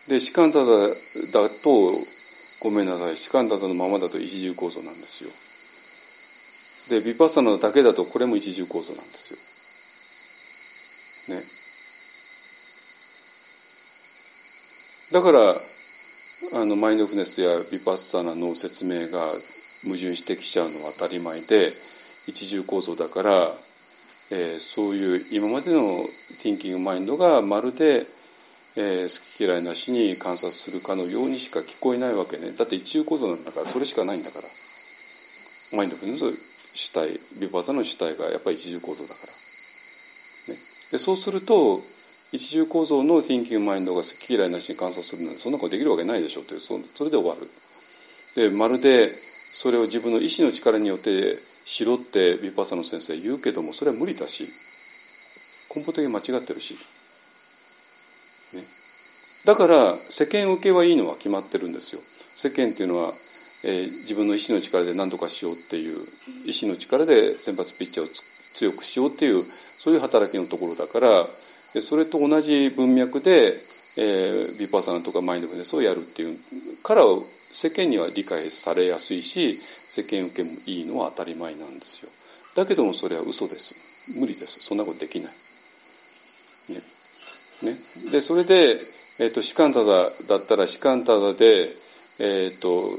[0.08, 1.94] で士官多座だと
[2.60, 5.30] ごめんなさい士官多座のままだと一重構造なんですよ。
[6.90, 9.32] でヴィパッサナだけだとこれも一重構造なんです
[11.30, 11.36] よ。
[11.38, 11.56] ね。
[15.16, 15.54] だから
[16.60, 19.20] あのマインドフネスやヴィパッサナの説明が
[19.82, 21.72] 矛盾してきちゃうのは当たり前で
[22.28, 23.50] 一重構造だから、
[24.30, 26.04] えー、そういう今までの
[26.44, 28.04] Thinking マインドがまるで、
[28.76, 32.52] えー、好き嫌いなしに観察するかのようにしか聞こえないわけね。
[32.52, 34.44] だって一重構造なんだからそれしかないんだから。
[35.78, 36.24] マインドフネス
[36.74, 40.60] 主体ビパッサナの主体がやっぱり一重構造だから、ね、
[40.92, 41.80] でそうすると
[42.32, 47.48] 一重構造の Thinking マインドが好き嫌いなしに観察するなんてそんなことできるわけないでしょってそそれで終わる。
[48.34, 49.10] でまるで
[49.52, 54.46] それを自分の意志の力によってしろってヴィパサの先生言うけどもそれは無理だし
[55.74, 56.74] 根本的に間違ってるし、
[58.54, 58.62] ね、
[59.44, 62.02] だから世間受けはいいのは決まってるんですよ。
[62.36, 63.12] 世間っていうのは
[63.64, 65.98] えー、自分の意志の力で何とかしようっていう
[66.46, 68.08] 意志の力で先発ピッチャーを
[68.54, 69.44] 強くしようっていう
[69.78, 71.26] そういう働きのところだから
[71.80, 73.58] それと同じ文脈で、
[73.96, 76.38] えー、ビパーサナとかマインドフルネスをやるっていう
[76.82, 77.02] から
[77.52, 82.08] 世間には理解されやすいし世間受けもいいのは当たり前なんですよ。
[82.54, 83.74] だけどもそれは嘘です。
[84.18, 84.60] 無理です。
[84.60, 85.32] そんなことできない。
[86.72, 86.82] ね。
[87.62, 87.76] ね。
[88.10, 88.78] でそれで、
[89.18, 91.70] えーと、シカンタザだったらシカンタザで
[92.18, 92.90] えーと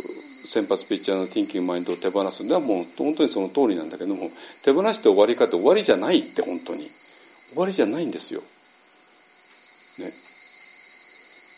[0.47, 4.29] 先発ピッチャーのティンキングマインドを手放すのはもう本当にその通りなんだけども
[4.63, 6.89] 手放して終わりかって終わりじゃないって本当に。
[7.49, 8.41] 終わりじゃないんですよ。
[9.99, 10.11] ね、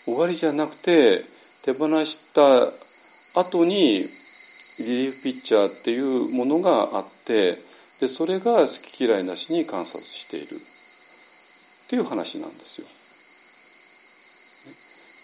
[0.05, 1.23] 終わりじゃなくて
[1.61, 2.71] 手放した
[3.39, 4.05] 後に
[4.79, 7.57] リリーフピッチャーっていうものがあって
[7.99, 10.57] でそれが好き嫌いなしに観察しているっ
[11.89, 12.87] ていう話なんですよ。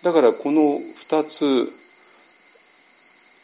[0.04, 0.80] だからこの
[1.10, 1.72] 2つ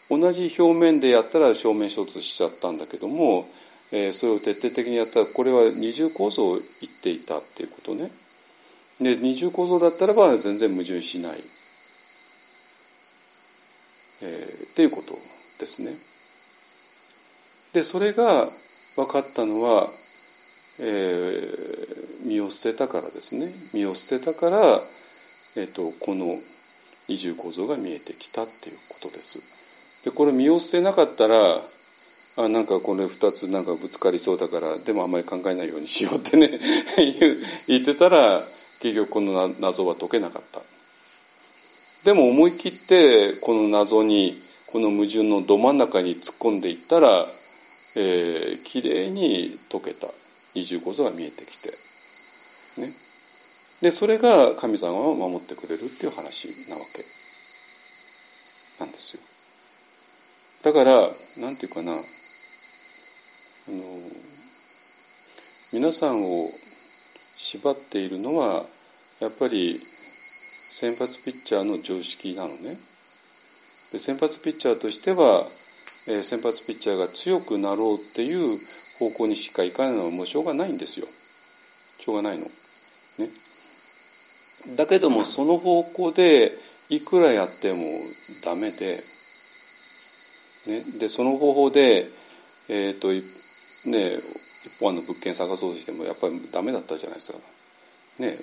[0.09, 3.47] 同じ表面でやったら正面衝突しちゃったんだけども、
[3.91, 8.11] えー、それを徹底的にやったらこれは二重構造を言っていたっていうことね。
[9.01, 11.33] で二重構造だったらば全然矛盾しない、
[14.21, 15.15] えー、っていうこと
[15.59, 15.93] ですね。
[17.73, 18.49] でそれが
[18.95, 19.87] 分かったのは、
[20.79, 24.81] えー、身を捨てたからですね身を捨てたから、
[25.55, 26.37] えーとこの
[27.07, 29.39] 二重構造が見えてきたっていうことです。
[30.05, 31.61] でこれ身を捨てなかったら
[32.37, 36.59] あなんかこれ2つなんかぶつかりそうだからでもあんまり考えないようにしようってね
[37.67, 38.47] 言ってたら
[38.81, 40.61] 結局この謎は解けなかった。
[42.03, 44.41] でも思い切ってこの謎に
[44.71, 47.27] この矛盾のど真ん中に突っ込んでいったら、
[47.95, 50.07] えー、きれいに解けた。
[50.53, 51.69] 二重構造が見えてきて。
[52.77, 52.93] ね。
[53.81, 57.03] でそれが神様を守ってくれるっていう話なわけ。
[58.83, 59.21] なんですよ。
[60.63, 61.93] だからなんていうかな。
[61.93, 61.95] あ
[63.71, 63.83] の
[65.71, 66.49] 皆さんを
[67.41, 68.65] 縛っているのは
[69.19, 69.79] やっぱり
[70.69, 72.77] 先発ピッチャーの常識なのね。
[73.91, 75.45] で先発ピッチャーとしては、
[76.07, 78.59] えー、先発ピッチャーが強くなろうっていう
[78.99, 81.07] 方向にしかいかないのはもうしょうがないんですよ。
[81.99, 82.45] しょうがないの。
[82.45, 82.51] ね。
[84.77, 86.57] だけどもその方向で
[86.89, 87.83] いくらやっても
[88.45, 89.03] ダメで
[90.67, 92.07] ね、でその方法で、
[92.69, 93.07] えーと
[93.89, 94.19] ね、
[94.65, 97.39] 一本の物件探そうとしてもやっぱりダメだったじゃないですか。
[98.19, 98.37] ね、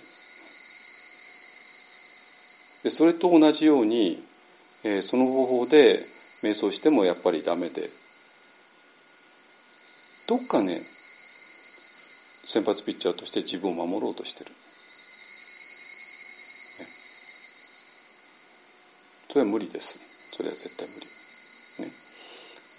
[2.82, 4.22] でそれと同じように、
[4.82, 6.00] えー、その方法で
[6.42, 7.90] 瞑想してもやっぱりダメで
[10.26, 10.80] どっかね
[12.44, 14.50] 先発ピッチャーとして自分を守ろうとしてる。
[19.28, 20.00] それは無理です。
[20.32, 21.06] それは絶対無理。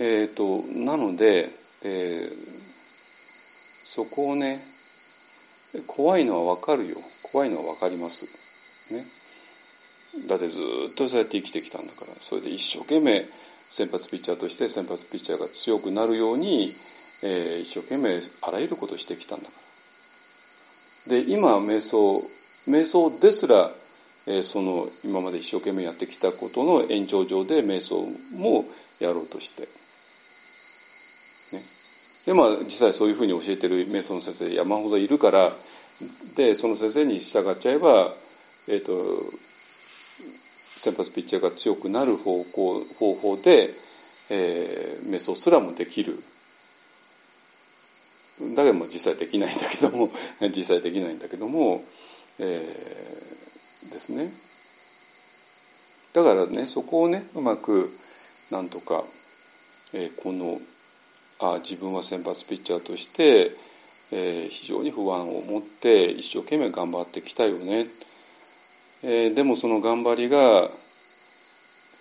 [0.01, 1.49] えーと、なので、
[1.83, 2.78] えー、
[3.89, 4.59] そこをね
[5.87, 8.25] 怖いのは分かるよ怖いのは分かります。
[8.91, 9.03] ね、
[10.27, 10.59] だってず
[10.91, 13.25] っとそうやって生きてきたんだからそれで一生懸命
[13.69, 16.73] 先発ピッチャーとして先発ピッチャーが強くなるように、
[17.23, 19.51] えー、一生懸命あらゆることをしてきたんだか
[21.07, 21.17] ら。
[21.23, 22.23] で今瞑想
[22.67, 23.71] 瞑想ですら、
[24.27, 28.65] えー、その今まで一生懸命やってきたことの延長上で瞑想も
[28.99, 29.67] やろうとして
[32.29, 35.51] でまあ実際そういうふうに教えてる瞑想の先生山ほどいるから、
[36.35, 38.13] でその先生に従っちゃえば、
[38.67, 39.23] えーと、
[40.77, 43.71] 先発ピッチャーが強くなる方向方法で、
[44.29, 46.23] えー、瞑想すらもできる。
[48.55, 50.11] だけども実際できないんだけども
[50.55, 51.83] 実際できないんだけども、
[52.37, 54.31] えー、ですね。
[56.13, 57.91] だからねそこをねうまく
[58.51, 59.03] なんとか、
[59.93, 60.61] えー、この
[61.39, 63.51] あ自分は先発ピッチャーとして、
[64.11, 67.87] えー、非常に不安を持って一生懸命頑張ってきたよね、
[69.03, 70.69] えー、でもその頑張りが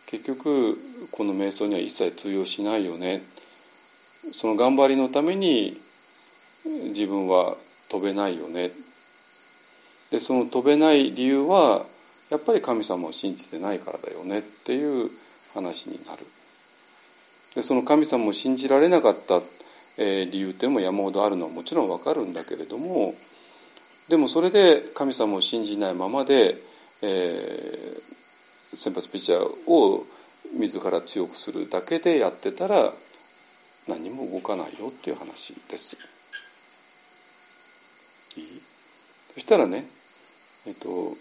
[0.06, 0.78] 結局
[1.12, 3.22] この瞑想には一切通用しないよね。
[4.32, 5.78] その頑張りのために
[6.64, 7.56] 自分は
[7.90, 8.70] 飛べないよね。
[10.10, 11.84] でその飛べない理由は
[12.30, 15.10] やっぱり神様を信じてないからだよねっていう
[15.54, 16.26] 話になる。
[17.58, 19.42] でその神様を信じられなかった、
[19.96, 23.16] えー、理由っていうのも山ほどあるのはもちろんわかるんだけれども
[24.08, 26.54] でもそれで神様を信じないままで、
[27.02, 30.06] えー、先発ピッチャーを
[30.56, 32.92] 自ら強くするだけでやってたら
[33.88, 35.96] 何も動かないよっていう話です。
[38.36, 38.62] いい？
[39.34, 39.84] そしたらね
[40.64, 41.16] えっと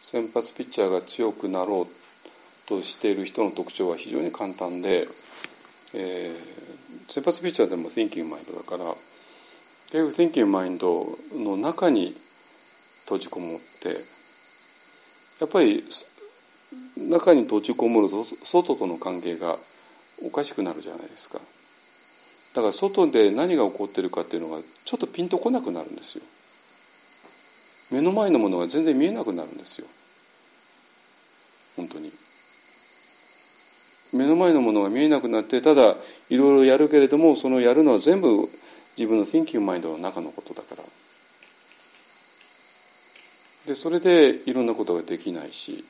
[0.00, 2.05] 先発ピッチャーが強くなろう
[2.66, 5.08] としている人の特徴は非常に簡単で、
[5.94, 8.94] えー、先発ピッチャーでも Thinking Mind だから
[9.90, 12.14] 結局 Thinking Mind の中に
[13.04, 13.88] 閉じこもって
[15.40, 15.84] やっぱり
[16.96, 19.56] 中に閉じこもると外との関係が
[20.24, 21.38] おかしくなるじゃないですか。
[22.54, 26.24] だから外で何が起こってるかっていうのがちょっとピンとこなくなるんですよ。
[27.90, 29.86] 目の前のものが全然見えなくなるんですよ。
[31.76, 32.10] 本当に。
[34.12, 35.96] 目の前のものが見えなくなってただ
[36.30, 38.48] いろいろやるけれどもそのやるのは全部
[38.96, 40.82] 自分の thinking mind の中のことだから。
[43.66, 45.84] でそれでいろんなことができないし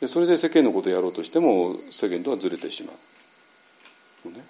[0.00, 2.92] でそれで世間のことをやろうとしても世間とはずれてしま
[4.26, 4.28] う。
[4.28, 4.44] ね、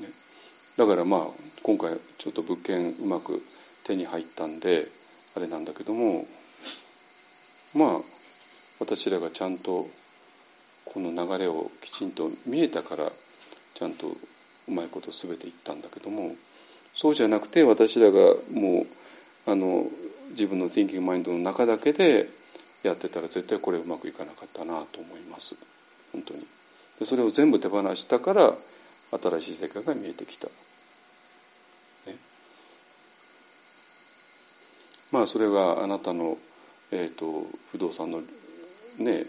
[0.00, 0.08] ね。
[0.76, 1.20] だからまあ
[1.62, 3.42] 今回ちょっと物件うまく
[3.84, 4.88] 手に入ったんで
[5.34, 6.26] あれなんだけども
[7.78, 8.00] まあ
[8.80, 9.88] 私らがちゃんと
[10.84, 13.12] この流れをきちんと見えたから
[13.74, 16.32] ちゃんとうまいこと全て言ったんだけども
[16.94, 18.18] そうじゃなくて私らが
[18.52, 18.86] も
[19.46, 19.84] うあの
[20.30, 22.28] 自分の Thinking Mind の中だけで
[22.82, 25.56] やってたら絶対これうまくいかなかったなと思います。
[26.12, 26.40] 本当に。
[26.98, 28.54] でそれを全部手放したから
[29.12, 32.16] 新しい世界が見えてきた、ね、
[35.12, 36.36] まあそれがあなたの、
[36.90, 38.22] えーと、不動産の
[38.98, 39.26] ね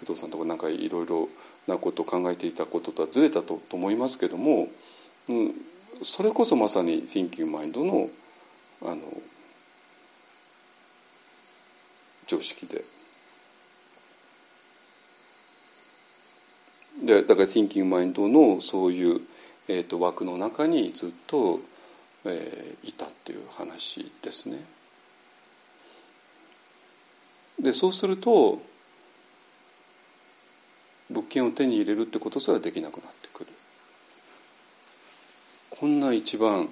[0.00, 1.28] 不動産とかなんかいろいろ
[1.66, 4.68] なことを考えていたこととはずれたと思いますけども、
[5.28, 5.54] うん、
[6.02, 8.08] それこそまさに Thinking Mind の
[8.82, 9.00] あの
[12.26, 12.84] 常識で。
[17.04, 19.20] でだから Thinking Mind のそういう、
[19.68, 21.60] えーと、枠の中にずっと、
[22.24, 24.64] えー、いたっていう話ですね。
[27.60, 28.60] でそうすると
[31.10, 33.46] 物件を手に入れるってことすらできなくなってくる。
[35.70, 36.68] こんな一番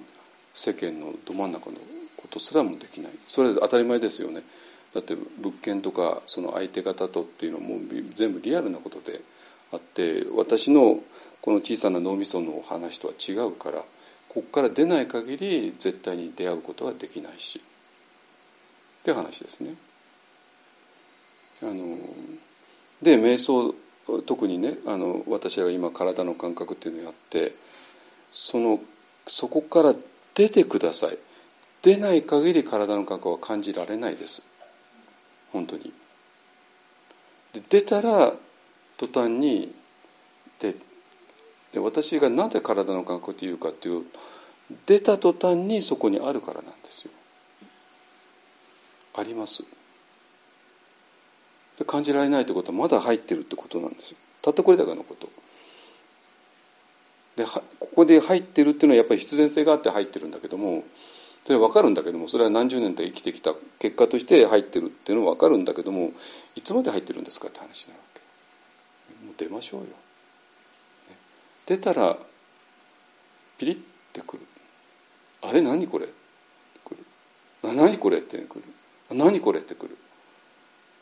[0.53, 1.77] 世間のど真ん中の
[2.17, 4.41] ことすらもできないそれ当たり前ですよね
[4.93, 7.79] だって物件とかその相手方とっていうのはもう
[8.15, 9.19] 全部リアルなことで
[9.71, 10.99] あって私の
[11.41, 13.77] この小さな脳みその話とは違うから
[14.29, 19.75] ここから出ない限り絶対に出会うことはできないしって話ですね。
[21.63, 21.97] あの
[23.01, 23.73] で瞑想
[24.25, 27.53] 特にねあの私が今体の感覚っていうのをやって
[28.31, 28.79] その
[29.27, 29.95] そこから
[30.35, 31.17] 出てください。
[31.81, 34.41] 出ない限り体の感覚は感じられないです。
[35.53, 35.93] 本当に。
[37.53, 38.33] で出たら
[38.97, 39.73] 途端に
[40.59, 40.75] で
[41.73, 44.03] で私がなぜ体の感覚というかっていう
[44.85, 47.11] 出た途端にそこにあるからなんですよ。
[49.15, 49.63] あります。
[51.83, 54.17] 感じられないってことはまだ入ってるってことなんですよ。
[54.41, 55.27] たったこれだけのこと。
[57.35, 60.85] でここで入ってるっていうのはやっぱり必然性があって入ってるんだけども
[61.43, 66.11] それは分かるんだけどもそれは何十年と生きてきた結果として入ってるっていうのは分かるんだけども
[66.55, 68.05] いつまで入ってるんですかって話になるわ
[69.19, 69.25] け。
[69.25, 69.87] もう出ましょうよ、
[71.65, 72.15] 出たら
[73.57, 73.79] ピリッ
[74.13, 74.43] てくる。
[75.41, 76.07] あれ何これ？
[76.85, 77.05] くる。
[77.63, 78.63] 何これってくる。
[79.11, 79.97] 何これってくる。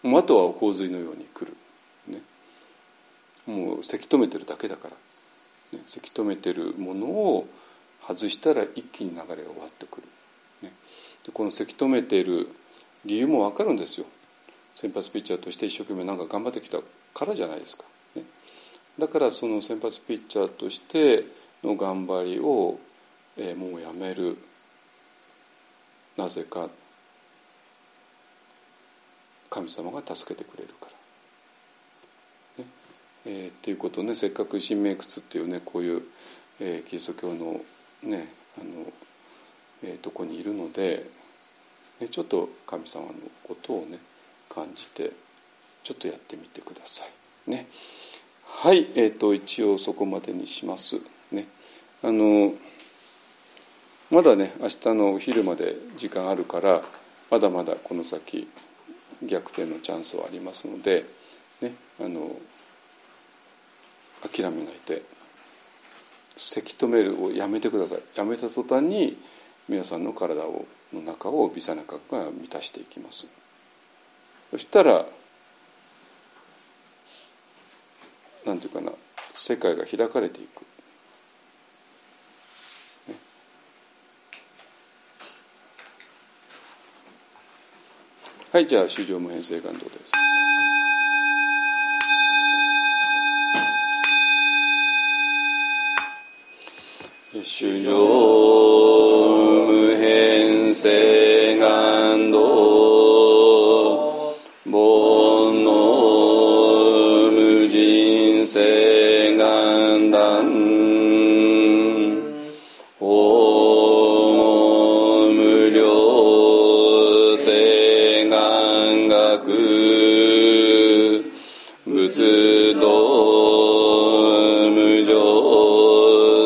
[0.04, 1.56] もうあとは洪水のように来る、
[2.08, 2.22] ね、
[3.48, 4.96] もうせき止めてるだけだから。
[5.74, 7.48] ね、せき止めてるものを
[8.08, 10.08] 外したら一気に流れが終わってくる、
[10.62, 10.72] ね、
[11.26, 12.48] でこのせき止めてる
[13.06, 14.06] 理由も分かるんですよ。
[14.76, 16.80] 先発ピッチャーとして一生懸命なんか頑張ってきた
[17.14, 17.84] からじゃないですか、
[18.16, 18.24] ね、
[19.00, 21.26] だからその先発ピッチャーとして
[21.64, 22.80] の頑張りを、
[23.38, 24.38] えー、もうやめる。
[26.18, 26.70] なぜか
[29.54, 30.88] 神様が助けてくれるか
[32.58, 32.64] ら。
[32.64, 32.70] ね
[33.28, 36.02] えー、っていうことねせっかく神明窟っていうねこういう、
[36.60, 37.62] えー、キリスト教の
[38.02, 38.28] ね
[38.60, 38.92] あの、
[39.84, 41.06] えー、とこにいるので、
[42.02, 43.14] ね、ちょっと神様の
[43.44, 44.00] ことをね
[44.50, 45.12] 感じて
[45.84, 47.06] ちょっとやってみてくださ
[47.48, 47.52] い。
[47.52, 47.68] ね、
[48.48, 50.96] はいえーと、一応そこまでにします。
[51.32, 51.46] ね、
[52.02, 52.54] あの
[54.10, 56.82] まだね明日のお昼まで時間あるから
[57.30, 58.48] まだまだこの先
[59.28, 61.06] 逆転のチャンスはありますので、
[61.62, 62.32] ね、あの
[64.22, 65.02] 諦めないで
[66.36, 68.00] せき止めるをやめてください。
[68.16, 69.18] やめた途端に
[69.70, 73.28] 皆さんの体をの中を微細な核が満たしていきます。
[74.52, 75.06] そしたら
[78.46, 78.92] なんていうかな
[79.34, 80.64] 世界が開かれていく、
[88.54, 90.12] はいじゃあ主上無変性感動です。
[97.42, 104.36] 主上無変性願道
[104.66, 104.72] 煩
[105.64, 108.83] 悩無人性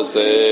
[0.08, 0.47] 常